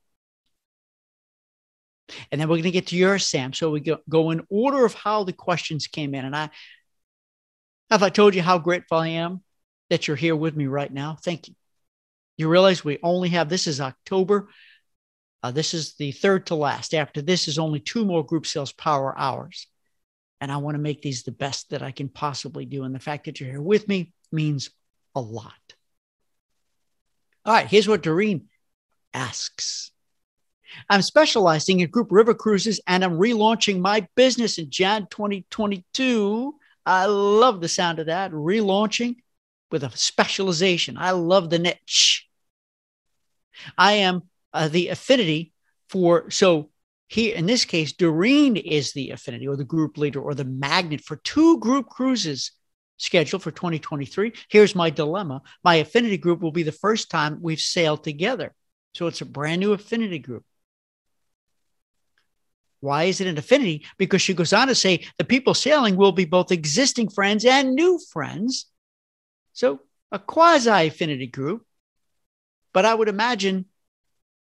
And 2.32 2.42
then 2.42 2.50
we're 2.50 2.56
going 2.56 2.64
to 2.64 2.72
get 2.72 2.88
to 2.88 2.98
yours, 2.98 3.24
Sam. 3.24 3.54
So 3.54 3.70
we 3.70 3.82
go, 3.82 4.00
go 4.10 4.32
in 4.32 4.48
order 4.50 4.84
of 4.84 4.96
how 4.96 5.26
the 5.26 5.34
questions 5.34 5.86
came 5.86 6.16
in. 6.16 6.26
And 6.26 6.36
I 6.36 6.50
have 7.92 8.02
I 8.02 8.10
told 8.10 8.34
you 8.34 8.42
how 8.42 8.58
grateful 8.58 8.98
I 8.98 9.10
am 9.10 9.44
that 9.90 10.08
you're 10.08 10.18
here 10.18 10.36
with 10.36 10.56
me 10.56 10.68
right 10.68 10.92
now. 10.92 11.18
Thank 11.22 11.48
you. 11.48 11.56
You 12.38 12.50
realize 12.50 12.84
we 12.84 13.00
only 13.02 13.30
have 13.30 13.50
this 13.50 13.68
is 13.68 13.82
October. 13.82 14.50
Uh, 15.42 15.52
this 15.52 15.74
is 15.74 15.96
the 15.96 16.12
third 16.12 16.48
to 16.48 16.56
last. 16.56 16.94
After 16.94 17.22
this 17.22 17.48
is 17.48 17.58
only 17.58 17.80
two 17.80 18.06
more 18.06 18.26
group 18.26 18.46
sales 18.46 18.72
power 18.72 19.18
hours. 19.18 19.68
And 20.40 20.52
I 20.52 20.58
want 20.58 20.76
to 20.76 20.82
make 20.82 21.02
these 21.02 21.24
the 21.24 21.32
best 21.32 21.72
that 21.72 21.82
I 21.82 21.92
can 21.92 22.10
possibly 22.10 22.66
do. 22.66 22.84
And 22.84 22.94
the 22.94 23.00
fact 23.00 23.26
that 23.26 23.40
you're 23.40 23.50
here 23.50 23.62
with 23.62 23.88
me 23.88 24.14
means 24.32 24.70
a 25.16 25.22
lot. 25.22 25.54
All 27.46 27.54
right, 27.54 27.68
here's 27.68 27.88
what 27.88 28.04
Doreen 28.04 28.50
asks 29.14 29.92
I'm 30.90 31.02
specializing 31.02 31.80
in 31.80 31.90
group 31.90 32.12
river 32.12 32.34
cruises 32.34 32.82
and 32.88 33.04
I'm 33.04 33.18
relaunching 33.18 33.80
my 33.80 34.08
business 34.16 34.58
in 34.58 34.70
Jan 34.70 35.08
2022. 35.10 36.56
I 36.86 37.06
love 37.06 37.62
the 37.62 37.70
sound 37.70 38.00
of 38.00 38.08
that. 38.08 38.32
Relaunching 38.32 39.16
with 39.72 39.84
a 39.84 39.92
specialization. 39.96 40.98
I 40.98 41.12
love 41.12 41.50
the 41.50 41.60
niche. 41.60 42.28
I 43.78 43.94
am 43.94 44.24
uh, 44.54 44.68
the 44.68 44.90
affinity 44.90 45.54
for, 45.90 46.30
so 46.30 46.70
here 47.08 47.36
in 47.36 47.46
this 47.46 47.66
case, 47.66 47.94
Doreen 47.94 48.58
is 48.58 48.94
the 48.94 49.12
affinity 49.12 49.48
or 49.48 49.56
the 49.56 49.64
group 49.64 49.98
leader 49.98 50.22
or 50.22 50.36
the 50.36 50.46
magnet 50.46 51.02
for 51.02 51.16
two 51.18 51.60
group 51.60 51.88
cruises 51.88 52.52
scheduled 52.98 53.44
for 53.44 53.52
2023. 53.52 54.34
Here's 54.50 54.76
my 54.76 54.90
dilemma 54.90 55.42
my 55.64 55.76
affinity 55.76 56.18
group 56.18 56.42
will 56.42 56.52
be 56.52 56.64
the 56.64 56.72
first 56.72 57.10
time 57.10 57.40
we've 57.42 57.60
sailed 57.60 58.04
together. 58.04 58.54
So 58.94 59.08
it's 59.08 59.22
a 59.22 59.26
brand 59.26 59.62
new 59.62 59.74
affinity 59.74 60.20
group. 60.20 60.44
Why 62.80 63.06
is 63.06 63.22
it 63.22 63.28
an 63.28 63.38
affinity? 63.38 63.86
Because 63.98 64.22
she 64.22 64.34
goes 64.34 64.54
on 64.54 64.68
to 64.68 64.76
say 64.76 65.06
the 65.18 65.24
people 65.24 65.54
sailing 65.54 65.96
will 65.96 66.12
be 66.12 66.26
both 66.26 66.52
existing 66.52 67.10
friends 67.10 67.44
and 67.46 67.74
new 67.74 68.00
friends. 68.12 68.68
So 69.58 69.82
a 70.12 70.20
quasi 70.20 70.88
affinity 70.88 71.26
group. 71.26 71.66
But 72.74 72.86
I 72.86 72.94
would 72.94 73.10
imagine 73.10 73.66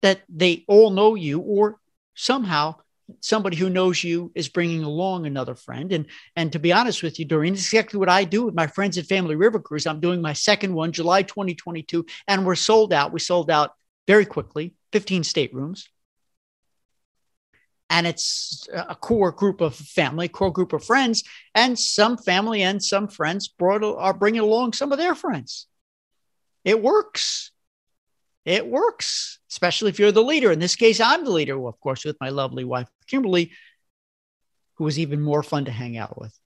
that 0.02 0.20
they 0.28 0.66
all 0.68 0.90
know 0.90 1.14
you 1.14 1.40
or 1.40 1.80
somehow 2.14 2.74
somebody 3.20 3.56
who 3.56 3.70
knows 3.70 4.04
you 4.04 4.30
is 4.34 4.50
bringing 4.50 4.84
along 4.84 5.24
another 5.24 5.54
friend. 5.54 5.92
And 5.92 6.04
and 6.36 6.52
to 6.52 6.58
be 6.58 6.74
honest 6.74 7.02
with 7.02 7.18
you, 7.18 7.24
Doreen, 7.24 7.54
this 7.54 7.62
is 7.62 7.72
exactly 7.72 7.98
what 7.98 8.10
I 8.10 8.24
do 8.24 8.44
with 8.44 8.54
my 8.54 8.66
friends 8.66 8.98
at 8.98 9.06
Family 9.06 9.34
River 9.34 9.58
Cruise. 9.58 9.86
I'm 9.86 9.98
doing 9.98 10.20
my 10.20 10.34
second 10.34 10.74
one, 10.74 10.92
July 10.92 11.22
2022, 11.22 12.04
and 12.26 12.44
we're 12.44 12.54
sold 12.54 12.92
out. 12.92 13.10
We 13.10 13.20
sold 13.20 13.50
out 13.50 13.72
very 14.06 14.26
quickly, 14.26 14.74
15 14.92 15.22
staterooms 15.22 15.88
and 17.90 18.06
it's 18.06 18.68
a 18.72 18.94
core 18.94 19.32
group 19.32 19.60
of 19.60 19.74
family, 19.74 20.28
core 20.28 20.52
group 20.52 20.72
of 20.72 20.84
friends, 20.84 21.24
and 21.54 21.78
some 21.78 22.16
family 22.16 22.62
and 22.62 22.82
some 22.82 23.08
friends 23.08 23.48
brought 23.48 23.82
are 23.82 24.14
bringing 24.14 24.40
along 24.40 24.74
some 24.74 24.92
of 24.92 24.98
their 24.98 25.14
friends. 25.14 25.66
It 26.64 26.82
works. 26.82 27.50
It 28.44 28.66
works, 28.66 29.38
especially 29.50 29.90
if 29.90 29.98
you're 29.98 30.12
the 30.12 30.22
leader. 30.22 30.52
In 30.52 30.58
this 30.58 30.76
case, 30.76 31.00
I'm 31.00 31.24
the 31.24 31.30
leader, 31.30 31.66
of 31.66 31.80
course, 31.80 32.04
with 32.04 32.16
my 32.20 32.28
lovely 32.28 32.64
wife, 32.64 32.88
Kimberly, 33.06 33.52
who 34.74 34.84
was 34.84 34.98
even 34.98 35.20
more 35.20 35.42
fun 35.42 35.64
to 35.64 35.70
hang 35.70 35.96
out 35.96 36.18
with. 36.18 36.38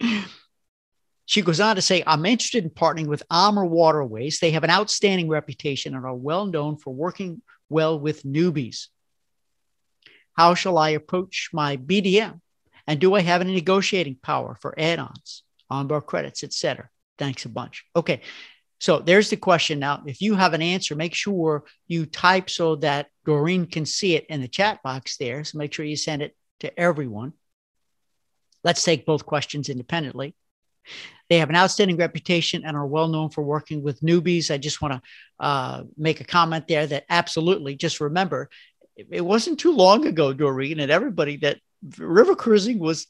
she 1.26 1.42
goes 1.42 1.60
on 1.60 1.76
to 1.76 1.82
say, 1.82 2.02
I'm 2.06 2.26
interested 2.26 2.64
in 2.64 2.70
partnering 2.70 3.06
with 3.06 3.22
AmaWaterways. 3.30 4.38
They 4.38 4.52
have 4.52 4.64
an 4.64 4.70
outstanding 4.70 5.28
reputation 5.28 5.94
and 5.94 6.04
are 6.04 6.14
well 6.14 6.46
known 6.46 6.78
for 6.78 6.94
working 6.94 7.42
well 7.68 7.98
with 7.98 8.22
newbies. 8.22 8.86
How 10.36 10.54
shall 10.54 10.78
I 10.78 10.90
approach 10.90 11.50
my 11.52 11.76
BDM? 11.76 12.40
And 12.86 13.00
do 13.00 13.14
I 13.14 13.20
have 13.20 13.40
any 13.40 13.54
negotiating 13.54 14.18
power 14.22 14.56
for 14.60 14.78
add-ons, 14.78 15.42
onboard 15.70 16.06
credits, 16.06 16.44
etc.? 16.44 16.88
Thanks 17.18 17.44
a 17.44 17.48
bunch. 17.48 17.84
Okay. 17.94 18.20
So 18.78 18.98
there's 19.00 19.30
the 19.30 19.36
question. 19.36 19.78
Now, 19.78 20.02
if 20.06 20.20
you 20.20 20.34
have 20.34 20.52
an 20.52 20.60
answer, 20.60 20.94
make 20.94 21.14
sure 21.14 21.64
you 21.88 22.04
type 22.04 22.50
so 22.50 22.76
that 22.76 23.06
Doreen 23.24 23.66
can 23.66 23.86
see 23.86 24.14
it 24.14 24.26
in 24.28 24.42
the 24.42 24.48
chat 24.48 24.82
box 24.82 25.16
there. 25.16 25.42
So 25.44 25.58
make 25.58 25.72
sure 25.72 25.84
you 25.84 25.96
send 25.96 26.22
it 26.22 26.36
to 26.60 26.78
everyone. 26.78 27.32
Let's 28.62 28.84
take 28.84 29.06
both 29.06 29.24
questions 29.24 29.70
independently. 29.70 30.34
They 31.28 31.38
have 31.38 31.50
an 31.50 31.56
outstanding 31.56 31.96
reputation 31.96 32.64
and 32.64 32.76
are 32.76 32.86
well 32.86 33.08
known 33.08 33.30
for 33.30 33.42
working 33.42 33.82
with 33.82 34.00
newbies. 34.00 34.50
I 34.50 34.58
just 34.58 34.80
want 34.80 34.94
to 34.94 35.02
uh, 35.44 35.84
make 35.96 36.20
a 36.20 36.24
comment 36.24 36.68
there 36.68 36.86
that 36.86 37.04
absolutely 37.08 37.74
just 37.74 38.00
remember 38.00 38.48
it 38.96 39.24
wasn't 39.24 39.60
too 39.60 39.74
long 39.74 40.06
ago, 40.06 40.32
Doreen, 40.32 40.80
and 40.80 40.90
everybody 40.90 41.36
that 41.38 41.58
river 41.98 42.34
cruising 42.34 42.78
was 42.78 43.06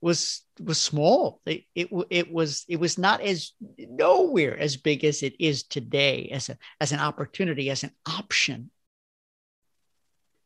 was 0.00 0.42
was 0.60 0.80
small. 0.80 1.40
It, 1.46 1.64
it 1.74 1.88
it 2.10 2.32
was 2.32 2.64
it 2.68 2.78
was 2.80 2.98
not 2.98 3.20
as 3.20 3.52
nowhere 3.78 4.56
as 4.58 4.76
big 4.76 5.04
as 5.04 5.22
it 5.22 5.34
is 5.38 5.64
today 5.64 6.30
as 6.32 6.48
a 6.48 6.58
as 6.80 6.92
an 6.92 7.00
opportunity 7.00 7.70
as 7.70 7.82
an 7.82 7.92
option. 8.06 8.70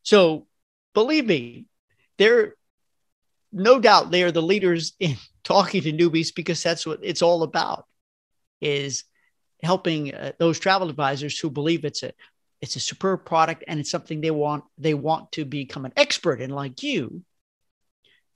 So 0.02 0.46
believe 0.94 1.26
me, 1.26 1.66
they're 2.18 2.54
no 3.52 3.80
doubt 3.80 4.10
they 4.10 4.22
are 4.22 4.32
the 4.32 4.42
leaders 4.42 4.94
in 5.00 5.16
talking 5.44 5.82
to 5.82 5.92
newbies 5.92 6.34
because 6.34 6.62
that's 6.62 6.86
what 6.86 7.00
it's 7.02 7.22
all 7.22 7.42
about 7.42 7.86
is 8.60 9.04
helping 9.62 10.14
uh, 10.14 10.32
those 10.38 10.58
travel 10.58 10.88
advisors 10.88 11.38
who 11.38 11.50
believe 11.50 11.84
it's 11.84 12.02
a 12.02 12.12
it's 12.60 12.76
a 12.76 12.80
superb 12.80 13.24
product 13.24 13.64
and 13.66 13.80
it's 13.80 13.90
something 13.90 14.20
they 14.20 14.30
want 14.30 14.64
they 14.78 14.94
want 14.94 15.32
to 15.32 15.44
become 15.44 15.84
an 15.84 15.92
expert 15.96 16.40
in 16.40 16.50
like 16.50 16.82
you 16.82 17.22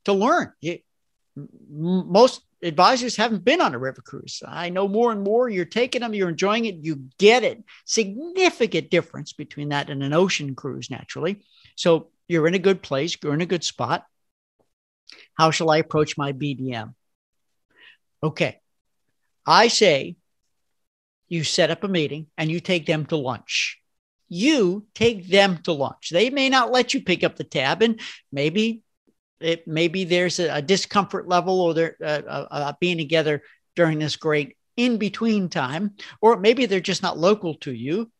to 0.04 0.12
learn. 0.12 0.52
You, 0.60 0.78
most 1.36 2.42
advisors 2.62 3.16
haven't 3.16 3.44
been 3.44 3.60
on 3.60 3.74
a 3.74 3.78
river 3.78 4.00
cruise. 4.00 4.42
I 4.46 4.70
know 4.70 4.88
more 4.88 5.12
and 5.12 5.22
more. 5.22 5.48
You're 5.48 5.64
taking 5.64 6.00
them 6.00 6.14
you're 6.14 6.28
enjoying 6.28 6.64
it 6.64 6.76
you 6.76 7.08
get 7.18 7.42
it. 7.42 7.62
Significant 7.84 8.90
difference 8.90 9.32
between 9.32 9.70
that 9.70 9.90
and 9.90 10.02
an 10.02 10.12
ocean 10.12 10.54
cruise 10.54 10.90
naturally. 10.90 11.42
So 11.76 12.10
you're 12.28 12.46
in 12.46 12.54
a 12.54 12.58
good 12.58 12.82
place 12.82 13.16
you're 13.22 13.34
in 13.34 13.40
a 13.40 13.46
good 13.46 13.64
spot. 13.64 14.04
How 15.34 15.50
shall 15.50 15.70
i 15.70 15.78
approach 15.78 16.16
my 16.16 16.32
bdm 16.32 16.94
okay. 18.24 18.60
I 19.46 19.68
say 19.68 20.16
you 21.28 21.44
set 21.44 21.70
up 21.70 21.84
a 21.84 21.88
meeting 21.88 22.28
and 22.38 22.50
you 22.50 22.60
take 22.60 22.86
them 22.86 23.04
to 23.06 23.16
lunch 23.16 23.78
you 24.28 24.86
take 24.94 25.28
them 25.28 25.58
to 25.64 25.72
lunch. 25.72 26.10
They 26.10 26.30
may 26.30 26.48
not 26.48 26.72
let 26.72 26.94
you 26.94 27.02
pick 27.02 27.24
up 27.24 27.36
the 27.36 27.44
tab, 27.44 27.82
and 27.82 28.00
maybe 28.32 28.82
it 29.40 29.66
maybe 29.66 30.04
there's 30.04 30.38
a, 30.38 30.56
a 30.56 30.62
discomfort 30.62 31.28
level 31.28 31.60
or 31.60 31.74
they're 31.74 31.96
uh, 32.02 32.22
uh, 32.26 32.46
uh, 32.50 32.72
being 32.80 32.98
together 32.98 33.42
during 33.76 33.98
this 33.98 34.16
great 34.16 34.56
in 34.76 34.96
between 34.96 35.48
time, 35.48 35.92
or 36.20 36.38
maybe 36.38 36.66
they're 36.66 36.80
just 36.80 37.02
not 37.02 37.18
local 37.18 37.54
to 37.54 37.72
you, 37.72 38.10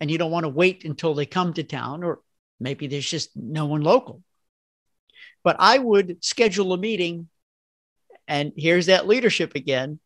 and 0.00 0.10
you 0.10 0.18
don't 0.18 0.30
want 0.30 0.44
to 0.44 0.48
wait 0.50 0.84
until 0.84 1.14
they 1.14 1.26
come 1.26 1.52
to 1.54 1.64
town, 1.64 2.04
or 2.04 2.20
maybe 2.60 2.86
there's 2.86 3.08
just 3.08 3.36
no 3.36 3.66
one 3.66 3.82
local. 3.82 4.22
But 5.42 5.56
I 5.58 5.78
would 5.78 6.24
schedule 6.24 6.72
a 6.72 6.78
meeting, 6.78 7.28
and 8.28 8.52
here's 8.56 8.86
that 8.86 9.08
leadership 9.08 9.54
again 9.54 9.98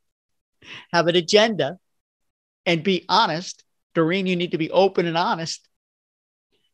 have 0.93 1.09
an 1.09 1.16
agenda 1.16 1.78
and 2.64 2.84
be 2.84 3.05
honest 3.09 3.64
Doreen, 3.95 4.26
you 4.26 4.36
need 4.36 4.53
to 4.53 4.59
be 4.59 4.70
open 4.70 5.07
and 5.07 5.16
honest. 5.16 5.68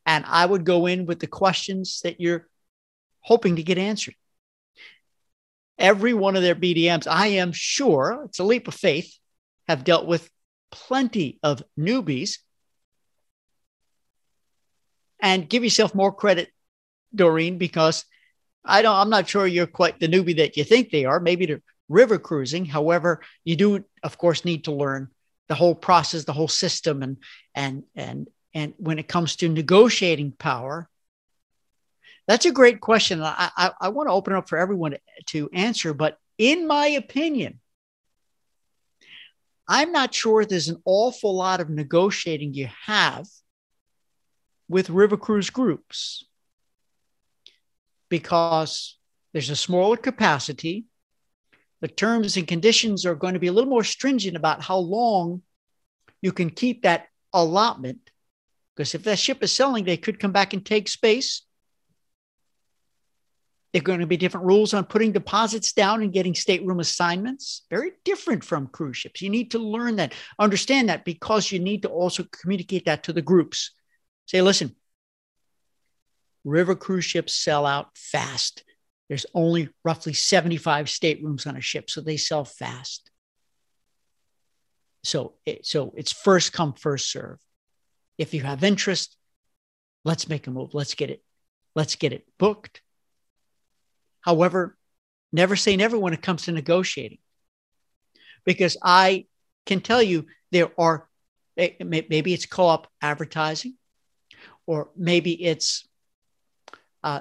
And 0.07 0.25
I 0.27 0.45
would 0.45 0.65
go 0.65 0.87
in 0.87 1.07
with 1.07 1.21
the 1.21 1.27
questions 1.27 2.01
that 2.03 2.21
you're 2.21 2.49
hoping 3.21 3.57
to 3.57 3.63
get 3.63 3.79
answered. 3.79 4.15
Every 5.79 6.15
one 6.15 6.35
of 6.35 6.43
their 6.43 6.55
BDMs, 6.55 7.07
I 7.07 7.29
am 7.29 7.53
sure, 7.53 8.23
it's 8.25 8.39
a 8.39 8.45
leap 8.45 8.69
of 8.69 8.75
faith, 8.75 9.17
have 9.69 9.85
dealt 9.85 10.07
with 10.07 10.29
plenty 10.71 11.39
of 11.43 11.63
newbies. 11.79 12.39
And 15.21 15.49
give 15.49 15.65
yourself 15.65 15.95
more 15.95 16.13
credit, 16.13 16.49
Doreen, 17.15 17.59
because 17.59 18.05
I 18.65 18.83
don't, 18.83 18.95
I'm 18.95 19.11
not 19.11 19.29
sure 19.29 19.47
you're 19.47 19.67
quite 19.67 19.99
the 19.99 20.09
newbie 20.09 20.37
that 20.37 20.57
you 20.57 20.65
think 20.65 20.91
they 20.91 21.05
are. 21.05 21.21
Maybe 21.21 21.47
they're 21.47 21.63
river 21.89 22.19
cruising. 22.19 22.65
However, 22.65 23.23
you 23.45 23.57
do, 23.57 23.85
of 24.03 24.19
course, 24.19 24.45
need 24.45 24.65
to 24.65 24.73
learn 24.73 25.09
the 25.49 25.55
whole 25.55 25.75
process, 25.75 26.25
the 26.25 26.33
whole 26.33 26.49
system, 26.49 27.03
and 27.03 27.17
and 27.55 27.83
and 27.95 28.29
and 28.55 28.75
when 28.79 28.99
it 28.99 29.09
comes 29.09 29.37
to 29.37 29.49
negotiating 29.49 30.33
power, 30.33 30.89
that's 32.27 32.47
a 32.47 32.53
great 32.53 32.81
question. 32.81 33.23
I, 33.23 33.51
I, 33.57 33.71
I 33.81 33.89
want 33.89 34.09
to 34.09 34.13
open 34.13 34.35
up 34.35 34.49
for 34.49 34.59
everyone 34.59 34.97
to 35.27 35.51
answer, 35.53 35.95
but 35.95 36.19
in 36.37 36.67
my 36.67 36.87
opinion, 36.87 37.61
I'm 39.67 39.93
not 39.93 40.15
sure 40.15 40.45
there's 40.45 40.69
an 40.69 40.83
awful 40.85 41.35
lot 41.35 41.61
of 41.61 41.69
negotiating 41.69 42.55
you 42.55 42.69
have 42.87 43.27
with 44.69 44.91
river 44.91 45.17
cruise 45.17 45.51
groups 45.51 46.25
because 48.09 48.99
there's 49.33 49.51
a 49.51 49.57
smaller 49.57 49.97
capacity. 49.97 50.87
The 51.81 51.89
terms 51.89 52.37
and 52.37 52.47
conditions 52.47 53.07
are 53.07 53.15
going 53.15 53.35
to 53.35 53.41
be 53.41 53.47
a 53.47 53.53
little 53.53 53.71
more 53.71 53.85
stringent 53.85 54.37
about 54.37 54.63
how 54.63 54.79
long 54.79 55.43
you 56.21 56.33
can 56.33 56.51
keep 56.51 56.83
that 56.83 57.07
allotment. 57.33 58.11
Because 58.75 58.95
if 58.95 59.05
that 59.05 59.19
ship 59.19 59.43
is 59.43 59.53
selling, 59.53 59.85
they 59.85 59.97
could 59.97 60.21
come 60.21 60.33
back 60.33 60.53
and 60.53 60.65
take 60.65 60.89
space. 60.89 61.43
There 63.73 63.81
are 63.81 63.85
going 63.85 64.01
to 64.01 64.07
be 64.07 64.17
different 64.17 64.47
rules 64.47 64.73
on 64.73 64.85
putting 64.85 65.13
deposits 65.13 65.73
down 65.73 66.03
and 66.03 66.13
getting 66.13 66.35
stateroom 66.35 66.81
assignments. 66.81 67.67
Very 67.71 67.93
different 68.05 68.43
from 68.43 68.67
cruise 68.67 68.97
ships. 68.97 69.21
You 69.21 69.31
need 69.31 69.51
to 69.51 69.59
learn 69.59 69.97
that, 69.97 70.15
understand 70.39 70.89
that, 70.89 71.05
because 71.05 71.53
you 71.53 71.59
need 71.59 71.83
to 71.83 71.89
also 71.89 72.25
communicate 72.41 72.87
that 72.87 73.05
to 73.05 73.13
the 73.13 73.23
groups. 73.23 73.73
Say, 74.27 74.43
listen, 74.43 74.75
river 76.45 76.75
cruise 76.75 77.05
ships 77.05 77.35
sell 77.35 77.67
out 77.67 77.97
fast. 77.97 78.65
There's 79.09 79.27
only 79.35 79.71
roughly 79.85 80.13
75 80.13 80.87
staterooms 80.87 81.47
on 81.47 81.57
a 81.57 81.61
ship, 81.61 81.89
so 81.89 82.01
they 82.01 82.17
sell 82.19 82.45
fast. 82.45 83.11
So, 85.03 85.35
it, 85.47 85.65
so 85.65 85.95
it's 85.97 86.13
first 86.13 86.53
come, 86.53 86.75
first 86.75 87.11
serve. 87.11 87.39
If 88.19 88.35
you 88.35 88.43
have 88.43 88.65
interest, 88.65 89.17
let's 90.05 90.29
make 90.29 90.47
a 90.47 90.51
move. 90.51 90.75
Let's 90.75 90.95
get 90.95 91.11
it. 91.11 91.23
Let's 91.75 91.95
get 91.95 92.13
it 92.13 92.27
booked. 92.39 92.83
However, 94.21 94.77
never 95.33 95.57
say 95.57 95.77
never 95.77 95.99
when 95.99 96.13
it 96.13 96.23
comes 96.23 96.43
to 96.45 96.53
negotiating, 96.53 97.19
because 98.45 98.77
I 98.83 99.27
can 99.65 99.81
tell 99.81 100.03
you 100.03 100.27
there 100.51 100.71
are 100.79 101.09
maybe 101.57 102.35
it's 102.35 102.47
co-op 102.47 102.89
advertising, 103.01 103.75
or 104.67 104.91
maybe 104.97 105.33
it's 105.33 105.89
uh, 107.03 107.21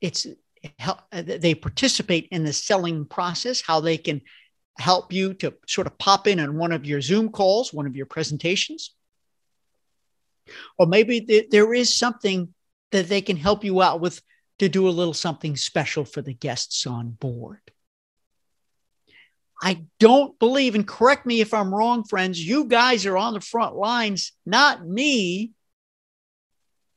it's 0.00 0.26
help, 0.78 0.98
uh, 1.12 1.22
they 1.22 1.54
participate 1.54 2.28
in 2.30 2.44
the 2.44 2.52
selling 2.52 3.04
process, 3.04 3.60
how 3.60 3.80
they 3.80 3.98
can 3.98 4.20
help 4.78 5.12
you 5.12 5.34
to 5.34 5.54
sort 5.66 5.86
of 5.86 5.98
pop 5.98 6.26
in 6.26 6.38
on 6.40 6.56
one 6.56 6.72
of 6.72 6.84
your 6.84 7.00
Zoom 7.00 7.30
calls, 7.30 7.72
one 7.72 7.86
of 7.86 7.96
your 7.96 8.06
presentations. 8.06 8.94
Or 10.78 10.86
maybe 10.86 11.20
th- 11.20 11.48
there 11.50 11.72
is 11.74 11.96
something 11.96 12.52
that 12.92 13.08
they 13.08 13.20
can 13.20 13.36
help 13.36 13.64
you 13.64 13.80
out 13.82 14.00
with 14.00 14.20
to 14.58 14.68
do 14.68 14.88
a 14.88 14.90
little 14.90 15.14
something 15.14 15.56
special 15.56 16.04
for 16.04 16.22
the 16.22 16.34
guests 16.34 16.86
on 16.86 17.10
board. 17.10 17.60
I 19.62 19.86
don't 19.98 20.38
believe, 20.38 20.74
and 20.74 20.86
correct 20.86 21.24
me 21.24 21.40
if 21.40 21.54
I'm 21.54 21.74
wrong, 21.74 22.04
friends, 22.04 22.38
you 22.38 22.66
guys 22.66 23.06
are 23.06 23.16
on 23.16 23.32
the 23.32 23.40
front 23.40 23.74
lines, 23.74 24.32
not 24.44 24.86
me, 24.86 25.52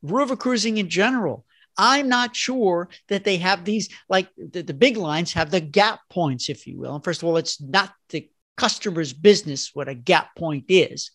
river 0.02 0.36
cruising 0.36 0.78
in 0.78 0.90
general. 0.90 1.46
I'm 1.80 2.10
not 2.10 2.36
sure 2.36 2.90
that 3.08 3.24
they 3.24 3.38
have 3.38 3.64
these, 3.64 3.88
like 4.10 4.28
the, 4.38 4.62
the 4.62 4.74
big 4.74 4.98
lines 4.98 5.32
have 5.34 5.50
the 5.50 5.62
gap 5.62 6.02
points, 6.10 6.50
if 6.50 6.68
you 6.68 6.78
will. 6.78 6.94
And 6.94 7.04
first 7.04 7.24
of 7.24 7.30
all, 7.30 7.38
it's 7.38 7.62
not 7.62 7.94
the 8.10 8.30
customer's 8.58 9.14
business 9.14 9.72
what 9.74 9.88
a 9.88 9.96
gap 9.96 10.36
point 10.36 10.66
is. 10.68 11.12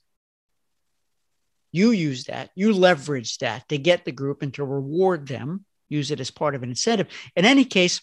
You 1.71 1.91
use 1.91 2.25
that, 2.25 2.49
you 2.55 2.73
leverage 2.73 3.37
that 3.39 3.69
to 3.69 3.77
get 3.77 4.07
the 4.07 4.13
group 4.13 4.41
and 4.41 4.55
to 4.55 4.65
reward 4.65 5.29
them, 5.29 5.67
use 5.91 6.11
it 6.11 6.21
as 6.21 6.31
part 6.31 6.55
of 6.55 6.63
an 6.63 6.71
incentive. 6.71 7.09
In 7.37 7.45
any 7.45 7.67
case, 7.67 8.01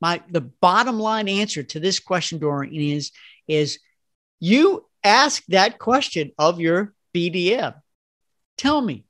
my 0.00 0.20
the 0.30 0.40
bottom 0.40 0.98
line 0.98 1.28
answer 1.28 1.62
to 1.62 1.78
this 1.78 2.00
question, 2.00 2.40
Doreen, 2.40 2.96
is, 2.96 3.12
is 3.46 3.78
you 4.40 4.84
ask 5.04 5.44
that 5.46 5.78
question 5.78 6.32
of 6.38 6.58
your 6.58 6.92
BDM. 7.14 7.74
Tell 8.58 8.80
me, 8.80 9.04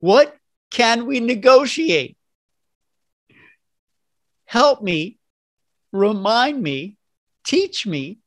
what 0.00 0.36
can 0.70 1.06
we 1.06 1.20
negotiate? 1.20 2.16
Help 4.44 4.82
me, 4.82 5.18
remind 5.92 6.62
me, 6.62 6.96
teach 7.44 7.86
me 7.86 8.18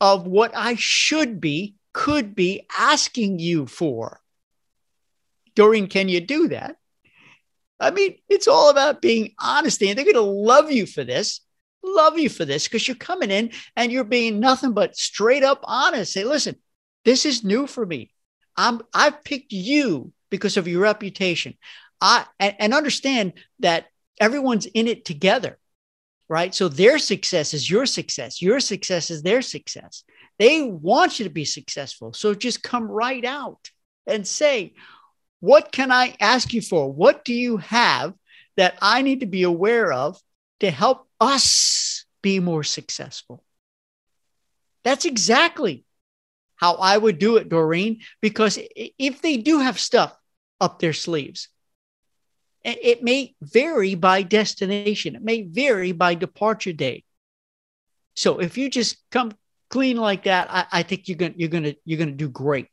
of 0.00 0.26
what 0.26 0.54
I 0.54 0.74
should 0.74 1.40
be, 1.40 1.76
could 1.92 2.34
be 2.34 2.66
asking 2.76 3.38
you 3.38 3.66
for. 3.66 4.20
Doreen, 5.54 5.86
can 5.86 6.08
you 6.08 6.20
do 6.20 6.48
that? 6.48 6.76
I 7.78 7.90
mean, 7.90 8.16
it's 8.28 8.48
all 8.48 8.70
about 8.70 9.02
being 9.02 9.34
honest, 9.40 9.82
and 9.82 9.96
they're 9.96 10.04
going 10.04 10.14
to 10.14 10.20
love 10.20 10.70
you 10.70 10.86
for 10.86 11.04
this. 11.04 11.40
Love 11.84 12.18
you 12.18 12.28
for 12.28 12.44
this 12.44 12.68
because 12.68 12.86
you're 12.86 12.96
coming 12.96 13.30
in 13.30 13.50
and 13.74 13.90
you're 13.90 14.04
being 14.04 14.38
nothing 14.38 14.72
but 14.72 14.96
straight 14.96 15.42
up 15.42 15.60
honest. 15.64 16.12
Say, 16.12 16.22
listen, 16.22 16.56
this 17.04 17.26
is 17.26 17.42
new 17.42 17.66
for 17.66 17.84
me. 17.84 18.12
I'm 18.56 18.82
I've 18.94 19.24
picked 19.24 19.52
you 19.52 20.12
because 20.30 20.56
of 20.56 20.68
your 20.68 20.80
reputation. 20.80 21.54
I 22.02 22.26
and, 22.38 22.56
and 22.58 22.74
understand 22.74 23.34
that 23.60 23.86
everyone's 24.20 24.66
in 24.66 24.88
it 24.88 25.04
together, 25.04 25.58
right? 26.28 26.54
So 26.54 26.68
their 26.68 26.98
success 26.98 27.54
is 27.54 27.70
your 27.70 27.86
success. 27.86 28.42
Your 28.42 28.60
success 28.60 29.10
is 29.10 29.22
their 29.22 29.40
success. 29.40 30.04
They 30.38 30.62
want 30.62 31.18
you 31.18 31.24
to 31.24 31.30
be 31.30 31.44
successful. 31.44 32.12
So 32.12 32.34
just 32.34 32.62
come 32.62 32.90
right 32.90 33.24
out 33.24 33.70
and 34.06 34.26
say, 34.26 34.74
what 35.40 35.72
can 35.72 35.92
I 35.92 36.16
ask 36.20 36.52
you 36.52 36.60
for? 36.60 36.92
What 36.92 37.24
do 37.24 37.32
you 37.32 37.58
have 37.58 38.14
that 38.56 38.76
I 38.82 39.02
need 39.02 39.20
to 39.20 39.26
be 39.26 39.44
aware 39.44 39.92
of 39.92 40.20
to 40.60 40.70
help 40.70 41.08
us 41.20 42.04
be 42.22 42.40
more 42.40 42.64
successful? 42.64 43.44
That's 44.84 45.04
exactly 45.04 45.84
how 46.56 46.74
I 46.74 46.96
would 46.96 47.18
do 47.18 47.36
it, 47.36 47.48
Doreen, 47.48 48.00
because 48.20 48.58
if 48.76 49.22
they 49.22 49.36
do 49.36 49.60
have 49.60 49.78
stuff 49.78 50.16
up 50.60 50.78
their 50.78 50.92
sleeves, 50.92 51.48
it 52.64 53.02
may 53.02 53.34
vary 53.40 53.94
by 53.94 54.22
destination. 54.22 55.16
It 55.16 55.22
may 55.22 55.42
vary 55.42 55.92
by 55.92 56.14
departure 56.14 56.72
date. 56.72 57.04
So 58.14 58.38
if 58.38 58.56
you 58.58 58.70
just 58.70 58.98
come 59.10 59.32
clean 59.70 59.96
like 59.96 60.24
that, 60.24 60.48
I, 60.50 60.66
I 60.70 60.82
think 60.82 61.08
you're 61.08 61.18
gonna 61.18 61.34
you're 61.36 61.48
gonna 61.48 61.74
you're 61.84 61.98
gonna 61.98 62.12
do 62.12 62.28
great. 62.28 62.68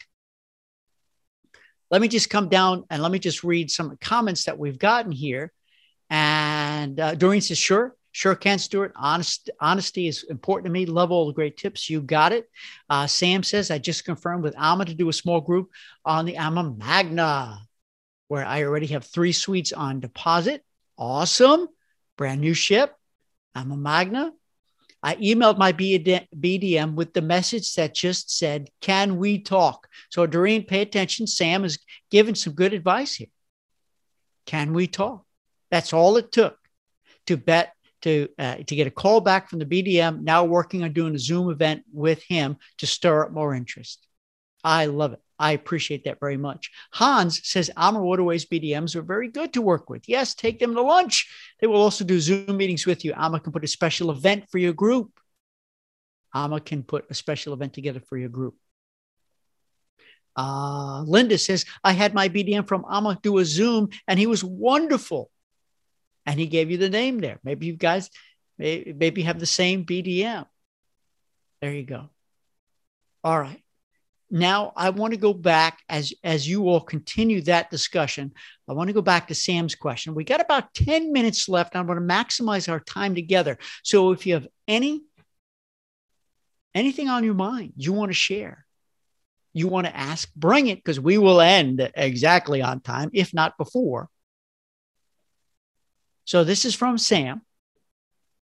Let 1.91 2.01
me 2.01 2.07
just 2.07 2.29
come 2.29 2.49
down 2.49 2.83
and 2.89 3.01
let 3.01 3.11
me 3.11 3.19
just 3.19 3.43
read 3.43 3.71
some 3.71 3.97
comments 3.99 4.45
that 4.45 4.59
we've 4.59 4.77
gotten 4.77 5.11
here. 5.11 5.51
And 6.11 6.99
uh, 6.99 7.15
Doreen 7.15 7.41
says, 7.41 7.57
"Sure, 7.57 7.95
Sure 8.11 8.35
can, 8.35 8.57
Stuart. 8.57 8.93
Honest, 8.95 9.49
honesty 9.59 10.07
is 10.07 10.23
important 10.23 10.65
to 10.65 10.71
me. 10.71 10.85
Love 10.85 11.11
all 11.11 11.27
the 11.27 11.33
great 11.33 11.57
tips. 11.57 11.89
You 11.89 12.01
got 12.01 12.31
it. 12.31 12.49
Uh, 12.89 13.05
Sam 13.05 13.43
says, 13.43 13.69
I 13.69 13.77
just 13.77 14.05
confirmed 14.05 14.43
with 14.43 14.57
Ama 14.57 14.85
to 14.85 14.93
do 14.95 15.09
a 15.09 15.13
small 15.13 15.41
group 15.41 15.69
on 16.03 16.25
the 16.25 16.33
AmaMagna 16.33 17.59
where 18.30 18.45
I 18.45 18.63
already 18.63 18.88
have 18.88 19.03
three 19.03 19.34
suites 19.34 19.73
on 19.73 19.99
deposit. 19.99 20.63
Awesome. 20.97 21.67
Brand 22.17 22.39
new 22.39 22.53
ship. 22.53 22.95
AmaMagna. 23.57 24.32
I 25.01 25.15
emailed 25.15 25.57
my 25.57 25.73
BDM 25.73 26.93
with 26.93 27.13
the 27.13 27.21
message 27.21 27.73
that 27.75 27.95
just 27.95 28.38
said, 28.38 28.69
Can 28.82 29.17
we 29.17 29.39
talk? 29.39 29.88
So, 30.09 30.25
Doreen, 30.25 30.65
pay 30.65 30.82
attention. 30.82 31.25
Sam 31.25 31.65
is 31.65 31.80
giving 32.11 32.36
some 32.36 32.53
good 32.53 32.73
advice 32.73 33.15
here. 33.15 33.30
Can 34.45 34.73
we 34.73 34.88
talk? 34.88 35.25
That's 35.71 35.93
all 35.93 36.17
it 36.17 36.32
took 36.32 36.57
to 37.27 37.38
bet 37.38 37.73
to 38.01 38.27
uh, 38.38 38.55
to 38.55 38.75
get 38.75 38.88
a 38.88 38.91
call 38.91 39.21
back 39.21 39.49
from 39.49 39.59
the 39.59 39.65
BDM. 39.65 40.21
Now 40.21 40.43
working 40.43 40.84
on 40.84 40.93
doing 40.93 41.15
a 41.15 41.19
Zoom 41.19 41.49
event 41.49 41.84
with 41.93 42.21
him 42.23 42.57
to 42.80 42.88
stir 42.88 43.25
up 43.25 43.32
more 43.32 43.53
interest. 43.55 44.05
I 44.63 44.86
love 44.88 45.13
it. 45.13 45.21
I 45.39 45.53
appreciate 45.53 46.03
that 46.03 46.19
very 46.19 46.35
much. 46.35 46.69
Hans 46.91 47.47
says 47.49 47.71
AmaWaterways 47.77 48.47
BDMs 48.47 48.95
are 48.95 49.01
very 49.01 49.29
good 49.29 49.53
to 49.53 49.61
work 49.61 49.89
with. 49.89 50.09
Yes, 50.09 50.35
take 50.35 50.59
them 50.59 50.75
to 50.75 50.81
lunch. 50.81 51.31
They 51.59 51.67
will 51.67 51.81
also 51.81 52.03
do 52.03 52.19
Zoom 52.19 52.57
meetings 52.57 52.85
with 52.85 53.05
you. 53.05 53.13
Ama 53.13 53.39
can 53.39 53.53
put 53.53 53.63
a 53.63 53.67
special 53.67 54.11
event 54.11 54.49
for 54.51 54.57
your 54.57 54.73
group. 54.73 55.17
Ama 56.35 56.59
can 56.59 56.83
put 56.83 57.09
a 57.09 57.13
special 57.13 57.53
event 57.53 57.73
together 57.73 58.01
for 58.01 58.17
your 58.17 58.29
group. 58.29 58.55
Uh, 60.35 61.03
Linda 61.03 61.37
says, 61.37 61.65
I 61.83 61.93
had 61.93 62.13
my 62.13 62.27
BDM 62.27 62.67
from 62.67 62.85
Ama 62.89 63.17
do 63.23 63.37
a 63.37 63.45
Zoom 63.45 63.89
and 64.07 64.19
he 64.19 64.27
was 64.27 64.43
wonderful. 64.43 65.31
And 66.25 66.37
he 66.37 66.47
gave 66.47 66.69
you 66.69 66.77
the 66.77 66.89
name 66.89 67.19
there. 67.19 67.39
Maybe 67.43 67.65
you 67.65 67.73
guys 67.73 68.09
maybe 68.57 69.23
have 69.23 69.39
the 69.39 69.45
same 69.45 69.85
BDM. 69.85 70.45
There 71.61 71.71
you 71.71 71.83
go. 71.83 72.09
All 73.23 73.39
right 73.39 73.63
now 74.32 74.73
I 74.75 74.89
want 74.91 75.13
to 75.13 75.19
go 75.19 75.34
back 75.34 75.80
as 75.89 76.13
as 76.23 76.47
you 76.47 76.67
all 76.67 76.82
continue 76.82 77.41
that 77.41 77.71
discussion. 77.71 78.34
I 78.67 78.73
want 78.73 78.88
to 78.89 78.93
go 78.93 79.01
back 79.01 79.27
to 79.27 79.36
Sam's 79.36 79.75
question. 79.75 80.13
We 80.13 80.23
got 80.23 80.41
about 80.41 80.73
10 80.73 81.11
minutes 81.11 81.49
left. 81.49 81.75
I 81.75 81.82
want 81.82 81.99
to 81.99 82.05
maximize 82.05 82.69
our 82.69 82.80
time 82.80 83.15
together. 83.15 83.57
So 83.84 84.11
if 84.11 84.25
you 84.27 84.36
have 84.36 84.47
any 84.67 85.01
anything 86.75 87.09
on 87.09 87.23
your 87.23 87.34
mind 87.34 87.73
you 87.75 87.93
want 87.93 88.09
to 88.11 88.15
share, 88.15 88.65
you 89.53 89.67
want 89.67 89.88
to 89.88 89.95
ask, 89.95 90.34
bring 90.36 90.67
it 90.67 90.77
because 90.77 90.99
we 90.99 91.17
will 91.17 91.41
end 91.41 91.91
exactly 91.95 92.61
on 92.61 92.82
time, 92.82 93.09
if 93.13 93.34
not 93.34 93.57
before. 93.57 94.09
So 96.25 96.43
this 96.43 96.65
is 96.65 96.75
from 96.75 96.97
Sam. 96.97 97.41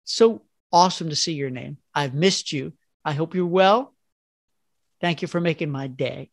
So 0.04 0.42
awesome 0.70 1.08
to 1.08 1.16
see 1.16 1.32
your 1.32 1.50
name. 1.50 1.78
I've 1.94 2.14
missed 2.14 2.52
you. 2.52 2.72
I 3.04 3.12
hope 3.12 3.34
you're 3.34 3.46
well. 3.46 3.93
Thank 5.04 5.20
you 5.20 5.28
for 5.28 5.38
making 5.38 5.70
my 5.70 5.86
day. 5.86 6.30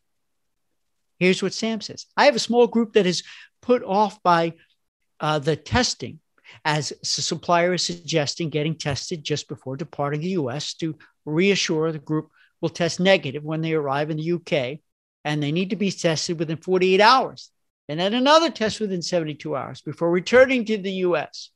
Here's 1.18 1.42
what 1.42 1.52
Sam 1.52 1.82
says 1.82 2.06
I 2.16 2.24
have 2.24 2.36
a 2.36 2.38
small 2.38 2.66
group 2.66 2.94
that 2.94 3.04
is 3.04 3.22
put 3.60 3.84
off 3.84 4.22
by 4.22 4.54
uh, 5.20 5.40
the 5.40 5.56
testing. 5.56 6.20
as 6.64 6.88
the 6.88 7.20
supplier 7.20 7.74
is 7.74 7.84
suggesting 7.84 8.48
getting 8.48 8.74
tested 8.74 9.22
just 9.22 9.46
before 9.46 9.76
departing 9.76 10.22
the 10.22 10.36
US 10.40 10.72
to 10.76 10.96
reassure 11.26 11.92
the 11.92 11.98
group 11.98 12.30
will 12.62 12.70
test 12.70 12.98
negative 12.98 13.44
when 13.44 13.60
they 13.60 13.74
arrive 13.74 14.08
in 14.08 14.16
the 14.16 14.32
UK 14.32 14.78
and 15.22 15.42
they 15.42 15.52
need 15.52 15.68
to 15.68 15.76
be 15.76 15.90
tested 15.90 16.38
within 16.38 16.56
48 16.56 16.98
hours 16.98 17.50
and 17.90 18.00
then 18.00 18.14
another 18.14 18.48
test 18.48 18.80
within 18.80 19.02
72 19.02 19.54
hours 19.54 19.82
before 19.82 20.10
returning 20.10 20.64
to 20.64 20.78
the 20.78 20.92
US. 21.08 21.50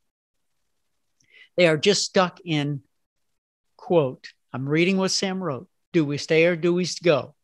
They 1.57 1.67
are 1.67 1.79
just 1.79 2.03
stuck 2.03 2.41
in, 2.45 2.83
quote, 3.79 4.29
I'm 4.53 4.69
reading 4.69 4.99
what 4.99 5.12
Sam 5.12 5.43
wrote 5.43 5.71
do 5.97 6.05
we 6.05 6.18
stay 6.18 6.44
or 6.44 6.57
do 6.57 6.74
we 6.74 6.86
go? 7.03 7.34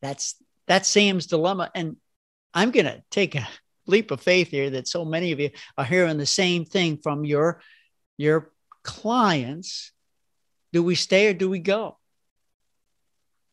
That's 0.00 0.36
that's 0.66 0.88
Sam's 0.88 1.26
dilemma. 1.26 1.70
And 1.74 1.96
I'm 2.54 2.70
gonna 2.70 3.02
take 3.10 3.34
a 3.34 3.46
leap 3.86 4.10
of 4.10 4.22
faith 4.22 4.48
here 4.48 4.70
that 4.70 4.88
so 4.88 5.04
many 5.04 5.32
of 5.32 5.38
you 5.38 5.50
are 5.76 5.84
hearing 5.84 6.16
the 6.16 6.24
same 6.24 6.64
thing 6.64 6.96
from 6.96 7.26
your 7.26 7.60
your 8.16 8.52
clients. 8.82 9.92
Do 10.72 10.82
we 10.82 10.94
stay 10.94 11.28
or 11.28 11.34
do 11.34 11.50
we 11.50 11.58
go? 11.58 11.98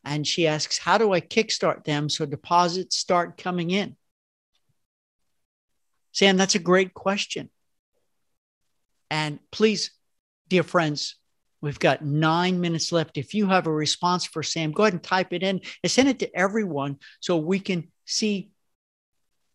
And 0.06 0.26
she 0.26 0.48
asks, 0.48 0.78
How 0.78 0.98
do 0.98 1.12
I 1.12 1.20
kickstart 1.20 1.84
them 1.84 2.08
so 2.08 2.26
deposits 2.26 2.96
start 2.96 3.38
coming 3.38 3.70
in? 3.70 3.98
Sam, 6.14 6.38
that's 6.38 6.56
a 6.56 6.60
great 6.60 6.94
question. 6.94 7.50
And 9.12 9.40
please, 9.52 9.92
dear 10.48 10.64
friends, 10.64 11.19
we've 11.62 11.80
got 11.80 12.04
nine 12.04 12.62
minutes 12.62 12.92
left. 12.92 13.18
If 13.18 13.34
you 13.34 13.48
have 13.48 13.68
a 13.68 13.72
response 13.72 14.26
for 14.26 14.44
Sam, 14.44 14.72
go 14.72 14.84
ahead 14.84 14.94
and 14.94 15.04
type 15.04 15.34
it 15.34 15.44
in 15.44 15.62
and 15.84 15.92
send 15.92 16.10
it 16.10 16.20
to 16.20 16.36
everyone 16.36 16.98
so 17.20 17.38
we 17.38 17.60
can 17.60 17.92
see, 18.06 18.52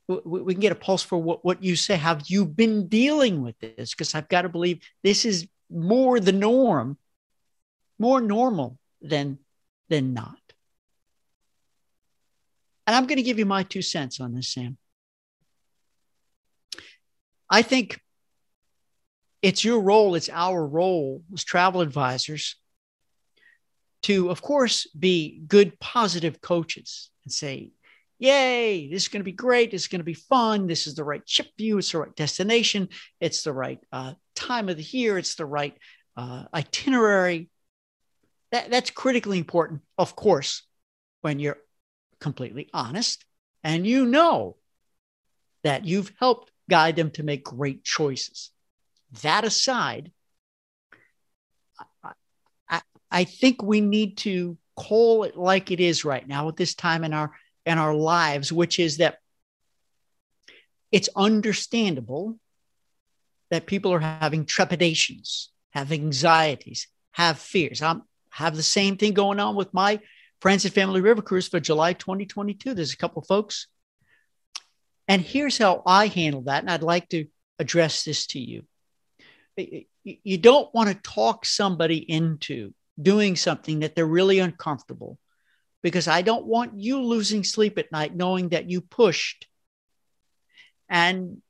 we 0.07 0.55
can 0.55 0.61
get 0.61 0.73
a 0.73 0.77
pulse 0.77 1.03
for 1.03 1.19
what, 1.19 1.45
what 1.45 1.63
you 1.63 1.77
say. 1.77 1.97
Have 1.97 2.25
you 2.27 2.45
been 2.45 2.89
dealing 2.89 3.43
with 3.43 3.59
this? 3.59 3.91
Because 3.91 4.15
I've 4.15 4.29
got 4.29 4.43
to 4.43 4.49
believe 4.49 4.81
this 5.03 5.25
is 5.25 5.49
more 5.71 6.21
the 6.21 6.33
norm, 6.33 6.99
more 7.99 8.21
normal 8.21 8.79
than 9.01 9.39
than 9.89 10.15
not. 10.15 10.39
And 12.87 12.95
I'm 12.95 13.07
going 13.07 13.17
to 13.17 13.23
give 13.23 13.39
you 13.39 13.47
my 13.47 13.63
two 13.63 13.83
cents 13.83 14.21
on 14.21 14.35
this, 14.35 14.49
Sam. 14.49 14.77
I 17.49 17.63
think 17.63 18.01
it's 19.45 19.63
your 19.63 19.81
role, 19.81 20.15
it's 20.15 20.31
our 20.31 20.67
role 20.67 21.23
as 21.35 21.45
travel 21.45 21.83
advisors 21.83 22.57
to, 24.01 24.31
of 24.31 24.41
course, 24.41 24.87
be 24.99 25.43
good, 25.47 25.79
positive 25.79 26.41
coaches 26.41 27.11
and 27.25 27.33
say, 27.33 27.73
Yay, 28.19 28.89
this 28.89 29.03
is 29.03 29.09
going 29.09 29.21
to 29.21 29.25
be 29.25 29.33
great. 29.33 29.71
This 29.71 29.83
is 29.83 29.89
going 29.89 30.01
to 30.01 30.05
be 30.05 30.15
fun. 30.15 30.67
This 30.67 30.87
is 30.87 30.95
the 30.95 31.05
right 31.05 31.21
ship 31.29 31.49
view. 31.59 31.77
It's 31.77 31.93
the 31.93 31.99
right 31.99 32.17
destination. 32.17 32.89
It's 33.21 33.43
the 33.43 33.53
right 33.53 33.81
uh, 33.93 34.15
time 34.35 34.71
of 34.71 34.79
the 34.79 34.83
year. 34.83 35.19
It's 35.19 35.35
the 35.35 35.45
right 35.45 35.77
uh, 36.17 36.45
itinerary. 36.55 37.51
That, 38.51 38.71
that's 38.71 38.91
critically 38.91 39.37
important, 39.37 39.83
of 39.99 40.17
course, 40.17 40.63
when 41.21 41.39
you're 41.39 41.59
completely 42.19 42.71
honest 42.73 43.27
and 43.63 43.87
you 43.87 44.07
know 44.07 44.57
that 45.65 45.85
you've 45.85 46.13
helped 46.19 46.51
guide 46.71 46.97
them 46.97 47.11
to 47.11 47.23
make 47.23 47.45
great 47.45 47.85
choices. 47.85 48.51
That 49.23 49.45
aside, 49.45 50.11
I, 52.69 52.81
I, 53.11 53.25
think 53.25 53.63
we 53.63 53.81
need 53.81 54.19
to 54.19 54.57
call 54.77 55.25
it 55.25 55.37
like 55.37 55.71
it 55.71 55.81
is 55.81 56.05
right 56.05 56.27
now 56.27 56.49
at 56.49 56.57
this 56.57 56.75
time 56.75 57.05
in 57.05 57.13
our 57.13 57.33
in 57.67 57.79
our 57.79 57.95
lives, 57.95 58.53
which 58.53 58.79
is 58.79 58.99
that 58.99 59.19
it's 60.91 61.09
understandable 61.17 62.39
that 63.51 63.67
people 63.67 63.93
are 63.93 64.01
having 64.01 64.45
trepidations, 64.45 65.51
have 65.71 65.93
anxieties, 65.93 66.89
have 67.13 67.39
fears. 67.39 67.83
I'm 67.83 68.03
have 68.31 68.57
the 68.57 68.63
same 68.63 68.97
thing 68.97 69.13
going 69.13 69.39
on 69.39 69.55
with 69.55 69.73
my 69.73 70.01
Friends 70.41 70.65
and 70.65 70.75
Family 70.75 71.01
River 71.01 71.23
Cruise 71.23 71.49
for 71.49 71.61
July 71.61 71.93
2022. 71.93 72.75
There's 72.75 72.93
a 72.93 72.97
couple 72.97 73.23
folks. 73.23 73.69
And 75.07 75.23
here's 75.23 75.57
how 75.57 75.83
I 75.87 76.09
handle 76.09 76.43
that. 76.43 76.63
And 76.63 76.71
I'd 76.71 76.83
like 76.83 77.09
to 77.11 77.27
address 77.59 78.05
this 78.05 78.27
to 78.29 78.41
you. 78.41 78.65
You 79.57 80.39
don't 80.39 80.73
want 80.75 80.91
to 80.91 81.11
talk 81.11 81.47
somebody 81.47 81.99
into 81.99 82.75
doing 83.01 83.37
something 83.37 83.81
that 83.81 83.95
they're 83.95 84.07
really 84.07 84.39
uncomfortable 84.39 85.19
because 85.83 86.09
I 86.09 86.23
don't 86.23 86.47
want 86.47 86.79
you 86.79 87.03
losing 87.03 87.45
sleep 87.45 87.79
at 87.79 87.93
night 87.93 88.15
knowing 88.15 88.51
that 88.51 88.71
you 88.71 88.81
pushed 88.81 89.47
and 90.89 91.43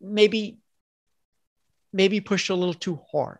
maybe 0.00 0.58
maybe 1.92 2.20
pushed 2.20 2.50
a 2.50 2.54
little 2.54 2.74
too 2.74 3.00
hard. 3.12 3.38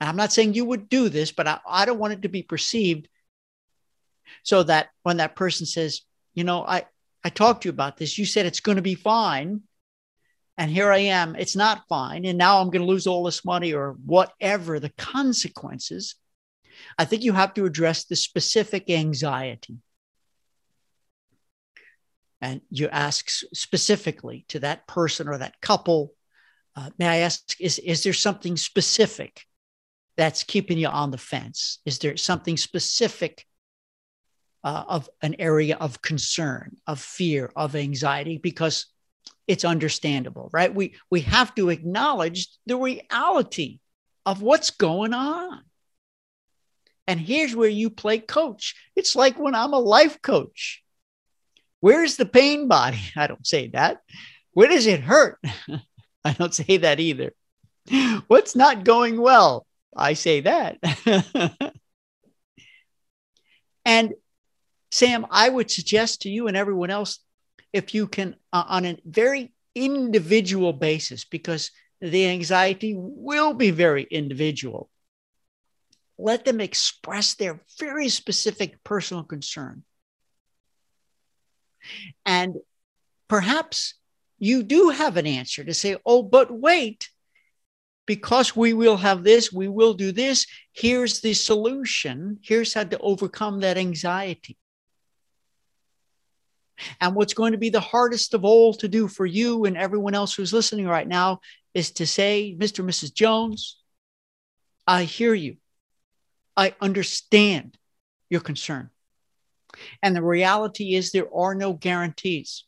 And 0.00 0.08
I'm 0.08 0.16
not 0.16 0.32
saying 0.32 0.54
you 0.54 0.64
would 0.64 0.88
do 0.88 1.08
this, 1.08 1.32
but 1.32 1.46
I, 1.46 1.58
I 1.68 1.84
don't 1.84 1.98
want 1.98 2.12
it 2.12 2.22
to 2.22 2.28
be 2.28 2.42
perceived 2.42 3.08
so 4.42 4.62
that 4.62 4.88
when 5.02 5.18
that 5.18 5.36
person 5.36 5.66
says, 5.66 6.02
you 6.34 6.44
know, 6.44 6.64
I, 6.64 6.84
I 7.24 7.30
talked 7.30 7.62
to 7.62 7.68
you 7.68 7.70
about 7.70 7.96
this, 7.96 8.18
you 8.18 8.26
said 8.26 8.46
it's 8.46 8.60
going 8.60 8.76
to 8.76 8.82
be 8.82 8.94
fine. 8.94 9.62
And 10.56 10.70
here 10.70 10.92
I 10.92 10.98
am, 10.98 11.34
it's 11.34 11.56
not 11.56 11.88
fine. 11.88 12.24
And 12.24 12.38
now 12.38 12.60
I'm 12.60 12.70
going 12.70 12.82
to 12.82 12.88
lose 12.88 13.06
all 13.06 13.24
this 13.24 13.44
money 13.44 13.72
or 13.72 13.96
whatever 14.04 14.78
the 14.78 14.90
consequences. 14.90 16.14
I 16.96 17.04
think 17.04 17.24
you 17.24 17.32
have 17.32 17.54
to 17.54 17.64
address 17.64 18.04
the 18.04 18.16
specific 18.16 18.88
anxiety. 18.88 19.78
And 22.40 22.60
you 22.70 22.88
ask 22.88 23.30
specifically 23.52 24.44
to 24.48 24.60
that 24.60 24.86
person 24.86 25.28
or 25.28 25.38
that 25.38 25.60
couple, 25.60 26.12
uh, 26.76 26.90
may 26.98 27.06
I 27.06 27.16
ask, 27.18 27.60
is, 27.60 27.78
is 27.78 28.02
there 28.02 28.12
something 28.12 28.56
specific 28.56 29.44
that's 30.16 30.44
keeping 30.44 30.78
you 30.78 30.88
on 30.88 31.10
the 31.10 31.18
fence? 31.18 31.80
Is 31.84 31.98
there 31.98 32.16
something 32.16 32.56
specific 32.56 33.46
uh, 34.62 34.84
of 34.86 35.08
an 35.22 35.36
area 35.38 35.76
of 35.76 36.02
concern, 36.02 36.76
of 36.86 37.00
fear, 37.00 37.50
of 37.56 37.74
anxiety? 37.74 38.38
Because 38.38 38.86
it's 39.46 39.64
understandable, 39.64 40.48
right? 40.52 40.74
We 40.74 40.94
we 41.10 41.22
have 41.22 41.54
to 41.56 41.68
acknowledge 41.68 42.48
the 42.66 42.76
reality 42.76 43.80
of 44.24 44.42
what's 44.42 44.70
going 44.70 45.12
on. 45.12 45.62
And 47.06 47.20
here's 47.20 47.54
where 47.54 47.68
you 47.68 47.90
play 47.90 48.18
coach. 48.18 48.74
It's 48.96 49.14
like 49.14 49.38
when 49.38 49.54
I'm 49.54 49.74
a 49.74 49.78
life 49.78 50.22
coach. 50.22 50.82
Where's 51.80 52.16
the 52.16 52.24
pain 52.24 52.68
body? 52.68 53.00
I 53.16 53.26
don't 53.26 53.46
say 53.46 53.68
that. 53.68 54.00
Where 54.52 54.68
does 54.68 54.86
it 54.86 55.00
hurt? 55.00 55.38
I 56.24 56.32
don't 56.32 56.54
say 56.54 56.78
that 56.78 57.00
either. 57.00 57.34
What's 58.28 58.56
not 58.56 58.84
going 58.84 59.20
well? 59.20 59.66
I 59.94 60.14
say 60.14 60.40
that. 60.40 60.78
and 63.84 64.14
Sam, 64.90 65.26
I 65.30 65.48
would 65.48 65.70
suggest 65.70 66.22
to 66.22 66.30
you 66.30 66.48
and 66.48 66.56
everyone 66.56 66.90
else 66.90 67.18
if 67.74 67.92
you 67.92 68.06
can, 68.06 68.36
uh, 68.52 68.64
on 68.68 68.84
a 68.84 68.96
very 69.04 69.52
individual 69.74 70.72
basis, 70.72 71.24
because 71.24 71.72
the 72.00 72.28
anxiety 72.28 72.94
will 72.96 73.52
be 73.52 73.72
very 73.72 74.04
individual, 74.04 74.88
let 76.16 76.44
them 76.44 76.60
express 76.60 77.34
their 77.34 77.60
very 77.80 78.08
specific 78.08 78.84
personal 78.84 79.24
concern. 79.24 79.82
And 82.24 82.54
perhaps 83.26 83.94
you 84.38 84.62
do 84.62 84.90
have 84.90 85.16
an 85.16 85.26
answer 85.26 85.64
to 85.64 85.74
say, 85.74 85.96
oh, 86.06 86.22
but 86.22 86.52
wait, 86.52 87.08
because 88.06 88.54
we 88.54 88.72
will 88.72 88.98
have 88.98 89.24
this, 89.24 89.52
we 89.52 89.66
will 89.66 89.94
do 89.94 90.12
this. 90.12 90.46
Here's 90.72 91.20
the 91.22 91.34
solution. 91.34 92.38
Here's 92.40 92.72
how 92.72 92.84
to 92.84 92.98
overcome 92.98 93.60
that 93.60 93.76
anxiety. 93.76 94.56
And 97.00 97.14
what's 97.14 97.34
going 97.34 97.52
to 97.52 97.58
be 97.58 97.70
the 97.70 97.80
hardest 97.80 98.34
of 98.34 98.44
all 98.44 98.74
to 98.74 98.88
do 98.88 99.08
for 99.08 99.26
you 99.26 99.64
and 99.64 99.76
everyone 99.76 100.14
else 100.14 100.34
who's 100.34 100.52
listening 100.52 100.86
right 100.86 101.06
now 101.06 101.40
is 101.72 101.92
to 101.92 102.06
say, 102.06 102.56
Mr. 102.58 102.80
and 102.80 102.88
Mrs. 102.88 103.14
Jones, 103.14 103.78
I 104.86 105.04
hear 105.04 105.34
you. 105.34 105.56
I 106.56 106.74
understand 106.80 107.76
your 108.30 108.40
concern. 108.40 108.90
And 110.02 110.14
the 110.14 110.22
reality 110.22 110.94
is, 110.94 111.10
there 111.10 111.34
are 111.34 111.54
no 111.54 111.72
guarantees 111.72 112.64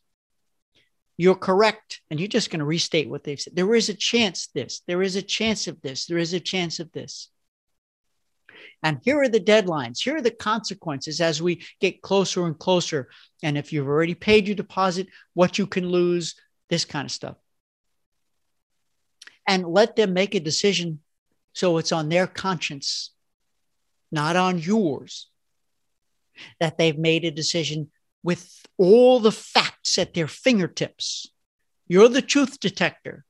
you're 1.16 1.34
correct. 1.34 2.00
And 2.10 2.20
you're 2.20 2.28
just 2.28 2.50
going 2.50 2.60
to 2.60 2.66
restate 2.66 3.08
what 3.08 3.24
they've 3.24 3.40
said. 3.40 3.56
There 3.56 3.74
is 3.74 3.88
a 3.88 3.94
chance 3.94 4.48
this, 4.48 4.82
there 4.86 5.02
is 5.02 5.16
a 5.16 5.22
chance 5.22 5.66
of 5.66 5.80
this, 5.82 6.06
there 6.06 6.18
is 6.18 6.32
a 6.32 6.40
chance 6.40 6.80
of 6.80 6.92
this. 6.92 7.30
And 8.86 9.00
here 9.02 9.20
are 9.20 9.28
the 9.28 9.40
deadlines. 9.40 10.00
Here 10.00 10.14
are 10.14 10.22
the 10.22 10.30
consequences 10.30 11.20
as 11.20 11.42
we 11.42 11.66
get 11.80 12.02
closer 12.02 12.46
and 12.46 12.56
closer. 12.56 13.08
And 13.42 13.58
if 13.58 13.72
you've 13.72 13.88
already 13.88 14.14
paid 14.14 14.46
your 14.46 14.54
deposit, 14.54 15.08
what 15.34 15.58
you 15.58 15.66
can 15.66 15.88
lose, 15.88 16.36
this 16.70 16.84
kind 16.84 17.04
of 17.04 17.10
stuff. 17.10 17.34
And 19.44 19.66
let 19.66 19.96
them 19.96 20.12
make 20.12 20.36
a 20.36 20.40
decision 20.40 21.00
so 21.52 21.78
it's 21.78 21.90
on 21.90 22.08
their 22.08 22.28
conscience, 22.28 23.10
not 24.12 24.36
on 24.36 24.60
yours, 24.60 25.30
that 26.60 26.78
they've 26.78 26.96
made 26.96 27.24
a 27.24 27.32
decision 27.32 27.90
with 28.22 28.48
all 28.78 29.18
the 29.18 29.32
facts 29.32 29.98
at 29.98 30.14
their 30.14 30.28
fingertips 30.28 31.26
You're 31.88 32.08
the 32.08 32.22
truth 32.22 32.60
detector. 32.60 33.24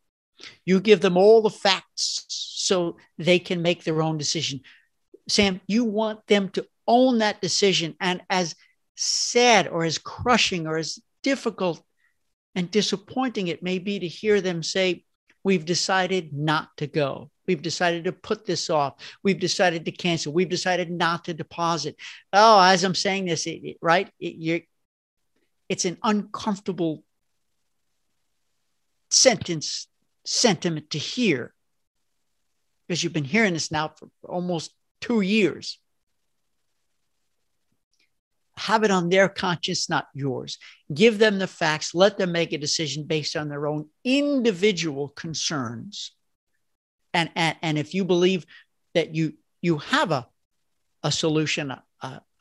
You 0.67 0.81
give 0.81 1.01
them 1.01 1.17
all 1.17 1.41
the 1.41 1.49
facts 1.49 2.27
so 2.29 2.99
they 3.17 3.39
can 3.39 3.63
make 3.63 3.85
their 3.85 4.03
own 4.03 4.19
decision. 4.19 4.61
Sam, 5.29 5.61
you 5.67 5.85
want 5.85 6.27
them 6.27 6.49
to 6.51 6.67
own 6.87 7.19
that 7.19 7.41
decision. 7.41 7.97
And 8.01 8.23
as 8.31 8.55
sad 8.95 9.69
or 9.69 9.85
as 9.85 9.99
crushing 9.99 10.67
or 10.67 10.77
as 10.77 10.99
difficult 11.23 11.83
and 12.55 12.71
disappointing 12.71 13.49
it 13.49 13.63
may 13.63 13.79
be 13.79 13.99
to 13.99 14.09
hear 14.09 14.41
them 14.41 14.63
say, 14.63 15.05
We've 15.45 15.65
decided 15.65 16.33
not 16.33 16.77
to 16.79 16.89
go. 16.89 17.31
We've 17.47 17.63
decided 17.63 18.03
to 18.05 18.13
put 18.13 18.45
this 18.45 18.69
off. 18.69 18.95
We've 19.23 19.39
decided 19.39 19.85
to 19.85 19.93
cancel. 19.93 20.33
We've 20.33 20.49
decided 20.49 20.91
not 20.91 21.27
to 21.27 21.35
deposit. 21.35 21.95
Oh, 22.33 22.61
as 22.61 22.83
I'm 22.83 22.97
saying 22.97 23.27
this, 23.27 23.47
it, 23.47 23.61
it, 23.63 23.77
right? 23.81 24.11
It, 24.19 24.67
it's 25.69 25.85
an 25.85 25.99
uncomfortable 26.03 27.05
sentence, 29.09 29.87
sentiment 30.25 30.91
to 30.91 30.99
hear 30.99 31.55
because 32.87 33.05
you've 33.05 33.13
been 33.13 33.23
hearing 33.23 33.53
this 33.53 33.71
now 33.71 33.93
for 33.97 34.09
almost 34.25 34.73
two 35.01 35.21
years. 35.21 35.79
Have 38.59 38.85
it 38.85 38.91
on 38.91 39.11
their 39.11 39.29
conscience, 39.29 39.91
not 39.91 40.07
yours. 40.15 40.59
Give 40.93 41.19
them 41.19 41.39
the 41.39 41.47
facts. 41.47 41.95
Let 41.95 42.17
them 42.17 42.33
make 42.33 42.53
a 42.53 42.59
decision 42.59 43.05
based 43.05 43.37
on 43.37 43.49
their 43.49 43.67
own 43.67 43.91
individual 44.03 45.09
concerns. 45.09 46.13
And, 47.13 47.31
and, 47.37 47.57
and 47.63 47.79
if 47.79 47.93
you 47.93 48.05
believe 48.05 48.47
that 48.95 49.15
you, 49.15 49.35
you 49.61 49.79
have 49.79 50.11
a, 50.11 50.27
a 51.03 51.13
solution, 51.13 51.71
uh, 51.71 51.81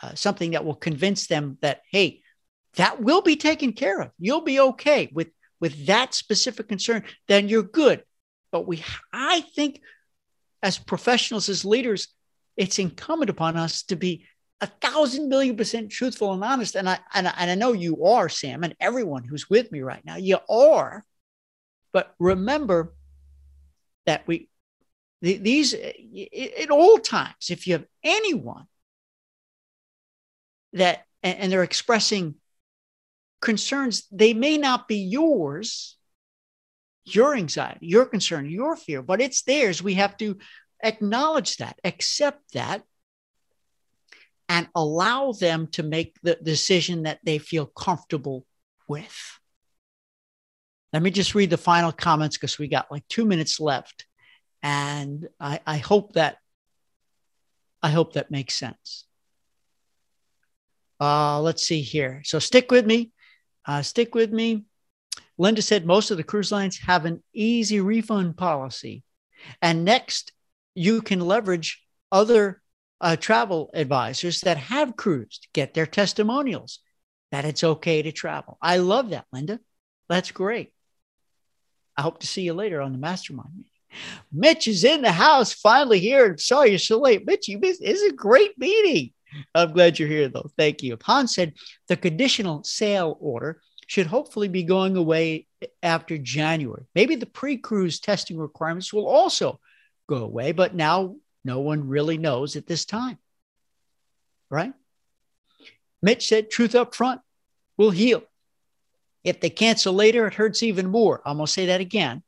uh, 0.01 0.16
something 0.16 0.51
that 0.51 0.64
will 0.64 0.76
convince 0.76 1.28
them 1.28 1.58
that, 1.62 1.82
hey, 1.91 2.22
that 2.76 3.01
will 3.01 3.22
be 3.22 3.36
taken 3.36 3.74
care 3.74 4.01
of. 4.01 4.12
You'll 4.18 4.41
be 4.41 4.60
okay 4.60 5.10
with, 5.14 5.28
with 5.60 5.86
that 5.88 6.14
specific 6.14 6.68
concern, 6.68 7.03
then 7.28 7.49
you're 7.49 7.64
good. 7.64 8.03
But 8.51 8.68
we, 8.68 8.84
I 9.12 9.41
think, 9.41 9.82
as 10.64 10.78
professionals, 10.78 11.49
as 11.49 11.66
leaders, 11.66 12.08
it's 12.58 12.80
incumbent 12.80 13.30
upon 13.30 13.58
us 13.58 13.84
to 13.84 13.95
be 13.95 14.26
a 14.62 14.68
thousand 14.68 15.30
million 15.30 15.58
percent 15.58 15.91
truthful 15.91 16.34
and 16.34 16.43
honest. 16.43 16.76
And 16.76 16.89
I, 16.89 16.99
and 17.14 17.28
I, 17.28 17.34
and 17.38 17.51
I 17.51 17.56
know 17.56 17.74
you 17.74 18.06
are, 18.06 18.30
Sam, 18.30 18.64
and 18.64 18.76
everyone 18.80 19.24
who's 19.24 19.49
with 19.49 19.72
me 19.72 19.82
right 19.82 20.03
now, 20.06 20.16
you 20.16 20.38
are. 20.49 21.03
But 21.91 22.14
remember 22.20 22.93
that 24.06 24.28
we, 24.28 24.49
these, 25.22 25.74
uh, 25.74 25.91
at 26.62 26.70
all 26.70 26.99
times, 26.99 27.49
if 27.49 27.68
you 27.68 27.74
have 27.74 27.86
anyone 28.03 28.66
that, 30.74 31.06
and 31.24 31.51
they're 31.51 31.64
expressing 31.64 32.36
concerns, 33.41 34.08
they 34.12 34.34
may 34.34 34.58
not 34.58 34.88
be 34.88 34.97
yours, 34.97 35.97
your 37.06 37.36
anxiety, 37.36 37.88
your 37.88 38.06
concern, 38.06 38.49
your 38.49 38.76
fear, 38.76 39.01
but 39.01 39.22
it's 39.22 39.43
theirs. 39.43 39.82
We 39.82 39.95
have 39.95 40.18
to 40.18 40.38
acknowledge 40.86 41.57
that, 41.57 41.79
accept 41.83 42.53
that, 42.53 42.83
and 44.47 44.67
allow 44.75 45.31
them 45.31 45.67
to 45.67 45.83
make 45.83 46.15
the 46.21 46.36
decision 46.36 47.03
that 47.03 47.19
they 47.23 47.39
feel 47.39 47.65
comfortable 47.65 48.45
with. 48.88 49.39
Let 50.93 51.01
me 51.01 51.11
just 51.11 51.36
read 51.36 51.49
the 51.49 51.57
final 51.57 51.91
comments 51.91 52.38
because 52.38 52.59
we 52.59 52.67
got 52.67 52.91
like 52.91 53.07
two 53.09 53.25
minutes 53.25 53.59
left. 53.59 54.05
And 54.61 55.27
I, 55.39 55.59
I 55.65 55.77
hope 55.77 56.13
that 56.13 56.38
I 57.83 57.89
hope 57.89 58.13
that 58.13 58.31
makes 58.31 58.55
sense. 58.55 59.05
Uh, 60.99 61.41
let's 61.41 61.63
see 61.67 61.81
here. 61.81 62.21
So 62.23 62.39
stick 62.39 62.71
with 62.71 62.86
me. 62.86 63.11
Uh, 63.65 63.81
stick 63.81 64.15
with 64.15 64.31
me. 64.31 64.65
Linda 65.38 65.61
said 65.61 65.86
most 65.86 66.11
of 66.11 66.17
the 66.17 66.23
cruise 66.23 66.51
lines 66.51 66.79
have 66.79 67.05
an 67.05 67.21
easy 67.33 67.79
refund 67.81 68.38
policy. 68.38 69.03
And 69.61 69.86
next, 69.86 70.31
you 70.76 71.01
can 71.01 71.19
leverage 71.19 71.82
other 72.11 72.61
uh, 73.01 73.15
travel 73.15 73.71
advisors 73.73 74.41
that 74.41 74.57
have 74.57 74.95
cruised, 74.95 75.47
get 75.53 75.73
their 75.73 75.86
testimonials 75.86 76.80
that 77.32 77.45
it's 77.45 77.63
okay 77.63 78.01
to 78.01 78.11
travel. 78.11 78.57
I 78.61 78.78
love 78.78 79.09
that, 79.09 79.26
Linda. 79.34 79.59
That's 80.07 80.32
great. 80.32 80.71
I 81.97 82.01
hope 82.01 82.19
to 82.19 82.28
see 82.28 82.43
you 82.43 82.53
later 82.53 82.82
on 82.82 82.91
the 82.91 82.97
mastermind 82.97 83.49
meeting. 83.55 83.71
Mitch 84.32 84.67
is 84.67 84.84
in 84.84 85.01
the 85.01 85.11
house 85.11 85.53
finally 85.53 85.99
here. 85.99 86.38
Sorry 86.38 86.69
you're 86.69 86.80
so 86.80 86.99
late. 86.99 87.26
Mitch, 87.26 87.47
you 87.47 87.57
missed 87.59 87.82
it's 87.82 88.01
a 88.01 88.11
great 88.11 88.57
meeting. 88.57 89.11
I'm 89.53 89.71
glad 89.71 89.97
you're 89.97 90.09
here 90.09 90.28
though. 90.28 90.49
Thank 90.57 90.84
you. 90.84 90.97
Han 91.03 91.28
said 91.28 91.53
the 91.88 91.95
conditional 91.95 92.63
sail 92.63 93.17
order 93.19 93.61
should 93.88 94.07
hopefully 94.07 94.47
be 94.47 94.63
going 94.63 94.97
away 94.97 95.47
after 95.82 96.17
January. 96.17 96.84
Maybe 96.95 97.15
the 97.15 97.26
pre-cruise 97.26 97.99
testing 97.99 98.38
requirements 98.38 98.91
will 98.91 99.07
also 99.07 99.59
go 100.08 100.18
away, 100.18 100.51
but 100.51 100.76
now 100.76 101.16
no 101.43 101.60
one 101.60 101.88
really 101.88 102.18
knows 102.18 102.56
at 102.56 102.68
this 102.68 102.86
time. 102.86 103.18
Right? 104.49 104.74
Mitch 106.01 106.28
said, 106.28 106.49
truth 106.49 106.76
up 106.76 106.93
front 106.93 107.22
will 107.78 107.91
heal. 107.91 108.24
If 109.24 109.39
they 109.39 109.49
cancel 109.49 109.93
later, 109.93 110.28
it 110.28 110.36
hurts 110.36 110.62
even 110.62 110.88
more. 110.88 111.22
I'm 111.26 111.38
going 111.38 111.47
to 111.47 111.51
say 111.51 111.68
that 111.68 111.82
again. 111.82 112.22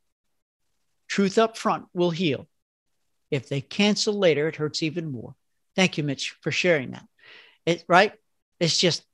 Truth 1.08 1.38
up 1.38 1.58
front 1.58 1.86
will 1.94 2.10
heal. 2.10 2.48
If 3.30 3.50
they 3.50 3.62
cancel 3.62 4.14
later, 4.16 4.48
it 4.48 4.56
hurts 4.56 4.82
even 4.82 5.12
more. 5.12 5.36
Thank 5.76 5.98
you, 5.98 6.04
Mitch, 6.04 6.36
for 6.42 6.52
sharing 6.52 6.92
that. 6.92 7.06
It, 7.66 7.84
right? 7.88 8.14
It's 8.60 8.78
just 8.78 9.06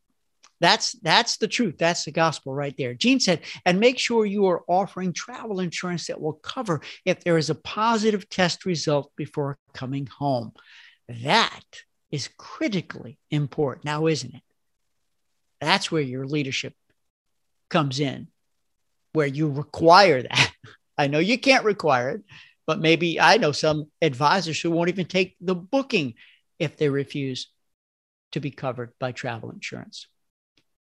that's 0.64 0.94
that's 1.02 1.38
the 1.38 1.48
truth. 1.48 1.76
That's 1.78 2.06
the 2.06 2.12
gospel 2.12 2.54
right 2.54 2.74
there. 2.78 2.94
Gene 2.94 3.20
said, 3.20 3.42
and 3.66 3.80
make 3.80 4.00
sure 4.00 4.26
you 4.26 4.46
are 4.46 4.64
offering 4.68 5.12
travel 5.12 5.60
insurance 5.60 6.08
that 6.08 6.22
will 6.22 6.34
cover 6.34 6.82
if 7.04 7.24
there 7.24 7.38
is 7.38 7.50
a 7.50 7.56
positive 7.56 8.30
test 8.30 8.66
result 8.66 9.12
before 9.18 9.58
coming 9.74 10.08
home. 10.08 10.54
That 11.10 11.84
is 12.12 12.30
critically 12.38 13.18
important 13.30 13.84
now, 13.84 14.08
isn't 14.08 14.34
it? 14.34 14.42
That's 15.60 15.92
where 15.92 16.02
your 16.02 16.26
leadership 16.26 16.74
comes 17.70 18.00
in, 18.00 18.30
where 19.12 19.28
you 19.28 19.50
require 19.50 20.22
that. 20.22 20.52
I 20.98 21.08
know 21.08 21.20
you 21.20 21.40
can't 21.40 21.66
require 21.66 22.10
it, 22.12 22.22
but 22.66 22.80
maybe 22.80 23.20
I 23.20 23.38
know 23.38 23.52
some 23.52 23.92
advisors 24.02 24.62
who 24.62 24.72
won't 24.72 24.90
even 24.90 25.08
take 25.08 25.36
the 25.42 25.56
booking 25.56 26.14
if 26.60 26.78
they 26.78 26.88
refuse 26.88 27.50
to 28.32 28.40
be 28.40 28.52
covered 28.52 28.94
by 29.00 29.12
travel 29.12 29.52
insurance. 29.52 30.08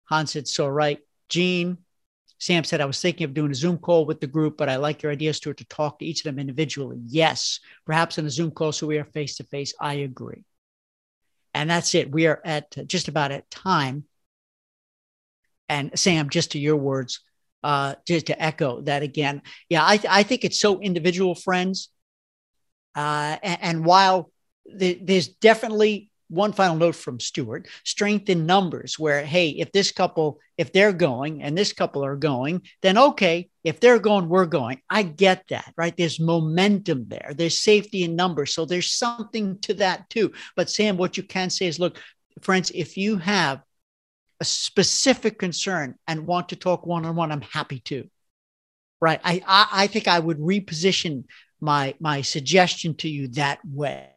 Hans 0.09 0.31
said, 0.31 0.47
so 0.47 0.67
right. 0.67 0.99
Gene, 1.29 1.77
Sam 2.39 2.63
said, 2.63 2.81
I 2.81 2.85
was 2.85 2.99
thinking 2.99 3.25
of 3.25 3.33
doing 3.33 3.51
a 3.51 3.55
Zoom 3.55 3.77
call 3.77 4.05
with 4.05 4.19
the 4.19 4.27
group, 4.27 4.57
but 4.57 4.69
I 4.69 4.77
like 4.77 5.03
your 5.03 5.11
idea, 5.11 5.33
Stuart, 5.33 5.57
to 5.57 5.65
talk 5.65 5.99
to 5.99 6.05
each 6.05 6.21
of 6.21 6.23
them 6.23 6.39
individually. 6.39 6.97
Yes, 7.05 7.59
perhaps 7.85 8.17
in 8.17 8.25
a 8.25 8.29
Zoom 8.29 8.51
call 8.51 8.71
so 8.71 8.87
we 8.87 8.97
are 8.97 9.05
face 9.05 9.37
to 9.37 9.43
face. 9.43 9.73
I 9.79 9.95
agree. 9.95 10.43
And 11.53 11.69
that's 11.69 11.93
it. 11.95 12.11
We 12.11 12.27
are 12.27 12.41
at 12.43 12.87
just 12.87 13.07
about 13.07 13.31
at 13.31 13.49
time. 13.51 14.05
And 15.67 15.97
Sam, 15.99 16.29
just 16.29 16.51
to 16.51 16.59
your 16.59 16.77
words, 16.77 17.19
uh, 17.63 17.95
just 18.07 18.27
to 18.27 18.41
echo 18.41 18.81
that 18.81 19.03
again. 19.03 19.41
Yeah, 19.67 19.85
I, 19.85 19.97
th- 19.97 20.11
I 20.11 20.23
think 20.23 20.43
it's 20.43 20.59
so 20.59 20.79
individual, 20.79 21.35
friends. 21.35 21.89
Uh, 22.95 23.37
and, 23.43 23.59
and 23.61 23.85
while 23.85 24.31
the, 24.65 24.99
there's 25.03 25.27
definitely 25.27 26.09
one 26.29 26.53
final 26.53 26.75
note 26.75 26.95
from 26.95 27.19
Stuart 27.19 27.67
strength 27.83 28.29
in 28.29 28.45
numbers, 28.45 28.97
where, 28.97 29.23
hey, 29.23 29.49
if 29.49 29.71
this 29.71 29.91
couple, 29.91 30.39
if 30.57 30.71
they're 30.71 30.93
going 30.93 31.41
and 31.43 31.57
this 31.57 31.73
couple 31.73 32.05
are 32.05 32.15
going, 32.15 32.61
then 32.81 32.97
okay, 32.97 33.49
if 33.63 33.79
they're 33.79 33.99
going, 33.99 34.29
we're 34.29 34.45
going. 34.45 34.81
I 34.89 35.03
get 35.03 35.45
that, 35.49 35.73
right? 35.75 35.95
There's 35.95 36.19
momentum 36.19 37.05
there, 37.07 37.31
there's 37.35 37.59
safety 37.59 38.03
in 38.03 38.15
numbers. 38.15 38.53
So 38.53 38.65
there's 38.65 38.91
something 38.91 39.59
to 39.61 39.73
that 39.75 40.09
too. 40.09 40.31
But 40.55 40.69
Sam, 40.69 40.97
what 40.97 41.17
you 41.17 41.23
can 41.23 41.49
say 41.49 41.65
is 41.65 41.79
look, 41.79 41.99
friends, 42.41 42.71
if 42.73 42.95
you 42.95 43.17
have 43.17 43.61
a 44.39 44.45
specific 44.45 45.39
concern 45.39 45.95
and 46.07 46.27
want 46.27 46.49
to 46.49 46.55
talk 46.55 46.85
one 46.85 47.05
on 47.05 47.15
one, 47.15 47.31
I'm 47.31 47.41
happy 47.41 47.79
to. 47.85 48.09
Right. 49.01 49.19
I, 49.23 49.41
I, 49.47 49.67
I 49.71 49.87
think 49.87 50.07
I 50.07 50.19
would 50.19 50.39
reposition 50.39 51.23
my 51.61 51.93
my 51.99 52.21
suggestion 52.21 52.95
to 52.95 53.09
you 53.09 53.27
that 53.29 53.59
way 53.65 54.09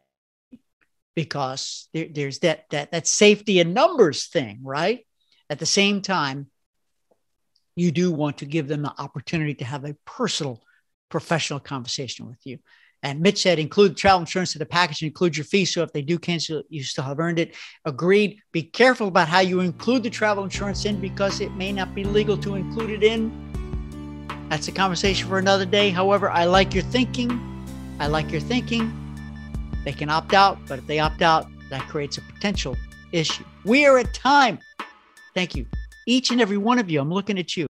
because 1.15 1.89
there, 1.93 2.09
there's 2.11 2.39
that 2.41 2.65
that 2.71 2.93
that 2.93 3.07
safety 3.07 3.61
in 3.61 3.75
numbers 3.75 4.27
thing, 4.27 4.61
right? 4.63 5.07
At 5.51 5.59
the 5.59 5.67
same 5.67 6.01
time, 6.01 6.47
you 7.77 7.91
do 7.91 8.11
want 8.11 8.39
to 8.39 8.47
give 8.47 8.69
them 8.69 8.83
the 8.83 8.95
opportunity 8.99 9.55
to 9.55 9.65
have 9.65 9.85
a 9.85 9.97
personal, 10.05 10.63
professional 11.09 11.61
conversation 11.61 12.27
with 12.27 12.39
you. 12.45 12.59
And 13.05 13.21
Mitch 13.21 13.43
said, 13.43 13.59
include 13.59 13.97
travel 13.97 14.21
insurance 14.21 14.55
in 14.55 14.61
the 14.61 14.67
package, 14.67 15.03
and 15.03 15.09
include 15.09 15.37
your 15.37 15.45
fee. 15.45 15.65
So 15.65 15.83
if 15.83 15.93
they 15.93 16.03
do 16.03 16.19
cancel, 16.19 16.63
you 16.69 16.85
still 16.85 17.03
have 17.05 17.19
earned 17.19 17.41
it. 17.41 17.57
Agreed. 17.85 18.41
Be 18.53 18.63
careful 18.63 19.09
about 19.09 19.29
how 19.29 19.41
you 19.41 19.61
include 19.61 20.05
the 20.05 20.11
travel 20.11 20.45
insurance 20.45 20.85
in 20.85 21.01
because 21.01 21.41
it 21.41 21.53
may 21.53 21.73
not 21.73 21.95
be 21.97 22.05
legal 22.05 22.37
to 22.39 22.55
include 22.55 22.91
it 22.91 23.03
in. 23.03 23.33
That's 24.49 24.69
a 24.69 24.73
conversation 24.73 25.29
for 25.29 25.39
another 25.39 25.67
day. 25.67 25.91
However, 25.91 26.31
I 26.31 26.45
like 26.45 26.75
your 26.75 26.85
thinking. 26.85 27.31
I 27.99 28.07
like 28.07 28.31
your 28.31 28.41
thinking. 28.41 29.02
They 29.85 29.93
can 29.93 30.09
opt 30.09 30.35
out, 30.35 30.59
but 30.69 30.79
if 30.79 30.87
they 30.87 30.99
opt 30.99 31.23
out, 31.23 31.47
that 31.71 31.89
creates 31.89 32.19
a 32.19 32.23
potential 32.23 32.77
issue. 33.13 33.45
We 33.65 33.87
are 33.87 33.99
at 33.99 34.13
time. 34.15 34.59
Thank 35.35 35.57
you. 35.57 35.67
Each 36.07 36.31
and 36.31 36.41
every 36.41 36.59
one 36.59 36.79
of 36.79 36.91
you, 36.91 37.01
I'm 37.01 37.13
looking 37.13 37.39
at 37.39 37.57
you. 37.57 37.61